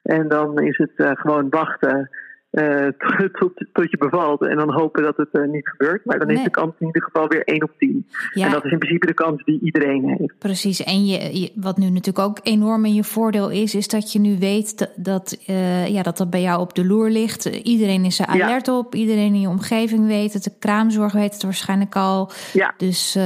En 0.03 0.29
dan 0.29 0.59
is 0.59 0.79
het 0.79 1.19
gewoon 1.19 1.49
wachten 1.49 2.11
uh, 2.51 2.87
tot, 3.39 3.53
tot 3.73 3.91
je 3.91 3.97
bevalt. 3.99 4.43
En 4.43 4.57
dan 4.57 4.73
hopen 4.73 5.03
dat 5.03 5.17
het 5.17 5.29
uh, 5.33 5.49
niet 5.49 5.69
gebeurt. 5.69 6.05
Maar 6.05 6.19
dan 6.19 6.27
nee. 6.27 6.37
is 6.37 6.43
de 6.43 6.51
kans 6.51 6.73
in 6.79 6.87
ieder 6.87 7.03
geval 7.03 7.29
weer 7.29 7.45
1 7.45 7.63
op 7.63 7.71
10. 7.79 8.07
Ja. 8.33 8.47
En 8.47 8.53
dat 8.53 8.65
is 8.65 8.73
in 8.73 8.79
principe 8.79 9.07
de 9.07 9.15
kans 9.15 9.45
die 9.45 9.61
iedereen 9.63 10.09
heeft. 10.09 10.39
Precies. 10.39 10.83
En 10.83 11.07
je, 11.07 11.41
je, 11.41 11.53
wat 11.55 11.79
nu 11.79 11.91
natuurlijk 11.91 12.29
ook 12.29 12.39
enorm 12.43 12.85
in 12.85 12.95
je 12.95 13.05
voordeel 13.05 13.51
is, 13.51 13.75
is 13.75 13.89
dat 13.89 14.13
je 14.13 14.19
nu 14.19 14.39
weet 14.39 14.79
dat 14.79 14.91
dat, 14.97 15.39
uh, 15.49 15.89
ja, 15.89 16.03
dat, 16.03 16.17
dat 16.17 16.31
bij 16.31 16.41
jou 16.43 16.61
op 16.61 16.75
de 16.75 16.87
loer 16.87 17.11
ligt. 17.11 17.45
Iedereen 17.45 18.05
is 18.05 18.19
er 18.19 18.27
alert 18.27 18.67
ja. 18.67 18.79
op. 18.79 18.95
Iedereen 18.95 19.35
in 19.35 19.41
je 19.41 19.49
omgeving 19.49 20.07
weet 20.07 20.33
het. 20.33 20.45
De 20.45 20.53
kraamzorg 20.59 21.13
weet 21.13 21.33
het 21.33 21.43
waarschijnlijk 21.43 21.97
al. 21.97 22.31
Ja. 22.53 22.75
Dus 22.77 23.19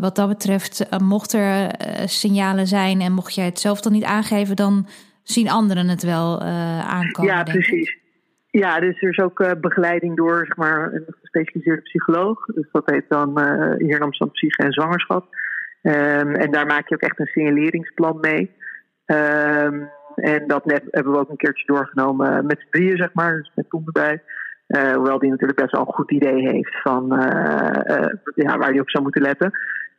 wat 0.00 0.16
dat 0.16 0.28
betreft, 0.28 0.86
mocht 1.02 1.32
er 1.32 1.70
signalen 2.04 2.66
zijn 2.66 3.00
en 3.00 3.12
mocht 3.12 3.34
jij 3.34 3.44
het 3.44 3.60
zelf 3.60 3.80
dan 3.80 3.92
niet 3.92 4.04
aangeven, 4.04 4.56
dan 4.56 4.86
zien 5.22 5.50
anderen 5.50 5.88
het 5.88 6.02
wel 6.02 6.40
aankomen. 6.40 7.32
Ja, 7.34 7.42
precies. 7.42 8.00
Ja, 8.52 8.80
dus 8.80 9.02
er 9.02 9.08
is 9.08 9.18
ook 9.18 9.40
uh, 9.40 9.50
begeleiding 9.60 10.16
door 10.16 10.36
zeg 10.46 10.56
maar, 10.56 10.92
een 10.92 11.16
gespecialiseerde 11.20 11.82
psycholoog. 11.82 12.44
Dus 12.46 12.68
dat 12.72 12.90
heet 12.90 13.04
dan 13.08 13.40
uh, 13.40 13.74
hier 13.76 13.96
in 13.96 14.02
Amsterdam 14.02 14.34
Psyche 14.34 14.62
en 14.62 14.72
Zwangerschap. 14.72 15.26
Um, 15.82 16.34
en 16.34 16.50
daar 16.50 16.66
maak 16.66 16.88
je 16.88 16.94
ook 16.94 17.00
echt 17.00 17.18
een 17.18 17.26
signaleringsplan 17.26 18.18
mee. 18.20 18.50
Um, 19.06 19.90
en 20.14 20.46
dat 20.46 20.64
net 20.64 20.82
hebben 20.90 21.12
we 21.12 21.18
ook 21.18 21.30
een 21.30 21.36
keertje 21.36 21.66
doorgenomen 21.66 22.46
met 22.46 22.64
z'n 22.70 22.96
zeg 22.96 23.12
maar. 23.12 23.36
Dus 23.36 23.52
met 23.54 23.70
Tom 23.70 23.82
erbij. 23.86 24.22
Uh, 24.68 24.92
hoewel 24.92 25.18
die 25.18 25.30
natuurlijk 25.30 25.60
best 25.60 25.72
wel 25.72 25.80
een 25.80 25.94
goed 25.94 26.10
idee 26.10 26.48
heeft 26.48 26.82
van 26.82 27.06
ja, 28.34 28.58
waar 28.58 28.70
hij 28.70 28.80
op 28.80 28.90
zou 28.90 29.02
moeten 29.02 29.22
letten. 29.22 29.50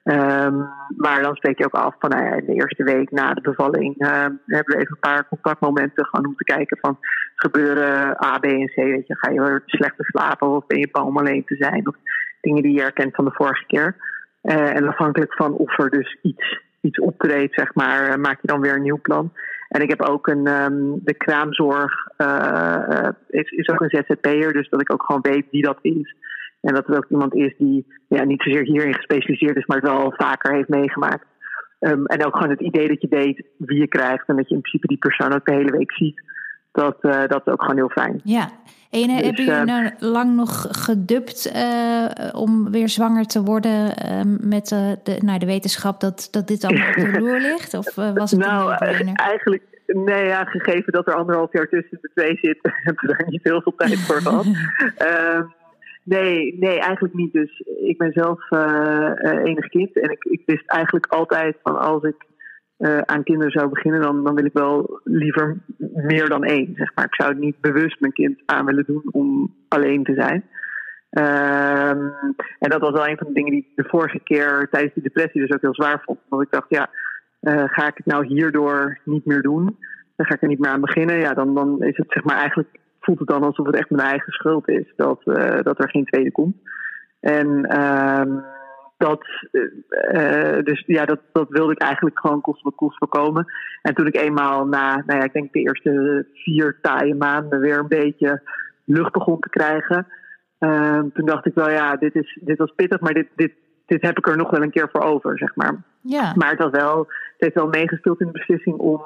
Um, 0.03 0.69
maar 0.97 1.21
dan 1.21 1.35
spreek 1.35 1.57
je 1.57 1.65
ook 1.65 1.73
af 1.73 1.95
van 1.99 2.09
nou 2.09 2.25
ja, 2.25 2.35
de 2.35 2.53
eerste 2.53 2.83
week 2.83 3.11
na 3.11 3.33
de 3.33 3.41
bevalling 3.41 4.01
uh, 4.01 4.09
hebben 4.45 4.75
we 4.75 4.75
even 4.75 4.91
een 4.91 4.99
paar 4.99 5.27
contactmomenten 5.27 6.05
gewoon 6.05 6.25
om 6.25 6.35
te 6.35 6.43
kijken 6.43 6.77
van 6.81 6.97
gebeuren 7.35 8.25
A, 8.25 8.39
B 8.39 8.43
en 8.43 8.67
C. 8.67 8.75
Weet 8.75 9.07
je, 9.07 9.17
ga 9.17 9.31
je 9.31 9.61
slechter 9.65 10.05
slapen 10.05 10.47
of 10.47 10.65
ben 10.67 10.79
je 10.79 10.89
bang 10.91 11.07
om 11.07 11.17
alleen 11.17 11.45
te 11.45 11.55
zijn 11.55 11.87
of 11.87 11.95
dingen 12.41 12.63
die 12.63 12.73
je 12.73 12.81
herkent 12.81 13.15
van 13.15 13.25
de 13.25 13.31
vorige 13.33 13.65
keer. 13.65 13.95
Uh, 14.43 14.75
en 14.75 14.87
afhankelijk 14.87 15.33
van 15.33 15.53
of 15.53 15.79
er 15.79 15.89
dus 15.89 16.17
iets, 16.21 16.59
iets 16.81 16.99
optreedt, 16.99 17.53
zeg 17.53 17.73
maar, 17.73 18.09
uh, 18.09 18.15
maak 18.15 18.41
je 18.41 18.47
dan 18.47 18.61
weer 18.61 18.73
een 18.73 18.81
nieuw 18.81 19.01
plan. 19.01 19.33
En 19.69 19.81
ik 19.81 19.89
heb 19.89 20.01
ook 20.01 20.27
een, 20.27 20.47
um, 20.47 20.99
de 21.03 21.13
kraamzorg 21.13 21.93
uh, 22.17 23.09
is, 23.27 23.51
is 23.51 23.69
ook 23.69 23.81
een 23.81 23.89
ZZP'er, 23.89 24.53
dus 24.53 24.69
dat 24.69 24.81
ik 24.81 24.93
ook 24.93 25.03
gewoon 25.03 25.21
weet 25.21 25.45
wie 25.51 25.61
dat 25.61 25.79
is. 25.81 26.15
En 26.63 26.73
dat 26.73 26.87
het 26.87 26.97
ook 26.97 27.09
iemand 27.09 27.35
is 27.35 27.53
die 27.57 27.85
ja, 28.07 28.23
niet 28.23 28.41
zozeer 28.41 28.63
hierin 28.63 28.93
gespecialiseerd 28.93 29.57
is, 29.57 29.65
maar 29.65 29.77
het 29.77 29.89
wel 29.89 30.13
vaker 30.17 30.53
heeft 30.53 30.69
meegemaakt. 30.69 31.25
Um, 31.79 32.05
en 32.05 32.25
ook 32.25 32.35
gewoon 32.35 32.49
het 32.49 32.61
idee 32.61 32.87
dat 32.87 33.01
je 33.01 33.07
weet 33.07 33.45
wie 33.57 33.79
je 33.79 33.87
krijgt 33.87 34.27
en 34.27 34.35
dat 34.35 34.49
je 34.49 34.55
in 34.55 34.61
principe 34.61 34.87
die 34.87 34.97
persoon 34.97 35.33
ook 35.33 35.45
de 35.45 35.53
hele 35.53 35.71
week 35.71 35.91
ziet. 35.91 36.21
Dat, 36.71 36.97
uh, 37.01 37.11
dat 37.27 37.41
is 37.45 37.53
ook 37.53 37.61
gewoon 37.61 37.75
heel 37.75 37.89
fijn. 37.89 38.21
Ja, 38.23 38.49
en 38.89 39.07
dus, 39.07 39.21
hebben 39.21 39.45
jullie 39.45 39.65
nou 39.65 39.91
lang 39.99 40.35
nog 40.35 40.67
gedubt 40.69 41.53
uh, 41.55 42.09
om 42.31 42.71
weer 42.71 42.89
zwanger 42.89 43.25
te 43.25 43.43
worden 43.43 43.93
uh, 44.05 44.21
met 44.39 44.67
de, 45.03 45.17
nou, 45.19 45.39
de 45.39 45.45
wetenschap 45.45 45.99
dat, 45.99 46.27
dat 46.31 46.47
dit 46.47 46.63
allemaal 46.63 46.87
op 46.87 46.93
de 46.93 47.19
loer 47.19 47.39
ligt? 47.39 47.73
Of 47.73 47.95
was 47.95 48.31
het 48.31 48.39
nou, 48.39 48.73
eigenlijk, 49.15 49.63
nee, 49.85 50.25
ja, 50.25 50.43
gegeven 50.43 50.93
dat 50.93 51.07
er 51.07 51.15
anderhalf 51.15 51.53
jaar 51.53 51.67
tussen 51.67 51.97
de 52.01 52.09
twee 52.13 52.37
zit, 52.41 52.59
hebben 52.83 53.07
we 53.07 53.15
daar 53.17 53.27
niet 53.29 53.43
heel 53.43 53.61
veel 53.61 53.75
tijd 53.77 53.99
voor 53.99 54.21
gehad. 54.21 54.45
Nee, 56.03 56.57
nee, 56.59 56.79
eigenlijk 56.79 57.13
niet. 57.13 57.33
Dus 57.33 57.59
ik 57.81 57.97
ben 57.97 58.11
zelf 58.11 58.51
uh, 58.51 59.11
enig 59.43 59.67
kind. 59.67 59.99
En 59.99 60.09
ik, 60.09 60.23
ik 60.23 60.41
wist 60.45 60.67
eigenlijk 60.67 61.05
altijd 61.05 61.57
van 61.63 61.79
als 61.79 62.03
ik 62.03 62.15
uh, 62.77 62.97
aan 62.97 63.23
kinderen 63.23 63.51
zou 63.51 63.69
beginnen, 63.69 64.01
dan, 64.01 64.23
dan 64.23 64.35
wil 64.35 64.45
ik 64.45 64.53
wel 64.53 64.99
liever 65.03 65.57
meer 65.93 66.29
dan 66.29 66.43
één. 66.43 66.73
Zeg 66.75 66.95
maar. 66.95 67.05
Ik 67.05 67.15
zou 67.15 67.35
niet 67.35 67.61
bewust 67.61 67.99
mijn 67.99 68.13
kind 68.13 68.41
aan 68.45 68.65
willen 68.65 68.85
doen 68.85 69.03
om 69.11 69.55
alleen 69.67 70.03
te 70.03 70.13
zijn. 70.13 70.43
Um, 71.15 72.13
en 72.59 72.69
dat 72.69 72.81
was 72.81 72.91
wel 72.91 73.07
een 73.07 73.17
van 73.17 73.27
de 73.27 73.33
dingen 73.33 73.51
die 73.51 73.67
ik 73.69 73.83
de 73.83 73.89
vorige 73.89 74.19
keer 74.23 74.67
tijdens 74.71 74.93
die 74.93 75.03
depressie 75.03 75.41
dus 75.41 75.51
ook 75.51 75.61
heel 75.61 75.75
zwaar 75.75 76.01
vond. 76.05 76.19
Want 76.29 76.41
ik 76.41 76.51
dacht, 76.51 76.69
ja, 76.69 76.89
ga 77.67 77.87
ik 77.87 77.97
het 77.97 78.05
nou 78.05 78.25
hierdoor 78.25 78.99
niet 79.03 79.25
meer 79.25 79.41
doen? 79.41 79.77
Dan 80.15 80.25
ga 80.25 80.33
ik 80.33 80.41
er 80.41 80.47
niet 80.47 80.59
meer 80.59 80.71
aan 80.71 80.81
beginnen. 80.81 81.19
Ja, 81.19 81.33
dan, 81.33 81.55
dan 81.55 81.83
is 81.83 81.97
het 81.97 82.05
zeg 82.09 82.23
maar 82.23 82.37
eigenlijk 82.37 82.69
voelt 83.03 83.19
het 83.19 83.27
dan 83.27 83.43
alsof 83.43 83.65
het 83.65 83.75
echt 83.75 83.89
mijn 83.89 84.07
eigen 84.07 84.31
schuld 84.31 84.69
is 84.69 84.93
dat, 84.95 85.21
uh, 85.25 85.59
dat 85.61 85.79
er 85.79 85.89
geen 85.89 86.05
tweede 86.05 86.31
komt. 86.31 86.55
En 87.19 87.47
uh, 87.77 88.43
dat, 88.97 89.25
uh, 89.51 90.63
dus 90.63 90.83
ja, 90.85 91.05
dat, 91.05 91.19
dat 91.31 91.49
wilde 91.49 91.71
ik 91.71 91.81
eigenlijk 91.81 92.19
gewoon 92.19 92.41
kost 92.41 92.61
wat 92.61 92.75
kost 92.75 92.97
voorkomen. 92.97 93.45
En 93.81 93.93
toen 93.93 94.07
ik 94.07 94.15
eenmaal 94.15 94.65
na, 94.65 95.03
nou 95.05 95.19
ja, 95.19 95.23
ik 95.23 95.33
denk 95.33 95.53
de 95.53 95.59
eerste 95.59 96.25
vier 96.33 96.77
taaie 96.81 97.15
maanden 97.15 97.59
weer 97.59 97.77
een 97.77 97.87
beetje 97.87 98.41
lucht 98.85 99.11
begon 99.11 99.39
te 99.39 99.49
krijgen. 99.49 100.07
Uh, 100.59 100.99
toen 101.13 101.25
dacht 101.25 101.45
ik 101.45 101.53
wel, 101.53 101.69
ja, 101.69 101.95
dit, 101.95 102.15
is, 102.15 102.39
dit 102.41 102.57
was 102.57 102.73
pittig, 102.75 102.99
maar 102.99 103.13
dit, 103.13 103.27
dit, 103.35 103.53
dit 103.85 104.01
heb 104.01 104.17
ik 104.17 104.27
er 104.27 104.37
nog 104.37 104.49
wel 104.49 104.61
een 104.61 104.71
keer 104.71 104.89
voor 104.91 105.01
over, 105.01 105.37
zeg 105.37 105.55
maar. 105.55 105.83
Ja. 106.01 106.33
Maar 106.35 106.49
het, 106.49 106.59
was 106.59 106.71
wel, 106.71 106.97
het 106.97 107.35
heeft 107.37 107.55
wel 107.55 107.67
meegespeeld 107.67 108.19
in 108.19 108.25
de 108.25 108.31
beslissing 108.31 108.77
om 108.77 109.01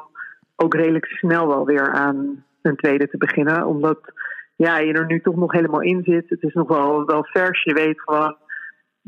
ook 0.55 0.73
redelijk 0.73 1.05
snel 1.05 1.47
wel 1.47 1.65
weer 1.65 1.91
aan 1.91 2.45
een 2.61 2.75
tweede 2.75 3.07
te 3.07 3.17
beginnen. 3.17 3.65
Omdat 3.65 3.99
ja, 4.55 4.79
je 4.79 4.93
er 4.93 5.05
nu 5.05 5.21
toch 5.21 5.35
nog 5.35 5.51
helemaal 5.51 5.81
in 5.81 6.03
zit. 6.03 6.29
Het 6.29 6.43
is 6.43 6.53
nog 6.53 6.67
wel, 6.67 7.05
wel 7.05 7.25
vers. 7.25 7.63
Je 7.63 7.73
weet 7.73 8.01
gewoon 8.01 8.35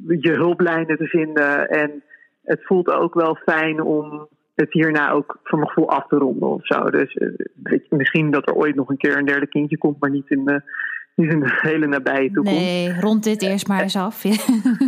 je 0.06 0.32
hulplijnen 0.32 0.98
te 0.98 1.08
vinden. 1.08 1.70
En 1.70 2.04
het 2.44 2.66
voelt 2.66 2.90
ook 2.90 3.14
wel 3.14 3.36
fijn 3.36 3.82
om 3.82 4.28
het 4.56 4.74
hierna 4.74 5.12
ook 5.12 5.40
voor 5.44 5.58
mijn 5.58 5.70
gevoel 5.70 5.90
af 5.90 6.08
te 6.08 6.16
ronden 6.16 6.50
of 6.50 6.66
zo. 6.66 6.84
Dus 6.84 7.18
weet 7.64 7.88
je, 7.90 7.96
misschien 7.96 8.32
dat 8.32 8.48
er 8.48 8.56
ooit 8.56 8.76
nog 8.76 8.90
een 8.90 8.98
keer 8.98 9.18
een 9.18 9.26
derde 9.26 9.48
kindje 9.48 9.78
komt, 9.78 10.00
maar 10.00 10.10
niet 10.10 10.30
in 10.30 10.46
de, 10.46 10.62
niet 11.16 11.32
in 11.32 11.40
de 11.40 11.58
hele 11.70 11.88
nabije 11.88 12.32
toekomst. 12.32 12.60
Nee, 12.60 13.00
rond 13.00 13.24
dit 13.24 13.42
eerst 13.42 13.68
maar 13.68 13.82
eens 13.82 13.96
af. 13.96 14.26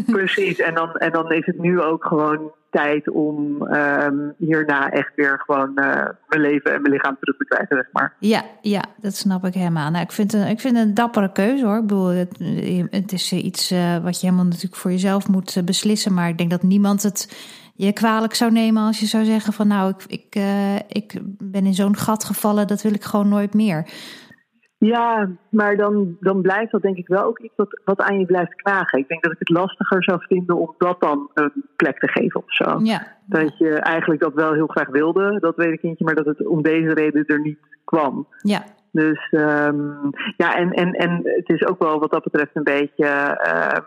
Precies, 0.06 0.60
en 0.60 0.74
dan, 0.74 0.96
en 0.96 1.12
dan 1.12 1.32
is 1.32 1.46
het 1.46 1.60
nu 1.60 1.82
ook 1.82 2.06
gewoon 2.06 2.52
tijd 2.72 3.10
om 3.10 3.68
ehm, 3.68 4.30
hierna 4.38 4.92
echt 4.92 5.12
weer 5.16 5.42
gewoon 5.46 5.72
uh, 5.76 5.86
mijn 6.28 6.42
leven 6.42 6.74
en 6.74 6.82
mijn 6.82 6.94
lichaam 6.94 7.18
terug 7.20 7.38
te 7.38 7.46
krijgen, 7.46 7.76
zeg 7.76 7.88
maar. 7.92 8.14
Ja, 8.20 8.44
ja 8.62 8.84
dat 8.98 9.16
snap 9.16 9.46
ik 9.46 9.54
helemaal. 9.54 9.92
Nou, 9.92 10.04
ik, 10.04 10.12
vind 10.12 10.34
een, 10.34 10.48
ik 10.48 10.60
vind 10.60 10.78
een 10.78 10.94
dappere 10.94 11.32
keuze 11.32 11.66
hoor. 11.66 11.78
Ik 11.78 11.88
bedoel, 11.88 12.08
het, 12.08 12.40
het 12.90 13.12
is 13.12 13.32
iets 13.32 13.72
uh, 13.72 13.98
wat 13.98 14.20
je 14.20 14.26
helemaal 14.26 14.48
natuurlijk 14.48 14.76
voor 14.76 14.92
jezelf 14.92 15.28
moet 15.28 15.62
beslissen. 15.66 16.14
Maar 16.14 16.30
ik 16.30 16.38
denk 16.38 16.50
dat 16.50 16.64
niemand 16.64 17.04
het 17.04 17.50
je 17.76 17.94
kwalijk 17.94 18.34
zou 18.34 18.52
nemen 18.52 18.84
als 18.84 19.00
je 19.00 19.06
zou 19.06 19.26
zeggen 19.26 19.54
van 19.54 19.68
nou, 19.68 19.94
ik, 19.98 20.06
ik, 20.08 20.42
ik 20.88 21.20
ben 21.24 21.66
in 21.66 21.74
zo'n 21.74 21.98
gat 21.98 22.24
gevallen, 22.24 22.68
dat 22.68 22.82
wil 22.82 22.94
ik 22.94 23.04
gewoon 23.04 23.30
nooit 23.30 23.54
meer. 23.54 23.86
Ja, 24.86 25.30
maar 25.50 25.78
dan, 25.78 26.18
dan 26.20 26.42
blijft 26.42 26.72
dat 26.72 26.82
denk 26.82 26.98
ik 26.98 27.08
wel 27.08 27.24
ook 27.24 27.40
iets 27.40 27.56
wat, 27.56 27.82
wat 27.86 28.02
aan 28.02 28.20
je 28.20 28.26
blijft 28.26 28.56
knagen. 28.56 29.00
Ik 29.00 29.08
denk 29.08 29.24
dat 29.24 29.32
ik 29.32 29.40
het 29.40 29.50
lastiger 29.50 30.04
zou 30.04 30.20
vinden 30.28 30.56
om 30.56 30.76
dat 30.78 31.02
dan 31.02 31.30
een 31.34 31.52
plek 31.76 32.00
te 32.00 32.08
geven 32.08 32.40
of 32.40 32.54
zo. 32.54 32.80
Ja. 32.84 33.08
Dat 33.26 33.58
je 33.58 33.70
eigenlijk 33.70 34.22
dat 34.22 34.34
wel 34.34 34.54
heel 34.54 34.68
graag 34.68 34.88
wilde, 34.88 35.40
dat 35.40 35.56
weet 35.56 35.74
ik 35.74 35.82
niet, 35.82 36.00
maar 36.00 36.16
dat 36.16 36.26
het 36.26 36.48
om 36.48 36.62
deze 36.62 36.94
reden 36.94 37.26
er 37.26 37.42
niet 37.42 37.60
kwam. 37.86 38.28
Ja. 38.38 38.64
Dus 38.92 39.32
um, 39.32 40.10
ja, 40.38 40.56
en, 40.56 40.72
en, 40.72 40.94
en 40.94 41.22
het 41.24 41.50
is 41.50 41.66
ook 41.66 41.84
wel 41.84 42.00
wat 42.00 42.12
dat 42.12 42.24
betreft 42.24 42.52
een 42.54 42.64
beetje 42.64 43.38
uh, 43.46 43.78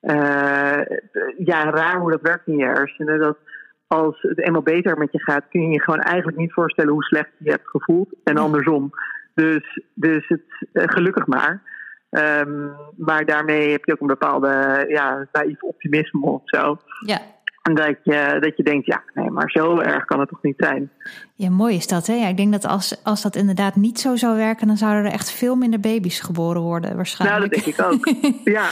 uh, 0.00 0.98
ja, 1.38 1.70
raar 1.70 2.00
hoe 2.00 2.10
dat 2.10 2.22
werkt 2.22 2.46
in 2.46 2.56
je 2.56 2.64
hersenen. 2.64 3.20
Dat 3.20 3.38
als 3.86 4.20
het 4.20 4.46
eenmaal 4.46 4.62
beter 4.62 4.98
met 4.98 5.12
je 5.12 5.22
gaat, 5.22 5.48
kun 5.48 5.60
je 5.60 5.72
je 5.72 5.82
gewoon 5.82 6.00
eigenlijk 6.00 6.38
niet 6.38 6.52
voorstellen 6.52 6.92
hoe 6.92 7.04
slecht 7.04 7.30
je 7.38 7.44
je 7.44 7.50
hebt 7.50 7.68
gevoeld. 7.68 8.14
En 8.24 8.36
andersom. 8.36 8.90
Dus, 9.36 9.80
dus 9.94 10.28
het, 10.28 10.66
uh, 10.72 10.82
gelukkig 10.86 11.26
maar. 11.26 11.62
Um, 12.10 12.72
maar 12.96 13.24
daarmee 13.24 13.70
heb 13.70 13.84
je 13.84 13.92
ook 13.92 14.00
een 14.00 14.06
bepaalde 14.06 14.84
ja, 14.88 15.28
naïef 15.32 15.62
optimisme 15.62 16.26
of 16.26 16.42
zo. 16.44 16.78
Ja. 17.06 17.18
En 17.62 17.74
dat 17.74 17.96
je, 18.02 18.36
dat 18.40 18.56
je 18.56 18.62
denkt, 18.62 18.86
ja, 18.86 19.02
nee, 19.14 19.30
maar 19.30 19.50
zo 19.50 19.78
erg 19.78 20.04
kan 20.04 20.20
het 20.20 20.28
toch 20.28 20.42
niet 20.42 20.54
zijn. 20.58 20.90
Ja, 21.34 21.50
mooi 21.50 21.76
is 21.76 21.86
dat, 21.86 22.06
hè? 22.06 22.14
Ja, 22.14 22.28
ik 22.28 22.36
denk 22.36 22.52
dat 22.52 22.64
als, 22.64 23.04
als 23.04 23.22
dat 23.22 23.36
inderdaad 23.36 23.76
niet 23.76 23.98
zo 23.98 24.16
zou 24.16 24.36
werken, 24.36 24.66
dan 24.66 24.76
zouden 24.76 25.04
er 25.04 25.12
echt 25.12 25.30
veel 25.30 25.56
minder 25.56 25.80
baby's 25.80 26.20
geboren 26.20 26.62
worden, 26.62 26.96
waarschijnlijk. 26.96 27.52
Nou, 27.52 27.64
dat 27.64 27.64
denk 27.64 27.76
ik 27.76 27.84
ook. 27.84 28.32
ja. 28.58 28.70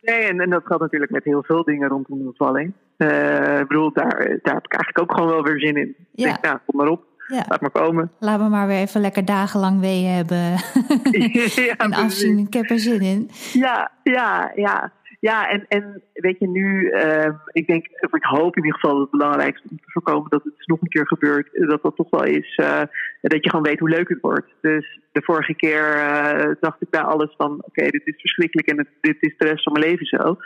Nee, 0.00 0.22
en, 0.22 0.40
en 0.40 0.50
dat 0.50 0.66
geldt 0.66 0.82
natuurlijk 0.82 1.12
met 1.12 1.24
heel 1.24 1.42
veel 1.42 1.64
dingen 1.64 1.88
rondom 1.88 2.18
de 2.18 2.24
bevalling. 2.24 2.72
Uh, 2.98 3.58
ik 3.58 3.68
bedoel, 3.68 3.92
daar, 3.92 4.18
daar 4.42 4.54
heb 4.54 4.64
ik 4.64 4.74
eigenlijk 4.74 5.00
ook 5.00 5.12
gewoon 5.12 5.28
wel 5.28 5.42
weer 5.42 5.60
zin 5.60 5.76
in. 5.76 5.96
Ja. 6.12 6.24
Denk, 6.24 6.42
nou, 6.42 6.58
kom 6.66 6.76
maar 6.76 6.88
op. 6.88 7.04
Ja. 7.26 7.44
Laat 7.48 7.60
maar 7.60 7.70
komen. 7.70 8.12
Laten 8.18 8.44
we 8.44 8.50
maar 8.50 8.66
weer 8.66 8.80
even 8.80 9.00
lekker 9.00 9.24
dagenlang 9.24 9.80
weeën 9.80 10.10
hebben. 10.10 10.50
ja, 11.66 11.76
en 11.76 11.92
afzien, 11.92 12.38
ik 12.38 12.52
heb 12.52 12.70
er 12.70 12.78
zin 12.78 13.00
in. 13.00 13.30
Ja, 13.52 13.90
ja, 14.02 14.52
ja. 14.54 14.92
Ja, 15.20 15.48
en, 15.48 15.64
en 15.68 16.02
weet 16.12 16.38
je, 16.38 16.48
nu, 16.48 16.90
uh, 16.90 17.34
ik 17.52 17.66
denk, 17.66 17.86
ik 17.86 18.24
hoop 18.24 18.56
in 18.56 18.64
ieder 18.64 18.80
geval 18.80 18.98
dat 18.98 19.08
het 19.10 19.18
belangrijkste 19.18 19.68
om 19.70 19.76
te 19.76 19.90
voorkomen 19.90 20.30
dat 20.30 20.44
het 20.44 20.54
nog 20.66 20.80
een 20.80 20.88
keer 20.88 21.06
gebeurt, 21.06 21.48
dat 21.52 21.82
dat 21.82 21.96
toch 21.96 22.10
wel 22.10 22.24
is 22.24 22.58
uh, 22.62 22.82
dat 23.20 23.44
je 23.44 23.50
gewoon 23.50 23.64
weet 23.64 23.78
hoe 23.78 23.88
leuk 23.88 24.08
het 24.08 24.20
wordt. 24.20 24.46
Dus 24.60 25.00
de 25.12 25.22
vorige 25.22 25.54
keer 25.54 25.96
uh, 25.96 26.54
dacht 26.60 26.82
ik 26.82 26.90
bij 26.90 27.00
alles 27.00 27.34
van, 27.36 27.52
oké, 27.52 27.64
okay, 27.66 27.90
dit 27.90 28.06
is 28.06 28.20
verschrikkelijk 28.20 28.68
en 28.68 28.78
het, 28.78 28.88
dit 29.00 29.16
is 29.20 29.34
de 29.36 29.44
rest 29.44 29.62
van 29.62 29.72
mijn 29.72 29.84
leven 29.84 30.06
zo. 30.06 30.36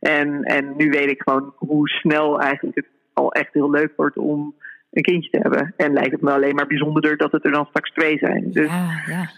En, 0.00 0.42
en 0.42 0.76
nu 0.76 0.90
weet 0.90 1.10
ik 1.10 1.22
gewoon 1.22 1.54
hoe 1.56 1.88
snel 1.88 2.40
eigenlijk 2.40 2.76
het 2.76 2.86
al 3.12 3.32
echt 3.32 3.52
heel 3.52 3.70
leuk 3.70 3.92
wordt 3.96 4.16
om 4.16 4.54
een 4.94 5.02
kindje 5.02 5.30
te 5.30 5.38
hebben. 5.38 5.74
En 5.76 5.92
lijkt 5.92 6.12
het 6.12 6.20
me 6.20 6.32
alleen 6.32 6.54
maar 6.54 6.66
bijzonderder 6.66 7.16
dat 7.16 7.32
het 7.32 7.44
er 7.44 7.50
dan 7.50 7.66
straks 7.66 7.90
twee 7.90 8.18
zijn. 8.18 8.50
Dus 8.50 8.68
ja, 8.68 9.02
ja. 9.06 9.30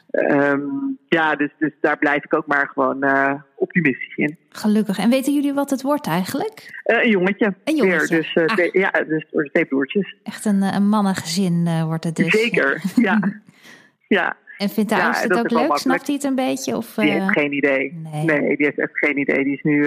Um, 0.51 0.99
ja 1.09 1.37
dus, 1.37 1.51
dus 1.59 1.73
daar 1.81 1.99
blijf 1.99 2.25
ik 2.25 2.35
ook 2.35 2.47
maar 2.47 2.71
gewoon 2.75 3.05
uh, 3.05 3.33
optimistisch 3.55 4.17
in. 4.17 4.39
Gelukkig. 4.49 4.99
En 4.99 5.11
weten 5.11 5.35
jullie 5.35 5.53
wat 5.53 5.71
het 5.71 5.83
wordt 5.83 6.07
eigenlijk? 6.07 6.81
Uh, 6.85 7.03
een 7.03 7.11
jongetje. 7.11 7.55
Een 7.65 7.77
jongetje. 7.77 8.09
Weer, 8.09 8.19
dus, 8.19 8.35
uh, 8.35 8.45
twee, 8.45 8.71
ja, 8.73 8.91
dus 9.09 9.27
door 9.31 9.45
twee 9.45 9.65
broertjes. 9.65 10.17
Echt 10.23 10.45
een, 10.45 10.63
een 10.63 10.89
mannengezin 10.89 11.85
wordt 11.85 12.05
het 12.05 12.17
dus. 12.17 12.31
Zeker, 12.31 12.83
ja. 12.97 13.19
ja. 14.09 14.37
En 14.59 14.69
vindt 14.69 14.91
de 14.91 15.03
oudste 15.03 15.29
het 15.29 15.39
ook 15.39 15.51
leuk? 15.51 15.77
Snapt 15.77 16.07
hij 16.07 16.15
het 16.15 16.25
een 16.25 16.35
beetje? 16.35 16.77
Of, 16.77 16.95
die 16.95 17.11
heeft 17.11 17.31
geen 17.33 17.53
idee. 17.53 17.93
Nee. 18.13 18.25
nee. 18.25 18.57
die 18.57 18.67
heeft 18.67 18.79
echt 18.79 18.99
geen 18.99 19.19
idee. 19.19 19.45
Die 19.45 19.55
is 19.55 19.63
nu 19.63 19.85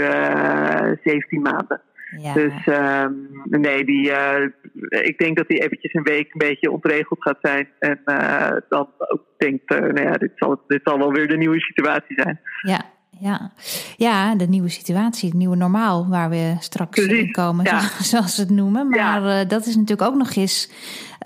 17 1.04 1.42
maanden. 1.42 1.82
Ja. 2.18 2.34
Dus 2.34 2.66
um, 2.66 3.30
nee, 3.44 3.86
die, 3.86 4.10
uh, 4.10 4.44
ik 4.90 5.18
denk 5.18 5.38
dat 5.38 5.46
hij 5.48 5.62
eventjes 5.62 5.94
een 5.94 6.04
week 6.04 6.34
een 6.34 6.48
beetje 6.48 6.72
ontregeld 6.72 7.22
gaat 7.22 7.38
zijn. 7.42 7.68
En 7.80 8.02
uh, 8.06 8.52
dan 8.70 8.90
ook 8.98 9.24
denkt, 9.38 9.74
uh, 9.74 9.80
nou 9.80 10.02
ja, 10.02 10.12
dit 10.12 10.32
zal, 10.36 10.64
dit 10.68 10.82
zal 10.84 10.98
wel 10.98 11.14
weer 11.14 11.28
de 11.28 11.38
nieuwe 11.38 11.60
situatie 11.60 12.22
zijn. 12.22 12.40
Ja, 12.62 12.82
ja. 13.10 13.52
ja, 13.98 14.36
de 14.36 14.48
nieuwe 14.48 14.70
situatie, 14.70 15.30
het 15.30 15.38
nieuwe 15.38 15.56
normaal 15.56 16.08
waar 16.08 16.30
we 16.30 16.56
straks 16.60 17.06
Precies, 17.06 17.20
in 17.26 17.32
komen, 17.32 17.66
ja. 17.66 17.80
zoals 18.12 18.36
ze 18.36 18.42
het 18.42 18.50
noemen. 18.50 18.90
Maar 18.90 19.22
Ja. 19.22 19.44
dat 19.44 19.66
is 19.66 19.76
natuurlijk 19.76 20.10
ook 20.10 20.16
nog 20.18 20.36
eens 20.36 20.72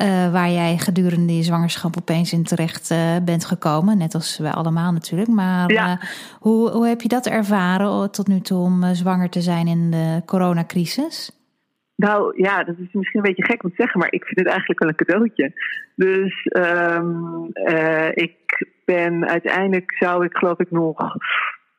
uh, 0.02 0.32
waar 0.32 0.50
jij 0.50 0.78
gedurende 0.78 1.36
je 1.36 1.44
zwangerschap 1.44 1.98
opeens 1.98 2.34
in 2.34 2.44
terecht 2.44 2.92
uh, 2.92 3.18
bent 3.26 3.46
gekomen. 3.46 3.98
Net 3.98 4.14
als 4.14 4.38
wij 4.38 4.52
allemaal 4.52 4.92
natuurlijk. 4.92 5.30
Maar 5.30 5.72
Ja. 5.72 6.00
hoe, 6.40 6.70
hoe 6.70 6.88
heb 6.88 7.02
je 7.02 7.08
dat 7.08 7.26
ervaren 7.26 8.12
tot 8.12 8.28
nu 8.28 8.40
toe 8.40 8.60
om 8.60 8.96
zwanger 8.96 9.30
te 9.30 9.42
zijn 9.42 9.68
in 9.68 9.92
de 9.92 10.22
coronacrisis? 10.26 11.32
Nou 11.96 12.42
ja, 12.44 12.64
dat 12.64 12.76
is 12.78 12.88
misschien 12.92 13.20
een 13.20 13.34
beetje 13.34 13.46
gek 13.46 13.64
om 13.64 13.70
te 13.70 13.76
zeggen, 13.78 14.00
maar 14.00 14.12
ik 14.12 14.24
vind 14.24 14.40
het 14.40 14.48
eigenlijk 14.48 14.80
wel 14.80 14.90
een 14.90 14.96
cadeautje. 14.96 15.52
Dus 15.96 16.48
um, 16.58 17.50
uh, 17.54 18.10
ik 18.14 18.68
ben 18.86 19.28
uiteindelijk, 19.28 19.96
zou 20.00 20.26
ik 20.26 20.38
geloof 20.38 20.60
ik 20.60 20.72
nog 20.72 21.16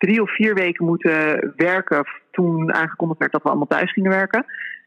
drie 0.04 0.22
of 0.22 0.34
vier 0.34 0.54
weken 0.54 0.84
moeten 0.86 1.52
werken 1.56 2.04
toen 2.30 2.74
aangekondigd 2.74 3.18
werd 3.18 3.32
dat 3.32 3.42
we 3.42 3.48
allemaal 3.48 3.66
thuis 3.66 3.92
gingen 3.92 4.10
werken. 4.10 4.44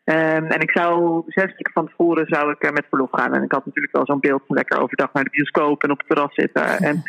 Um, 0.09 0.45
en 0.45 0.59
ik 0.59 0.71
zou 0.71 1.23
zes 1.27 1.45
weken 1.45 1.73
van 1.73 1.87
tevoren 1.87 2.25
zou 2.27 2.51
ik 2.51 2.63
uh, 2.63 2.71
met 2.71 2.85
verlof 2.89 3.09
gaan. 3.11 3.33
En 3.33 3.43
ik 3.43 3.51
had 3.51 3.65
natuurlijk 3.65 3.95
wel 3.95 4.05
zo'n 4.05 4.19
beeld 4.19 4.43
van 4.47 4.55
lekker 4.55 4.81
overdag 4.81 5.13
naar 5.13 5.23
de 5.23 5.29
bioscoop 5.29 5.83
en 5.83 5.91
op 5.91 5.97
het 5.97 6.07
terras 6.07 6.33
zitten. 6.33 6.65
En 6.65 7.03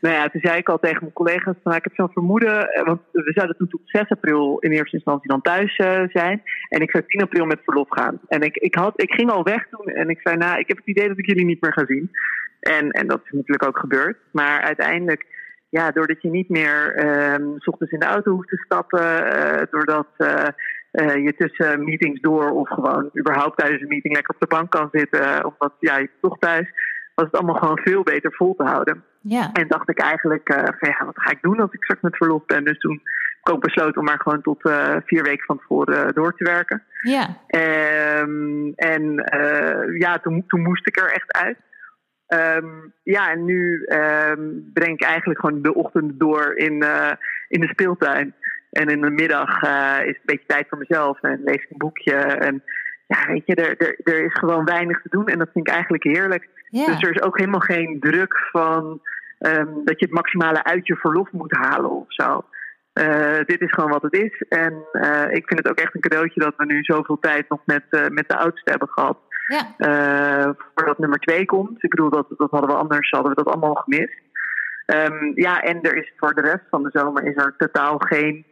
nou 0.00 0.14
ja, 0.14 0.28
toen 0.28 0.40
zei 0.40 0.58
ik 0.58 0.68
al 0.68 0.78
tegen 0.78 0.98
mijn 1.00 1.12
collega's 1.12 1.56
van 1.62 1.74
ik 1.74 1.84
heb 1.84 1.94
zo'n 1.94 2.12
vermoeden, 2.12 2.68
eh, 2.68 2.84
want 2.84 3.00
we 3.12 3.32
zouden 3.34 3.56
toen 3.56 3.68
tot 3.68 3.80
6 3.84 4.08
april 4.08 4.58
in 4.58 4.70
eerste 4.70 4.96
instantie 4.96 5.28
dan 5.28 5.40
thuis 5.40 5.78
uh, 5.78 6.02
zijn. 6.08 6.42
En 6.68 6.80
ik 6.80 6.90
zou 6.90 7.04
10 7.06 7.22
april 7.22 7.46
met 7.46 7.60
verlof 7.64 7.88
gaan. 7.90 8.20
En 8.28 8.40
ik, 8.40 8.56
ik, 8.56 8.74
had, 8.74 9.02
ik 9.02 9.12
ging 9.12 9.30
al 9.30 9.42
weg 9.42 9.66
toen 9.70 9.86
en 9.86 10.08
ik 10.08 10.20
zei 10.22 10.36
nou, 10.36 10.58
ik 10.58 10.68
heb 10.68 10.76
het 10.76 10.86
idee 10.86 11.08
dat 11.08 11.18
ik 11.18 11.26
jullie 11.26 11.44
niet 11.44 11.60
meer 11.60 11.72
ga 11.72 11.84
zien. 11.86 12.10
En, 12.60 12.90
en 12.90 13.06
dat 13.06 13.20
is 13.24 13.30
natuurlijk 13.30 13.66
ook 13.66 13.78
gebeurd. 13.78 14.16
Maar 14.30 14.60
uiteindelijk, 14.60 15.26
ja, 15.70 15.90
doordat 15.90 16.22
je 16.22 16.30
niet 16.30 16.48
meer 16.48 17.04
um, 17.34 17.54
s 17.58 17.66
ochtends 17.66 17.92
in 17.92 18.00
de 18.00 18.06
auto 18.06 18.30
hoeft 18.30 18.48
te 18.48 18.62
stappen, 18.64 19.02
uh, 19.02 19.62
doordat 19.70 20.08
uh, 20.18 20.48
uh, 20.92 21.24
je 21.24 21.34
tussen 21.36 21.84
meetings 21.84 22.20
door 22.20 22.50
of 22.50 22.68
gewoon 22.68 23.10
überhaupt 23.18 23.58
tijdens 23.58 23.82
een 23.82 23.88
meeting 23.88 24.14
lekker 24.14 24.34
op 24.34 24.40
de 24.40 24.56
bank 24.56 24.70
kan 24.70 24.88
zitten, 24.92 25.44
omdat 25.44 25.72
ja, 25.78 25.98
je 25.98 26.10
toch 26.20 26.38
thuis, 26.38 26.70
was 27.14 27.26
het 27.26 27.36
allemaal 27.36 27.54
gewoon 27.54 27.78
veel 27.78 28.02
beter 28.02 28.32
vol 28.32 28.54
te 28.56 28.64
houden. 28.64 29.04
Ja. 29.20 29.52
En 29.52 29.68
dacht 29.68 29.88
ik 29.88 29.98
eigenlijk, 30.00 30.48
uh, 30.48 30.58
van, 30.78 30.88
ja, 30.88 31.04
wat 31.04 31.20
ga 31.20 31.30
ik 31.30 31.42
doen 31.42 31.60
als 31.60 31.72
ik 31.72 31.82
straks 31.82 32.02
met 32.02 32.16
verlof 32.16 32.44
ben? 32.46 32.64
Dus 32.64 32.78
toen 32.78 33.00
heb 33.02 33.48
ik 33.48 33.50
ook 33.50 33.64
besloten 33.64 34.00
om 34.00 34.04
maar 34.04 34.20
gewoon 34.20 34.42
tot 34.42 34.66
uh, 34.66 34.96
vier 35.04 35.22
weken 35.22 35.46
van 35.46 35.58
tevoren 35.58 36.06
uh, 36.06 36.12
door 36.12 36.36
te 36.36 36.44
werken. 36.44 36.82
Ja. 37.00 37.36
Um, 38.20 38.72
en 38.74 39.02
ja, 39.98 40.18
toen, 40.18 40.44
toen 40.46 40.62
moest 40.62 40.86
ik 40.86 41.00
er 41.00 41.12
echt 41.12 41.32
uit. 41.32 41.56
Um, 42.34 42.92
ja, 43.02 43.30
en 43.30 43.44
nu 43.44 43.86
um, 43.88 44.70
breng 44.74 44.92
ik 44.92 45.02
eigenlijk 45.02 45.40
gewoon 45.40 45.62
de 45.62 45.74
ochtend 45.74 46.20
door 46.20 46.52
in, 46.54 46.84
in 47.48 47.60
de 47.60 47.68
speeltuin. 47.68 48.34
En 48.70 48.88
in 48.88 49.00
de 49.00 49.10
middag 49.10 49.62
uh, 49.62 49.98
is 50.00 50.06
het 50.06 50.16
een 50.16 50.22
beetje 50.24 50.46
tijd 50.46 50.68
voor 50.68 50.78
mezelf 50.78 51.22
en 51.22 51.40
lees 51.44 51.62
ik 51.62 51.70
een 51.70 51.78
boekje. 51.78 52.14
En 52.14 52.62
ja, 53.06 53.26
weet 53.26 53.42
je, 53.46 53.54
er, 53.54 53.76
er, 53.76 53.96
er 54.14 54.24
is 54.24 54.32
gewoon 54.32 54.64
weinig 54.64 55.02
te 55.02 55.08
doen 55.08 55.26
en 55.26 55.38
dat 55.38 55.48
vind 55.52 55.66
ik 55.66 55.72
eigenlijk 55.72 56.02
heerlijk. 56.02 56.48
Dus 56.70 57.02
er 57.02 57.10
is 57.10 57.22
ook 57.22 57.38
helemaal 57.38 57.60
geen 57.60 58.00
druk 58.00 58.38
van 58.50 59.00
um, 59.38 59.84
dat 59.84 59.98
je 59.98 60.04
het 60.04 60.14
maximale 60.14 60.64
uit 60.64 60.86
je 60.86 60.96
verlof 60.96 61.32
moet 61.32 61.56
halen 61.56 61.90
of 61.90 62.04
zo. 62.08 62.44
Uh, 62.94 63.38
dit 63.44 63.60
is 63.60 63.72
gewoon 63.72 63.90
wat 63.90 64.02
het 64.02 64.14
is. 64.14 64.44
En 64.48 64.72
ik 65.30 65.46
vind 65.46 65.58
het 65.58 65.68
ook 65.68 65.78
echt 65.78 65.94
een 65.94 66.00
cadeautje 66.00 66.40
dat 66.40 66.54
we 66.56 66.64
nu 66.64 66.82
zoveel 66.82 67.18
tijd 67.20 67.48
nog 67.48 67.60
met, 67.64 67.84
met 68.08 68.28
de 68.28 68.36
oudste 68.36 68.70
hebben 68.70 68.88
gehad. 68.88 69.18
Ja. 69.50 70.54
voordat 70.74 70.98
nummer 70.98 71.18
twee 71.18 71.44
komt. 71.44 71.82
Ik 71.82 71.90
bedoel, 71.90 72.10
dat, 72.10 72.26
dat 72.36 72.50
hadden 72.50 72.70
we 72.70 72.76
anders, 72.76 73.10
hadden 73.10 73.30
we 73.30 73.42
dat 73.42 73.52
allemaal 73.52 73.74
gemist. 73.74 74.18
Um, 74.86 75.32
ja, 75.34 75.60
en 75.60 75.82
er 75.82 75.96
is 75.96 76.12
voor 76.16 76.34
de 76.34 76.40
rest 76.40 76.64
van 76.70 76.82
de 76.82 76.90
zomer 76.92 77.24
is 77.24 77.36
er 77.36 77.54
totaal 77.58 77.98
geen 77.98 78.44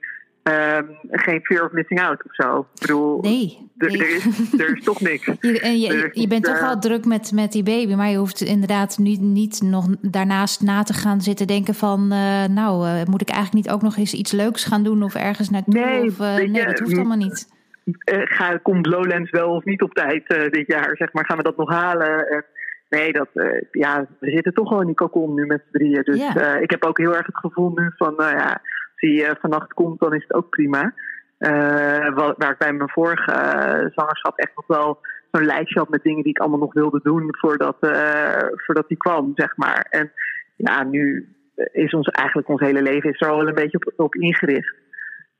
Um, 0.48 0.98
geen 1.10 1.40
fear 1.42 1.64
of 1.64 1.72
missing 1.72 2.00
out 2.00 2.24
of 2.24 2.34
zo. 2.34 2.58
Ik 2.58 2.80
bedoel, 2.80 3.20
nee, 3.20 3.70
nee. 3.74 3.98
Er, 3.98 4.16
is, 4.16 4.52
er 4.58 4.76
is 4.76 4.84
toch 4.84 5.00
niks. 5.00 5.24
Je, 5.40 5.60
en 5.60 5.80
je, 5.80 6.10
je 6.12 6.26
bent 6.26 6.44
toch 6.44 6.60
wel 6.60 6.78
druk 6.78 7.04
met, 7.04 7.32
met 7.32 7.52
die 7.52 7.62
baby, 7.62 7.94
maar 7.94 8.08
je 8.08 8.16
hoeft 8.16 8.40
inderdaad 8.40 8.98
niet, 8.98 9.20
niet 9.20 9.62
nog 9.62 9.86
daarnaast 10.00 10.62
na 10.62 10.82
te 10.82 10.92
gaan 10.92 11.20
zitten 11.20 11.46
denken 11.46 11.74
van, 11.74 12.00
uh, 12.12 12.44
nou, 12.44 12.88
uh, 12.88 13.04
moet 13.04 13.20
ik 13.20 13.28
eigenlijk 13.28 13.64
niet 13.64 13.74
ook 13.74 13.82
nog 13.82 13.96
eens 13.96 14.14
iets 14.14 14.32
leuks 14.32 14.64
gaan 14.64 14.82
doen 14.82 15.02
of 15.02 15.14
ergens 15.14 15.50
naartoe? 15.50 15.74
Nee, 15.74 16.04
of, 16.04 16.20
uh, 16.20 16.34
nee 16.34 16.64
dat 16.64 16.78
hoeft 16.78 16.96
allemaal 16.96 17.16
niet. 17.16 17.48
Ga, 18.24 18.56
komt 18.56 18.86
Lowlands 18.86 19.30
wel 19.30 19.50
of 19.50 19.64
niet 19.64 19.82
op 19.82 19.94
tijd 19.94 20.26
dit 20.26 20.66
jaar? 20.66 20.96
Zeg 20.96 21.12
maar, 21.12 21.24
gaan 21.24 21.36
we 21.36 21.42
dat 21.42 21.56
nog 21.56 21.70
halen? 21.70 22.44
Nee, 22.88 23.12
dat, 23.12 23.28
uh, 23.34 23.60
ja, 23.70 24.06
we 24.20 24.30
zitten 24.30 24.54
toch 24.54 24.72
al 24.72 24.80
in 24.80 24.86
die 24.86 24.94
cocon 24.94 25.34
nu 25.34 25.46
met 25.46 25.62
z'n 25.64 25.76
drieën. 25.76 26.02
Dus 26.02 26.34
uh, 26.34 26.60
ik 26.60 26.70
heb 26.70 26.84
ook 26.84 26.98
heel 26.98 27.16
erg 27.16 27.26
het 27.26 27.36
gevoel 27.36 27.72
nu 27.74 27.92
van, 27.96 28.14
nou 28.16 28.32
uh, 28.32 28.38
ja, 28.38 28.50
als 28.50 28.60
hij 28.94 29.36
vannacht 29.40 29.72
komt, 29.72 30.00
dan 30.00 30.14
is 30.14 30.22
het 30.22 30.34
ook 30.34 30.48
prima. 30.48 30.94
waar 32.36 32.50
ik 32.50 32.58
bij 32.58 32.72
mijn 32.72 32.90
vorige 32.90 33.32
zwangerschap 33.92 34.38
echt 34.38 34.52
nog 34.54 34.66
wel 34.66 34.98
zo'n 35.30 35.44
lijstje 35.44 35.78
had 35.78 35.88
met 35.88 36.02
dingen 36.02 36.22
die 36.22 36.32
ik 36.32 36.38
allemaal 36.38 36.58
nog 36.58 36.72
wilde 36.72 37.00
doen 37.02 37.36
voordat, 37.38 37.76
voordat 38.50 38.88
die 38.88 38.96
kwam, 38.96 39.32
zeg 39.34 39.56
maar. 39.56 39.86
En 39.90 40.12
ja, 40.56 40.84
nu 40.84 41.28
is 41.72 41.94
ons 41.94 42.08
eigenlijk 42.08 42.48
ons 42.48 42.60
hele 42.60 42.82
leven 42.82 43.10
is 43.10 43.20
er 43.20 43.28
al 43.28 43.36
wel 43.36 43.48
een 43.48 43.54
beetje 43.54 43.78
op, 43.84 43.92
op 43.96 44.14
ingericht. 44.14 44.74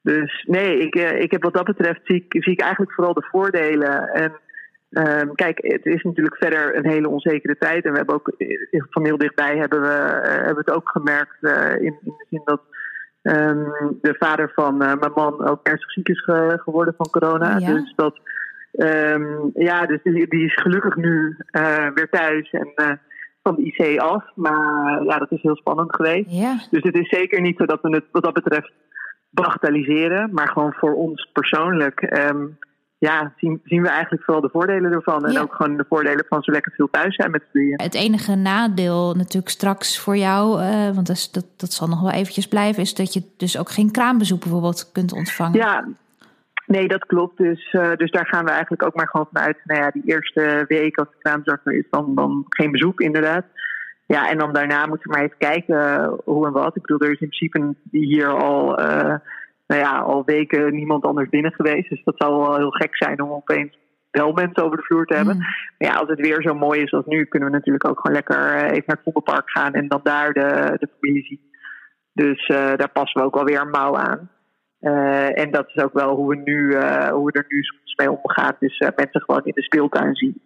Dus 0.03 0.45
nee, 0.49 0.79
ik, 0.79 0.95
ik 0.95 1.31
heb 1.31 1.43
wat 1.43 1.55
dat 1.55 1.65
betreft 1.65 2.01
zie 2.05 2.27
ik, 2.29 2.43
zie 2.43 2.53
ik 2.53 2.61
eigenlijk 2.61 2.93
vooral 2.93 3.15
de 3.15 3.27
voordelen. 3.31 4.09
En 4.09 4.33
Um, 4.91 5.35
kijk, 5.35 5.59
het 5.63 5.87
is 5.87 6.03
natuurlijk 6.03 6.37
verder 6.37 6.77
een 6.77 6.91
hele 6.91 7.09
onzekere 7.09 7.57
tijd. 7.59 7.85
En 7.85 7.91
we 7.91 7.97
hebben 7.97 8.15
ook 8.15 8.33
van 8.91 9.05
heel 9.05 9.19
dichtbij 9.19 9.57
hebben 9.57 9.81
we, 9.81 10.21
uh, 10.25 10.35
hebben 10.35 10.65
het 10.65 10.71
ook 10.71 10.89
gemerkt 10.89 11.37
uh, 11.41 11.75
in, 11.75 11.99
in, 12.05 12.15
de 12.17 12.27
zin 12.31 12.41
dat 12.45 12.61
um, 13.23 13.99
de 14.01 14.15
vader 14.19 14.53
van 14.55 14.83
uh, 14.83 14.95
mijn 14.95 15.13
man 15.15 15.49
ook 15.49 15.67
ernstig 15.67 15.93
ziek 15.93 16.09
is 16.09 16.25
ge 16.25 16.61
geworden 16.63 16.95
van 16.97 17.11
corona. 17.11 17.57
Ja. 17.59 17.73
Dus 17.73 17.93
dat 17.97 18.19
um, 18.73 19.51
ja, 19.55 19.87
dus 19.87 20.03
die, 20.03 20.29
die, 20.29 20.45
is 20.45 20.55
gelukkig 20.55 20.97
nu 20.97 21.37
weer 21.95 22.09
thuis 22.11 22.51
en 22.51 23.01
van 23.43 23.55
de 23.55 23.63
IC 23.63 24.01
af. 24.01 24.25
Maar 24.35 25.05
ja, 25.05 25.19
dat 25.19 25.33
is 25.33 25.43
heel 25.43 25.57
spannend 25.57 25.97
geweest. 25.97 26.31
Ja. 26.31 26.57
Dus 26.71 26.83
het 26.83 26.97
is 26.97 27.09
zeker 27.09 27.41
niet 27.41 27.57
zo 27.57 27.65
dat 27.65 27.81
we 27.83 27.89
het 27.89 28.05
wat 28.13 28.23
dat 28.23 28.35
betreft 28.35 28.73
bagatelliseren, 29.31 30.31
maar 30.33 30.49
gewoon 30.49 30.73
voor 30.73 30.95
ons 30.95 31.31
persoonlijk 31.33 32.01
ja, 32.99 33.33
zien, 33.37 33.61
zien 33.65 33.83
we 33.83 33.89
eigenlijk 33.89 34.25
vooral 34.25 34.43
de 34.43 34.49
voordelen 34.53 34.93
ervan. 34.93 35.27
En 35.27 35.39
ook 35.39 35.55
gewoon 35.55 35.77
de 35.77 35.85
voordelen 35.89 36.25
van 36.29 36.43
zo 36.43 36.53
lekker 36.53 36.73
veel 36.73 36.89
thuis 36.91 37.15
zijn 37.15 37.31
met 37.31 37.45
z'n 37.53 37.83
Het 37.83 37.95
enige 37.95 38.35
nadeel 38.35 39.15
natuurlijk 39.15 39.49
straks 39.49 40.01
voor 40.01 40.17
jou, 40.17 40.61
uh, 40.63 40.91
want 40.95 41.07
dat, 41.07 41.29
dat, 41.33 41.47
dat 41.57 41.73
zal 41.73 41.89
nog 41.89 42.01
wel 42.01 42.11
eventjes 42.11 42.49
blijven, 42.49 42.83
is 42.83 42.95
dat 42.95 43.13
je 43.13 43.23
dus 43.37 43.59
ook 43.59 43.71
geen 43.71 43.91
kraambezoek 43.91 44.41
bijvoorbeeld 44.41 44.91
kunt 44.93 45.13
ontvangen. 45.13 45.59
Ja, 45.59 45.89
nee, 46.67 46.89
dat 46.89 47.07
klopt. 47.07 47.37
Dus, 47.37 47.73
uh, 47.73 47.95
dus 47.97 48.11
daar 48.11 48.27
gaan 48.27 48.45
we 48.45 48.51
eigenlijk 48.51 48.83
ook 48.83 48.95
maar 48.95 49.09
gewoon 49.09 49.29
vanuit. 49.33 49.59
Nou 49.65 49.81
ja, 49.81 49.91
die 49.91 50.03
eerste 50.05 50.65
week 50.69 50.99
als 50.99 51.09
de 51.09 51.19
kraamzorg 51.19 51.61
er 51.65 51.73
is, 51.73 51.87
dan, 51.91 52.15
dan 52.15 52.45
geen 52.49 52.71
bezoek 52.71 53.01
inderdaad. 53.01 53.45
Ja, 54.09 54.31
en 54.31 54.39
dan 54.39 54.53
daarna 54.53 54.87
moeten 54.87 55.11
we 55.11 55.17
maar 55.17 55.25
even 55.25 55.39
kijken 55.39 56.21
hoe 56.25 56.47
en 56.47 56.53
wat. 56.53 56.77
Ik 56.77 56.83
bedoel, 56.83 57.01
er 57.01 57.13
is 57.13 57.21
in 57.21 57.29
principe 57.29 57.75
hier 57.91 58.29
al... 58.29 58.81
Uh, 58.81 59.15
nou 59.69 59.81
ja, 59.81 59.99
al 59.99 60.23
weken 60.25 60.75
niemand 60.75 61.05
anders 61.05 61.29
binnen 61.29 61.53
geweest. 61.53 61.89
Dus 61.89 62.05
dat 62.05 62.15
zou 62.17 62.37
wel 62.37 62.57
heel 62.57 62.71
gek 62.71 62.97
zijn 62.97 63.23
om 63.23 63.31
opeens 63.31 63.79
wel 64.11 64.33
mensen 64.33 64.65
over 64.65 64.77
de 64.77 64.83
vloer 64.83 65.07
te 65.07 65.15
hebben. 65.15 65.35
Mm. 65.35 65.41
Maar 65.79 65.89
ja, 65.89 65.95
als 65.95 66.09
het 66.09 66.21
weer 66.21 66.43
zo 66.43 66.55
mooi 66.55 66.81
is 66.81 66.93
als 66.93 67.07
nu, 67.07 67.25
kunnen 67.25 67.49
we 67.49 67.55
natuurlijk 67.55 67.89
ook 67.89 68.01
gewoon 68.01 68.17
lekker 68.17 68.37
eh, 68.37 68.63
even 68.63 68.83
naar 68.87 68.97
het 68.97 69.03
Vondelpark 69.03 69.51
gaan 69.51 69.73
en 69.73 69.89
dan 69.89 70.01
daar 70.03 70.33
de, 70.33 70.77
de 70.79 70.89
familie 71.01 71.25
zien. 71.25 71.41
Dus 72.13 72.49
uh, 72.49 72.57
daar 72.77 72.91
passen 72.93 73.21
we 73.21 73.27
ook 73.27 73.35
wel 73.35 73.45
weer 73.45 73.61
een 73.61 73.71
mouw 73.71 73.97
aan. 73.97 74.31
Uh, 74.81 75.39
en 75.39 75.51
dat 75.51 75.69
is 75.69 75.83
ook 75.83 75.93
wel 75.93 76.15
hoe 76.15 76.29
we, 76.29 76.37
nu, 76.37 76.59
uh, 76.59 77.09
hoe 77.09 77.25
we 77.25 77.33
er 77.33 77.45
nu 77.49 77.63
soms 77.63 77.95
mee 77.97 78.11
omgaan. 78.11 78.57
Dus 78.59 78.79
mensen 78.79 79.21
gewoon 79.21 79.45
in 79.45 79.53
de 79.55 79.63
speeltuin 79.63 80.15
zien. 80.15 80.43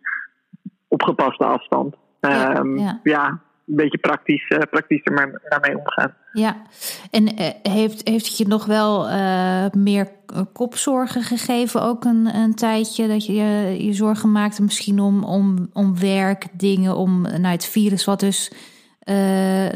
Op 0.88 1.02
gepaste 1.02 1.44
afstand. 1.44 1.96
Ja, 2.20 2.56
um, 2.58 2.78
ja. 2.78 3.00
ja 3.02 3.40
een 3.66 3.76
beetje 3.76 3.98
praktisch, 3.98 4.50
uh, 4.50 4.58
praktisch 4.70 5.00
er 5.04 5.12
maar 5.12 5.40
daarmee 5.48 5.78
omgaan. 5.78 6.14
Ja, 6.32 6.62
en 7.10 7.22
uh, 7.22 7.48
heeft, 7.62 8.08
heeft 8.08 8.26
het 8.26 8.38
je 8.38 8.46
nog 8.46 8.66
wel 8.66 9.08
uh, 9.08 9.66
meer 9.70 10.08
kopzorgen 10.52 11.22
gegeven, 11.22 11.82
ook 11.82 12.04
een, 12.04 12.34
een 12.34 12.54
tijdje 12.54 13.08
dat 13.08 13.26
je 13.26 13.32
je 13.78 13.92
zorgen 13.92 14.32
maakte, 14.32 14.62
misschien 14.62 15.00
om, 15.00 15.24
om, 15.24 15.68
om 15.72 15.98
werk, 15.98 16.46
dingen, 16.52 16.96
om 16.96 17.22
nou, 17.22 17.46
het 17.46 17.66
virus, 17.66 18.04
wat 18.04 18.20
dus. 18.20 18.52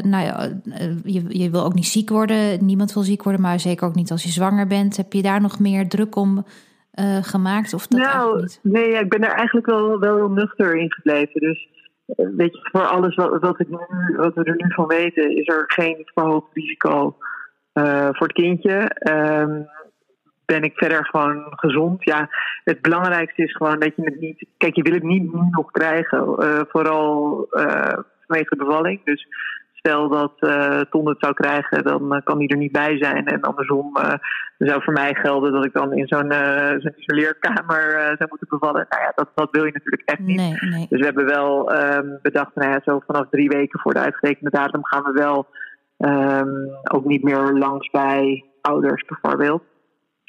nou 0.01 0.23
ja, 0.23 0.59
je, 1.03 1.23
je 1.27 1.49
wil 1.49 1.63
ook 1.63 1.73
niet 1.73 1.85
ziek 1.85 2.09
worden, 2.09 2.65
niemand 2.65 2.93
wil 2.93 3.03
ziek 3.03 3.23
worden, 3.23 3.41
maar 3.41 3.59
zeker 3.59 3.87
ook 3.87 3.95
niet 3.95 4.11
als 4.11 4.23
je 4.23 4.29
zwanger 4.29 4.67
bent. 4.67 4.97
Heb 4.97 5.13
je 5.13 5.21
daar 5.21 5.41
nog 5.41 5.59
meer 5.59 5.87
druk 5.87 6.15
om 6.15 6.45
gemaakt? 7.21 7.73
Of 7.73 7.87
dat 7.87 7.99
nou, 7.99 8.41
niet? 8.41 8.59
nee, 8.63 8.99
ik 8.99 9.09
ben 9.09 9.23
er 9.23 9.31
eigenlijk 9.31 9.65
wel, 9.65 9.99
wel 9.99 10.15
heel 10.15 10.29
nuchter 10.29 10.75
in 10.75 10.91
gebleven. 10.91 11.41
Dus 11.41 11.67
weet 12.15 12.53
je, 12.53 12.69
voor 12.71 12.85
alles 12.85 13.15
wat, 13.15 13.39
wat, 13.39 13.59
ik 13.59 13.69
nu, 13.69 13.77
wat 14.15 14.33
we 14.33 14.43
er 14.43 14.55
nu 14.55 14.73
van 14.73 14.87
weten, 14.87 15.37
is 15.37 15.47
er 15.47 15.63
geen 15.67 16.01
verhoogd 16.13 16.53
risico 16.53 17.17
uh, 17.73 18.09
voor 18.11 18.27
het 18.27 18.35
kindje. 18.35 18.91
Um, 19.11 19.67
ben 20.45 20.61
ik 20.61 20.77
verder 20.77 21.05
gewoon 21.05 21.43
gezond. 21.49 22.03
Ja, 22.03 22.29
het 22.63 22.81
belangrijkste 22.81 23.43
is 23.43 23.55
gewoon 23.55 23.79
dat 23.79 23.95
je 23.95 24.01
het 24.03 24.19
niet. 24.19 24.45
Kijk, 24.57 24.75
je 24.75 24.81
wil 24.81 24.93
het 24.93 25.03
niet 25.03 25.33
nu 25.33 25.41
nog 25.49 25.71
krijgen. 25.71 26.35
Uh, 26.39 26.61
vooral 26.67 27.47
vanwege 28.27 28.55
de 28.55 28.65
bevalling. 28.65 29.03
Dus 29.03 29.27
stel 29.87 30.09
dat 30.09 30.33
uh, 30.39 30.81
Ton 30.81 31.07
het 31.07 31.19
zou 31.19 31.33
krijgen, 31.33 31.83
dan 31.83 32.13
uh, 32.13 32.21
kan 32.23 32.37
hij 32.37 32.47
er 32.47 32.57
niet 32.57 32.71
bij 32.71 32.97
zijn. 32.97 33.25
En 33.25 33.41
andersom 33.41 33.97
uh, 33.97 34.13
zou 34.57 34.83
voor 34.83 34.93
mij 34.93 35.13
gelden 35.13 35.51
dat 35.51 35.65
ik 35.65 35.73
dan 35.73 35.93
in 35.93 36.07
zo'n 36.07 36.31
zo'n 36.81 36.93
isoleerkamer 36.97 37.91
zou 38.17 38.29
moeten 38.29 38.47
bevallen. 38.49 38.85
Nou 38.89 39.01
ja, 39.01 39.11
dat, 39.15 39.29
dat 39.35 39.51
wil 39.51 39.65
je 39.65 39.71
natuurlijk 39.71 40.09
echt 40.09 40.19
niet. 40.19 40.37
Nee, 40.37 40.69
nee. 40.69 40.85
Dus 40.89 40.99
we 40.99 41.05
hebben 41.05 41.25
wel 41.25 41.75
um, 41.75 42.19
bedacht, 42.21 42.55
nou 42.55 42.71
ja, 42.71 42.79
zo 42.83 42.99
vanaf 43.05 43.25
drie 43.29 43.49
weken 43.49 43.79
voor 43.79 43.93
de 43.93 43.99
uitgerekende 43.99 44.49
datum 44.49 44.85
gaan 44.85 45.03
we 45.03 45.11
wel 45.11 45.47
um, 45.97 46.69
ook 46.91 47.05
niet 47.05 47.23
meer 47.23 47.51
langs 47.51 47.89
bij 47.89 48.45
ouders 48.61 49.05
bijvoorbeeld. 49.05 49.63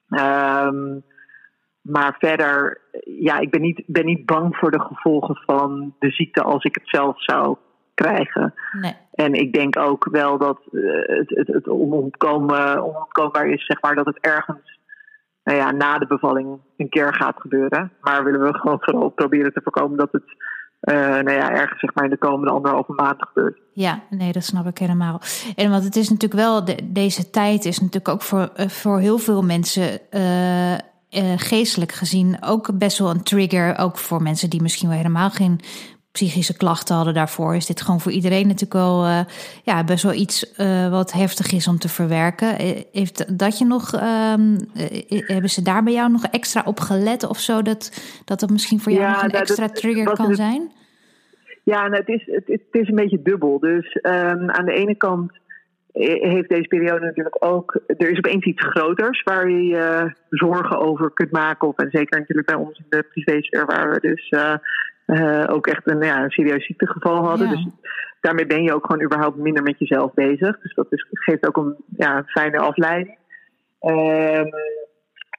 Um, 0.08 1.02
maar 1.82 2.16
verder, 2.18 2.80
ja, 3.20 3.38
ik 3.38 3.50
ben 3.50 3.60
niet, 3.60 3.82
ben 3.86 4.04
niet 4.04 4.26
bang 4.26 4.56
voor 4.56 4.70
de 4.70 4.80
gevolgen 4.80 5.36
van 5.46 5.94
de 5.98 6.10
ziekte 6.10 6.42
als 6.42 6.64
ik 6.64 6.74
het 6.74 6.88
zelf 6.88 7.22
zou 7.22 7.56
krijgen. 7.94 8.54
Nee. 8.80 8.96
En 9.24 9.34
ik 9.34 9.52
denk 9.52 9.78
ook 9.78 10.08
wel 10.10 10.38
dat 10.38 10.58
uh, 10.70 11.06
het, 11.06 11.28
het, 11.28 11.46
het 11.46 11.68
onontkoombaar 11.68 13.46
is, 13.46 13.66
zeg 13.66 13.82
maar, 13.82 13.94
dat 13.94 14.06
het 14.06 14.18
ergens 14.20 14.78
nou 15.44 15.58
ja, 15.58 15.70
na 15.70 15.98
de 15.98 16.06
bevalling 16.06 16.60
een 16.76 16.88
keer 16.88 17.14
gaat 17.14 17.40
gebeuren. 17.40 17.92
Maar 18.00 18.24
willen 18.24 18.40
we 18.40 18.58
gewoon 18.58 18.78
vooral 18.80 19.08
proberen 19.08 19.52
te 19.52 19.60
voorkomen 19.62 19.98
dat 19.98 20.12
het 20.12 20.24
uh, 20.80 20.96
nou 20.96 21.30
ja, 21.30 21.50
ergens 21.50 21.80
zeg 21.80 21.94
maar, 21.94 22.04
in 22.04 22.10
de 22.10 22.18
komende 22.18 22.52
anderhalve 22.52 22.92
maand 22.92 23.16
gebeurt. 23.18 23.58
Ja, 23.72 24.02
nee, 24.10 24.32
dat 24.32 24.44
snap 24.44 24.66
ik 24.66 24.78
helemaal. 24.78 25.20
En 25.56 25.70
want 25.70 25.84
het 25.84 25.96
is 25.96 26.08
natuurlijk 26.08 26.40
wel, 26.40 26.64
de, 26.64 26.78
deze 26.84 27.30
tijd 27.30 27.64
is 27.64 27.78
natuurlijk 27.78 28.08
ook 28.08 28.22
voor, 28.22 28.50
uh, 28.56 28.68
voor 28.68 28.98
heel 28.98 29.18
veel 29.18 29.42
mensen. 29.42 30.00
Geestelijk 31.36 31.92
gezien 31.92 32.36
ook 32.40 32.78
best 32.78 32.98
wel 32.98 33.10
een 33.10 33.22
trigger. 33.22 33.78
Ook 33.78 33.98
voor 33.98 34.22
mensen 34.22 34.50
die 34.50 34.62
misschien 34.62 34.88
wel 34.88 34.96
helemaal 34.96 35.30
geen 35.30 35.60
psychische 36.18 36.56
klachten 36.56 36.94
hadden 36.94 37.14
daarvoor, 37.14 37.54
is 37.54 37.66
dit 37.66 37.80
gewoon 37.80 38.00
voor 38.00 38.12
iedereen 38.12 38.46
natuurlijk 38.46 38.72
wel 38.72 39.04
uh, 39.04 39.20
ja, 39.62 39.84
best 39.84 40.02
wel 40.02 40.12
iets 40.12 40.54
uh, 40.60 40.90
wat 40.90 41.12
heftig 41.12 41.52
is 41.52 41.68
om 41.68 41.78
te 41.78 41.88
verwerken. 41.88 42.54
Heeft 42.92 43.38
dat 43.38 43.58
je 43.58 43.64
nog, 43.64 43.92
um, 43.92 44.56
hebben 45.26 45.50
ze 45.50 45.62
daar 45.62 45.82
bij 45.82 45.92
jou 45.92 46.10
nog 46.10 46.24
extra 46.24 46.62
op 46.64 46.80
gelet 46.80 47.28
of 47.28 47.38
zo? 47.38 47.62
Dat 47.62 47.82
dat, 48.24 48.40
dat 48.40 48.50
misschien 48.50 48.80
voor 48.80 48.92
jou 48.92 49.04
ja, 49.04 49.12
nog 49.12 49.22
een 49.22 49.28
nou, 49.28 49.40
extra 49.40 49.66
dat, 49.66 49.76
trigger 49.76 50.12
kan 50.12 50.34
zijn? 50.34 50.72
Ja, 51.64 51.88
nou, 51.88 51.96
het, 51.96 52.08
is, 52.08 52.26
het, 52.26 52.46
het, 52.46 52.62
is 52.70 52.88
een 52.88 52.94
beetje 52.94 53.22
dubbel. 53.22 53.58
Dus 53.58 53.98
um, 54.02 54.50
aan 54.50 54.64
de 54.64 54.72
ene 54.72 54.94
kant 54.94 55.32
heeft 55.92 56.48
deze 56.48 56.68
periode 56.68 57.04
natuurlijk 57.04 57.44
ook. 57.44 57.80
Er 57.86 58.10
is 58.10 58.18
opeens 58.18 58.44
iets 58.44 58.64
groters 58.64 59.22
waar 59.22 59.50
je 59.50 60.12
zorgen 60.30 60.78
over 60.78 61.10
kunt 61.10 61.30
maken. 61.30 61.68
Of, 61.68 61.76
en 61.76 61.90
zeker 61.90 62.18
natuurlijk 62.18 62.48
bij 62.48 62.56
ons 62.56 62.78
in 62.78 62.86
de 62.88 63.06
privésfeer, 63.10 63.66
waar 63.66 63.90
we 63.90 64.00
dus 64.00 64.30
uh, 64.30 64.54
uh, 65.08 65.44
ook 65.48 65.66
echt 65.66 65.90
een, 65.90 66.02
ja, 66.02 66.22
een 66.22 66.30
serieus 66.30 66.66
ziektegeval 66.66 67.24
hadden. 67.24 67.48
Ja. 67.48 67.54
Dus 67.54 67.66
daarmee 68.20 68.46
ben 68.46 68.62
je 68.62 68.74
ook 68.74 68.86
gewoon 68.86 69.02
überhaupt 69.02 69.36
minder 69.36 69.62
met 69.62 69.78
jezelf 69.78 70.14
bezig. 70.14 70.60
Dus 70.60 70.74
dat 70.74 70.86
is, 70.90 71.06
geeft 71.10 71.46
ook 71.46 71.56
een 71.56 71.76
ja, 71.96 72.22
fijne 72.26 72.58
afleiding. 72.58 73.16
Um, 73.80 74.50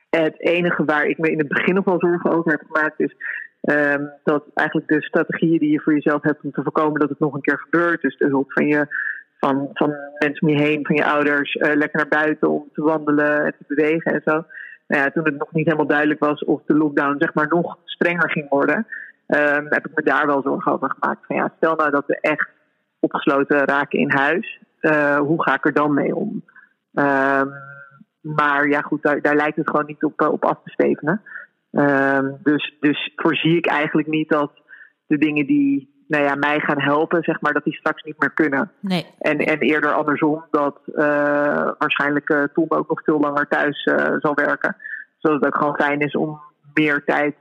het 0.10 0.40
enige 0.40 0.86
waar 0.86 1.06
ik 1.06 1.18
me 1.18 1.32
in 1.32 1.38
het 1.38 1.48
begin 1.48 1.76
nog 1.76 1.86
wel 1.86 2.00
zorgen 2.00 2.32
over 2.32 2.52
heb 2.52 2.64
gemaakt 2.72 3.00
is. 3.00 3.16
Um, 3.62 4.12
dat 4.24 4.44
eigenlijk 4.54 4.88
de 4.88 5.02
strategieën 5.02 5.60
die 5.60 5.72
je 5.72 5.82
voor 5.82 5.94
jezelf 5.94 6.22
hebt 6.22 6.44
om 6.44 6.52
te 6.52 6.64
voorkomen 6.64 7.00
dat 7.00 7.10
het 7.10 7.20
nog 7.20 7.34
een 7.34 7.42
keer 7.42 7.60
gebeurt. 7.60 8.02
Dus 8.02 8.18
de 8.18 8.28
hulp 8.28 8.52
van 8.52 8.68
je 8.68 8.88
van, 9.40 9.70
van 9.74 9.96
mensen 10.20 10.48
om 10.48 10.54
je 10.54 10.62
heen, 10.62 10.86
van 10.86 10.96
je 10.96 11.06
ouders, 11.06 11.56
uh, 11.56 11.76
lekker 11.76 11.98
naar 11.98 12.24
buiten 12.24 12.50
om 12.50 12.70
te 12.74 12.82
wandelen 12.82 13.46
en 13.46 13.54
te 13.58 13.76
bewegen 13.76 14.14
en 14.14 14.22
zo. 14.26 14.46
Nou 14.88 15.04
ja, 15.04 15.12
toen 15.12 15.24
het 15.24 15.38
nog 15.38 15.52
niet 15.52 15.66
helemaal 15.66 15.88
duidelijk 15.88 16.20
was 16.20 16.44
of 16.44 16.62
de 16.66 16.74
lockdown 16.74 17.16
zeg 17.18 17.34
maar 17.34 17.48
nog 17.48 17.78
strenger 17.86 18.32
ging 18.32 18.50
worden, 18.50 18.88
um, 19.36 19.66
heb 19.70 19.88
ik 19.88 19.96
me 19.96 20.04
daar 20.04 20.26
wel 20.26 20.42
zorgen 20.42 20.72
over 20.72 20.96
gemaakt. 21.00 21.26
Van 21.26 21.36
ja, 21.36 21.54
stel 21.58 21.76
nou 21.76 21.92
dat 21.92 22.06
we 22.06 22.20
echt 22.22 22.50
opgesloten 23.00 23.66
raken 23.66 24.00
in 24.00 24.12
huis, 24.12 24.60
uh, 24.82 25.18
hoe 25.18 25.44
ga 25.44 25.54
ik 25.54 25.66
er 25.66 25.74
dan 25.74 25.94
mee 25.94 26.16
om? 26.16 26.44
Um, 26.94 27.54
maar 28.22 28.68
ja, 28.68 28.82
goed, 28.82 29.04
daar, 29.04 29.22
daar 29.22 29.36
lijkt 29.36 29.58
het 29.58 29.70
gewoon 29.70 29.86
niet 29.86 30.04
op, 30.04 30.22
op 30.22 30.46
af 30.46 30.58
te 30.64 30.70
stevenen. 30.70 31.22
Um, 31.72 32.38
dus, 32.44 32.78
dus 32.80 33.12
voorzie 33.16 33.58
ik 33.58 33.68
eigenlijk 33.68 34.08
niet 34.08 34.30
dat 34.30 34.52
de 35.08 35.18
dingen 35.18 35.46
die 35.46 35.98
nou 36.08 36.24
ja, 36.24 36.36
mij 36.36 36.60
gaan 36.60 36.82
helpen, 36.82 37.24
zeg 37.24 37.42
maar, 37.42 37.54
dat 37.54 37.64
die 37.64 37.76
straks 37.76 38.04
niet 38.04 38.20
meer 38.20 38.32
kunnen. 38.32 38.72
Nee. 38.80 39.06
En, 39.20 39.38
en 39.38 39.60
eerder 39.60 39.94
andersom, 39.94 40.46
dat 40.52 40.80
uh, 40.86 40.96
waarschijnlijk 41.78 42.30
uh, 42.30 42.44
Tom 42.54 42.66
ook 42.70 42.90
nog 42.90 43.04
veel 43.04 43.20
langer 43.20 43.48
thuis 43.48 43.86
uh, 43.86 43.96
zal 44.20 44.34
werken. 44.34 44.76
Zodat 45.18 45.40
het 45.40 45.54
ook 45.54 45.60
gewoon 45.60 45.76
fijn 45.76 46.00
is 46.00 46.16
om 46.16 46.42
meer 46.74 47.04
tijd 47.06 47.36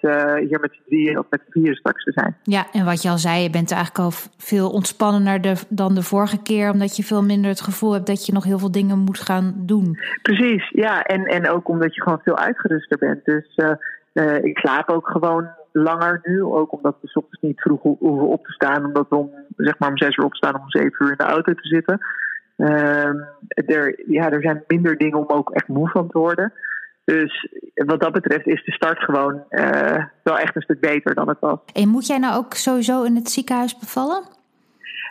hier 0.48 0.60
met 0.60 0.72
z'n 0.72 0.88
drieën 0.88 1.18
of 1.18 1.26
met 1.30 1.40
z'n 1.44 1.50
vieren 1.50 1.76
straks 1.76 2.04
te 2.04 2.12
zijn. 2.12 2.36
Ja, 2.42 2.66
en 2.72 2.84
wat 2.84 3.02
je 3.02 3.08
al 3.08 3.18
zei, 3.18 3.42
je 3.42 3.50
bent 3.50 3.72
eigenlijk 3.72 4.04
al 4.04 4.10
veel 4.36 4.70
ontspannender 4.70 5.62
dan 5.68 5.94
de 5.94 6.02
vorige 6.02 6.42
keer, 6.42 6.70
omdat 6.70 6.96
je 6.96 7.02
veel 7.02 7.22
minder 7.22 7.50
het 7.50 7.60
gevoel 7.60 7.92
hebt 7.92 8.06
dat 8.06 8.26
je 8.26 8.32
nog 8.32 8.44
heel 8.44 8.58
veel 8.58 8.72
dingen 8.72 8.98
moet 8.98 9.20
gaan 9.20 9.54
doen. 9.56 9.98
Precies, 10.22 10.68
ja, 10.68 11.02
en, 11.02 11.24
en 11.24 11.48
ook 11.48 11.68
omdat 11.68 11.94
je 11.94 12.02
gewoon 12.02 12.20
veel 12.22 12.38
uitgeruster 12.38 12.98
bent. 12.98 13.24
Dus 13.24 13.56
ik 14.42 14.58
slaap 14.58 14.88
ook 14.88 15.08
gewoon 15.08 15.48
langer 15.72 16.20
nu. 16.22 16.42
Ook 16.42 16.72
omdat 16.72 16.96
we 17.00 17.10
ochtends 17.14 17.40
niet 17.40 17.60
vroeg 17.60 17.82
hoeven 17.82 18.28
op 18.28 18.46
te 18.46 18.52
staan. 18.52 18.84
Omdat 18.84 19.06
we 19.08 19.16
om, 19.16 19.30
zeg 19.56 19.78
maar 19.78 19.88
om 19.88 19.98
zes 19.98 20.16
uur 20.16 20.24
opstaan 20.24 20.54
om 20.54 20.70
zeven 20.70 21.04
uur 21.04 21.10
in 21.10 21.16
de 21.16 21.24
auto 21.24 21.54
te 21.54 21.68
zitten. 21.68 21.98
Uh, 22.56 23.04
er, 23.66 24.02
ja, 24.06 24.30
er 24.30 24.42
zijn 24.42 24.64
minder 24.66 24.96
dingen 24.96 25.18
om 25.18 25.36
ook 25.36 25.50
echt 25.50 25.68
moe 25.68 25.88
van 25.88 26.08
te 26.08 26.18
worden. 26.18 26.52
Dus 27.14 27.48
wat 27.74 28.00
dat 28.00 28.12
betreft 28.12 28.46
is 28.46 28.64
de 28.64 28.72
start 28.72 28.98
gewoon 28.98 29.44
uh, 29.50 30.04
wel 30.22 30.38
echt 30.38 30.56
een 30.56 30.62
stuk 30.62 30.80
beter 30.80 31.14
dan 31.14 31.28
het 31.28 31.38
was. 31.40 31.58
En 31.72 31.88
moet 31.88 32.06
jij 32.06 32.18
nou 32.18 32.36
ook 32.36 32.54
sowieso 32.54 33.02
in 33.02 33.14
het 33.14 33.28
ziekenhuis 33.28 33.78
bevallen? 33.78 34.22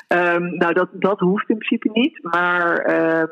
Um, 0.08 0.58
nou, 0.58 0.74
dat, 0.74 0.90
dat 0.94 1.20
hoeft 1.20 1.50
in 1.50 1.58
principe 1.58 1.90
niet. 1.94 2.20
Maar 2.22 2.90
uh, 2.90 3.24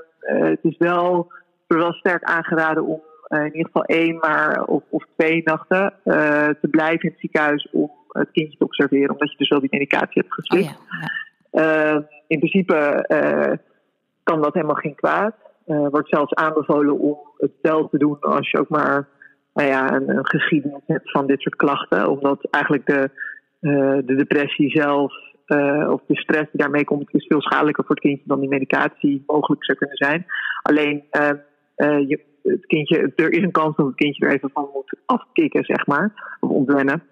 het 0.49 0.59
is 0.61 0.77
wel, 0.77 1.31
wel 1.67 1.93
sterk 1.93 2.23
aangeraden 2.23 2.85
om 2.85 3.01
uh, 3.29 3.39
in 3.39 3.55
ieder 3.55 3.65
geval 3.65 3.83
één 3.83 4.17
maar, 4.17 4.63
of, 4.63 4.83
of 4.89 5.05
twee 5.15 5.41
nachten 5.43 5.93
te 6.61 6.67
blijven 6.71 7.01
in 7.01 7.09
het 7.09 7.19
ziekenhuis 7.19 7.67
om 7.71 7.91
het 8.09 8.31
kindje 8.31 8.57
te 8.57 8.63
observeren. 8.63 9.09
Omdat 9.09 9.31
je 9.31 9.37
dus 9.37 9.49
wel 9.49 9.59
die 9.59 9.69
medicatie 9.71 10.21
hebt 10.21 10.33
geslikt. 10.33 10.67
Oh 10.67 10.85
ja, 10.89 11.09
ja. 11.51 11.91
Ehm, 11.91 12.01
in 12.27 12.39
principe 12.39 13.05
kan 14.23 14.41
dat 14.41 14.53
helemaal 14.53 14.75
geen 14.75 14.95
kwaad. 14.95 15.35
Uh, 15.65 15.87
wordt 15.89 16.09
zelfs 16.09 16.33
aanbevolen 16.33 16.99
om 16.99 17.17
het 17.37 17.51
wel 17.61 17.89
te 17.89 17.97
doen 17.97 18.19
als 18.19 18.51
je 18.51 18.59
ook 18.59 18.69
maar 18.69 19.07
nou 19.53 19.69
ja, 19.69 19.93
een, 19.93 20.25
geschiedenis 20.27 20.81
hebt 20.85 21.11
van 21.11 21.27
dit 21.27 21.41
soort 21.41 21.55
klachten. 21.55 22.09
Omdat 22.09 22.47
eigenlijk 22.49 22.85
de, 22.85 23.09
uh, 23.61 23.97
de 24.05 24.15
depressie 24.15 24.69
zelf 24.69 25.13
uh, 25.47 25.89
of 25.91 26.01
de 26.07 26.15
stress 26.15 26.51
die 26.51 26.61
daarmee 26.61 26.83
komt, 26.83 27.13
is 27.13 27.27
veel 27.27 27.41
schadelijker 27.41 27.85
voor 27.85 27.95
het 27.95 28.03
kindje 28.03 28.27
dan 28.27 28.39
die 28.39 28.49
medicatie 28.49 29.23
mogelijk 29.25 29.65
zou 29.65 29.77
kunnen 29.77 29.97
zijn. 29.97 30.25
Alleen 30.61 31.03
je, 32.07 32.19
het 32.43 32.65
kindje, 32.65 33.11
er 33.15 33.31
is 33.31 33.43
een 33.43 33.51
kans 33.51 33.75
dat 33.75 33.85
het 33.85 33.95
kindje 33.95 34.25
er 34.25 34.33
even 34.33 34.49
van 34.53 34.69
moet 34.73 34.97
afkicken, 35.05 35.63
zeg 35.63 35.85
maar, 35.85 36.37
of 36.39 36.49
ontwennen. 36.49 37.03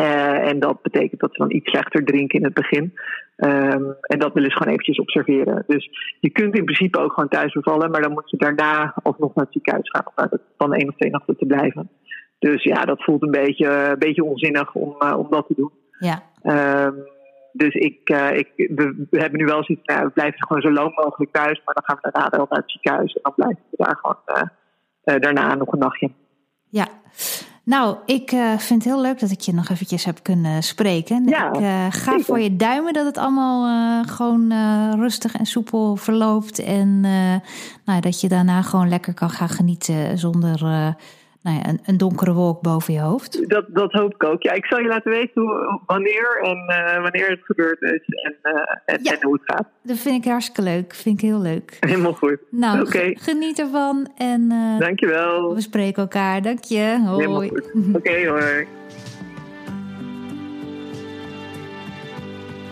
Uh, 0.00 0.48
en 0.48 0.60
dat 0.60 0.82
betekent 0.82 1.20
dat 1.20 1.32
ze 1.32 1.38
dan 1.38 1.52
iets 1.52 1.70
slechter 1.70 2.04
drinken 2.04 2.38
in 2.38 2.44
het 2.44 2.54
begin. 2.54 2.94
Um, 3.36 3.96
en 4.00 4.18
dat 4.18 4.32
willen 4.32 4.50
ze 4.50 4.56
gewoon 4.56 4.72
eventjes 4.72 4.98
observeren. 4.98 5.64
Dus 5.66 5.88
je 6.20 6.30
kunt 6.30 6.56
in 6.56 6.64
principe 6.64 6.98
ook 6.98 7.12
gewoon 7.12 7.28
thuis 7.28 7.52
bevallen, 7.52 7.90
maar 7.90 8.02
dan 8.02 8.12
moet 8.12 8.30
je 8.30 8.36
daarna 8.36 8.94
alsnog 9.02 9.34
naar 9.34 9.44
het 9.44 9.52
ziekenhuis 9.52 9.90
gaan 9.90 10.30
om 10.30 10.38
van 10.56 10.74
één 10.74 10.88
of 10.88 10.94
twee 10.94 11.10
nachten 11.10 11.36
te 11.36 11.46
blijven. 11.46 11.90
Dus 12.38 12.62
ja, 12.62 12.84
dat 12.84 13.04
voelt 13.04 13.22
een 13.22 13.30
beetje, 13.30 13.66
een 13.66 13.98
beetje 13.98 14.24
onzinnig 14.24 14.74
om, 14.74 14.96
uh, 14.98 15.18
om 15.18 15.26
dat 15.30 15.46
te 15.46 15.54
doen. 15.56 15.72
Ja. 15.98 16.22
Um, 16.86 17.06
dus 17.52 17.74
ik, 17.74 18.10
uh, 18.10 18.36
ik, 18.36 18.48
we, 18.56 19.06
we, 19.10 19.20
hebben 19.20 19.40
nu 19.40 19.44
wel 19.44 19.64
zoiets, 19.64 19.84
nou, 19.84 20.04
we 20.04 20.10
blijven 20.10 20.46
gewoon 20.46 20.62
zo 20.62 20.72
lang 20.72 20.96
mogelijk 20.96 21.32
thuis, 21.32 21.62
maar 21.64 21.74
dan 21.74 21.84
gaan 21.84 21.98
we 22.00 22.10
daarna 22.10 22.36
wel 22.36 22.46
naar 22.50 22.58
het 22.58 22.70
ziekenhuis 22.70 23.12
en 23.12 23.20
dan 23.22 23.34
blijven 23.34 23.62
we 23.70 23.84
daar 23.84 23.96
gewoon 23.96 24.50
daarna 25.20 25.54
nog 25.54 25.72
een 25.72 25.78
nachtje. 25.78 26.10
Ja. 26.70 26.86
Nou, 27.64 27.96
ik 28.06 28.32
uh, 28.32 28.58
vind 28.58 28.84
het 28.84 28.92
heel 28.92 29.02
leuk 29.02 29.20
dat 29.20 29.30
ik 29.30 29.40
je 29.40 29.54
nog 29.54 29.68
eventjes 29.68 30.04
heb 30.04 30.18
kunnen 30.22 30.62
spreken. 30.62 31.28
Ja, 31.28 31.52
ik 31.52 31.60
uh, 31.60 31.86
ga 31.90 32.18
voor 32.18 32.40
je 32.40 32.56
duimen 32.56 32.92
dat 32.92 33.04
het 33.04 33.18
allemaal 33.18 33.66
uh, 33.66 34.08
gewoon 34.08 34.52
rustig 35.00 35.34
en 35.36 35.46
soepel 35.46 35.96
verloopt. 35.96 36.58
En 36.58 37.00
nou, 37.84 38.00
dat 38.00 38.20
je 38.20 38.28
daarna 38.28 38.62
gewoon 38.62 38.88
lekker 38.88 39.14
kan 39.14 39.30
gaan 39.30 39.48
genieten 39.48 40.18
zonder 40.18 40.94
nou 41.44 41.56
ja, 41.56 41.68
een, 41.68 41.80
een, 41.84 41.96
donkere 41.96 42.32
wolk 42.32 42.60
boven 42.60 42.94
je 42.94 43.00
hoofd. 43.00 43.48
Dat, 43.48 43.64
dat 43.68 43.92
hoop 43.92 44.14
ik 44.14 44.24
ook. 44.24 44.42
Ja, 44.42 44.52
ik 44.52 44.64
zal 44.64 44.78
je 44.78 44.88
laten 44.88 45.10
weten 45.10 45.42
hoe, 45.42 45.80
wanneer 45.86 46.40
en 46.42 46.56
uh, 46.68 47.02
wanneer 47.02 47.28
het 47.28 47.40
gebeurd 47.42 47.82
is 47.82 48.02
en, 48.06 48.36
uh, 48.42 48.60
en, 48.84 48.98
ja, 49.02 49.12
en, 49.12 49.18
hoe 49.22 49.32
het 49.32 49.42
gaat. 49.44 49.68
Dat 49.82 49.98
vind 49.98 50.24
ik 50.24 50.30
hartstikke 50.30 50.62
leuk. 50.62 50.94
Vind 50.94 51.22
ik 51.22 51.28
heel 51.28 51.40
leuk. 51.40 51.76
Helemaal 51.80 52.12
goed. 52.12 52.38
Nou, 52.50 52.80
okay. 52.80 53.16
geniet 53.20 53.58
ervan. 53.58 54.08
En, 54.16 54.40
uh, 54.52 54.78
Dankjewel. 54.78 55.54
We 55.54 55.60
spreken 55.60 56.02
elkaar. 56.02 56.42
Dank 56.42 56.64
je. 56.64 57.02
Hoi. 57.06 57.48
Oké, 57.48 57.62
okay, 57.92 58.26
hoi. 58.26 58.66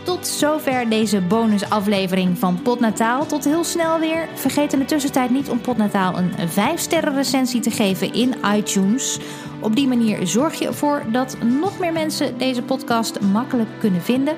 Tot 0.05 0.27
zover 0.27 0.89
deze 0.89 1.21
bonusaflevering 1.21 2.39
van 2.39 2.63
Potnataal. 2.63 3.27
Tot 3.27 3.45
heel 3.45 3.65
snel 3.65 3.99
weer. 3.99 4.29
Vergeet 4.35 4.73
in 4.73 4.79
de 4.79 4.85
tussentijd 4.85 5.31
niet 5.31 5.51
om 5.51 5.61
Potnataal 5.61 6.19
een 6.19 6.31
5-sterren 6.49 7.15
recensie 7.15 7.61
te 7.61 7.71
geven 7.71 8.13
in 8.13 8.35
iTunes. 8.57 9.19
Op 9.61 9.77
die 9.77 9.89
manier 9.89 10.27
zorg 10.27 10.59
je 10.59 10.67
ervoor 10.67 11.03
dat 11.13 11.37
nog 11.61 11.79
meer 11.79 11.93
mensen 11.93 12.39
deze 12.39 12.63
podcast 12.63 13.21
makkelijk 13.21 13.69
kunnen 13.81 14.03
vinden. 14.03 14.37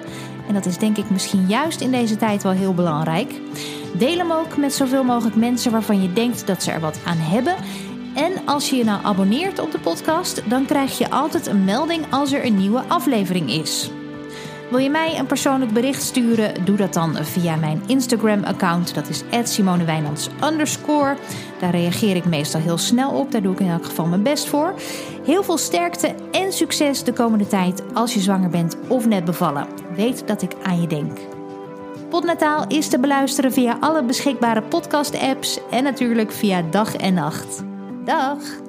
En 0.49 0.55
dat 0.55 0.67
is 0.67 0.79
denk 0.79 0.97
ik 0.97 1.11
misschien 1.11 1.47
juist 1.49 1.81
in 1.81 1.91
deze 1.91 2.17
tijd 2.17 2.43
wel 2.43 2.53
heel 2.53 2.75
belangrijk. 2.75 3.35
Deel 3.99 4.19
hem 4.19 4.33
ook 4.33 4.57
met 4.57 4.75
zoveel 4.75 5.05
mogelijk 5.05 5.37
mensen 5.37 5.73
waarvan 5.73 6.03
je 6.03 6.13
denkt 6.13 6.47
dat 6.47 6.63
ze 6.63 6.71
er 6.71 6.81
wat 6.81 6.99
aan 7.05 7.19
hebben. 7.19 7.55
En 8.15 8.33
als 8.45 8.71
je 8.71 8.77
je 8.77 8.85
nou 8.85 9.05
abonneert 9.05 9.59
op 9.59 9.73
de 9.73 9.79
podcast, 9.79 10.43
dan 10.49 10.67
krijg 10.67 10.99
je 10.99 11.11
altijd 11.11 11.47
een 11.47 11.65
melding 11.65 12.05
als 12.11 12.33
er 12.33 12.45
een 12.45 12.57
nieuwe 12.57 12.83
aflevering 12.89 13.51
is. 13.51 13.91
Wil 14.75 14.83
je 14.83 14.91
mij 14.91 15.19
een 15.19 15.27
persoonlijk 15.27 15.73
bericht 15.73 16.03
sturen? 16.03 16.65
Doe 16.65 16.77
dat 16.77 16.93
dan 16.93 17.17
via 17.17 17.57
mijn 17.57 17.83
Instagram-account. 17.87 18.95
Dat 18.95 19.09
is 19.09 19.23
@simonewijnands 19.43 20.29
Daar 21.59 21.71
reageer 21.71 22.17
ik 22.17 22.25
meestal 22.25 22.61
heel 22.61 22.79
snel 22.79 23.11
op. 23.11 23.33
Daar 23.33 23.43
doe 23.43 23.53
ik 23.53 23.61
in 23.61 23.69
elk 23.69 23.85
geval 23.85 24.07
mijn 24.07 24.23
best 24.23 24.49
voor. 24.49 24.75
Heel 25.25 25.43
veel 25.43 25.59
sterkte 25.59 26.15
en 26.31 26.53
succes 26.53 27.05
de 27.05 27.13
komende 27.13 27.47
tijd 27.47 27.83
als 27.93 28.15
je 28.15 28.21
zwanger 28.21 28.51
bent 28.51 28.77
of 28.89 29.07
net 29.07 29.25
bevallen. 29.25 29.67
Weet 29.97 30.27
dat 30.27 30.43
ik 30.43 30.55
aan 30.63 30.81
je 30.81 30.87
denk. 30.87 31.19
Podnataal 32.09 32.65
is 32.69 32.89
te 32.89 32.99
beluisteren 32.99 33.53
via 33.53 33.77
alle 33.81 34.05
beschikbare 34.05 34.63
podcast-apps 34.63 35.59
en 35.71 35.83
natuurlijk 35.83 36.33
via 36.33 36.63
dag 36.71 36.97
en 36.97 37.15
nacht. 37.15 37.65
Dag! 38.05 38.64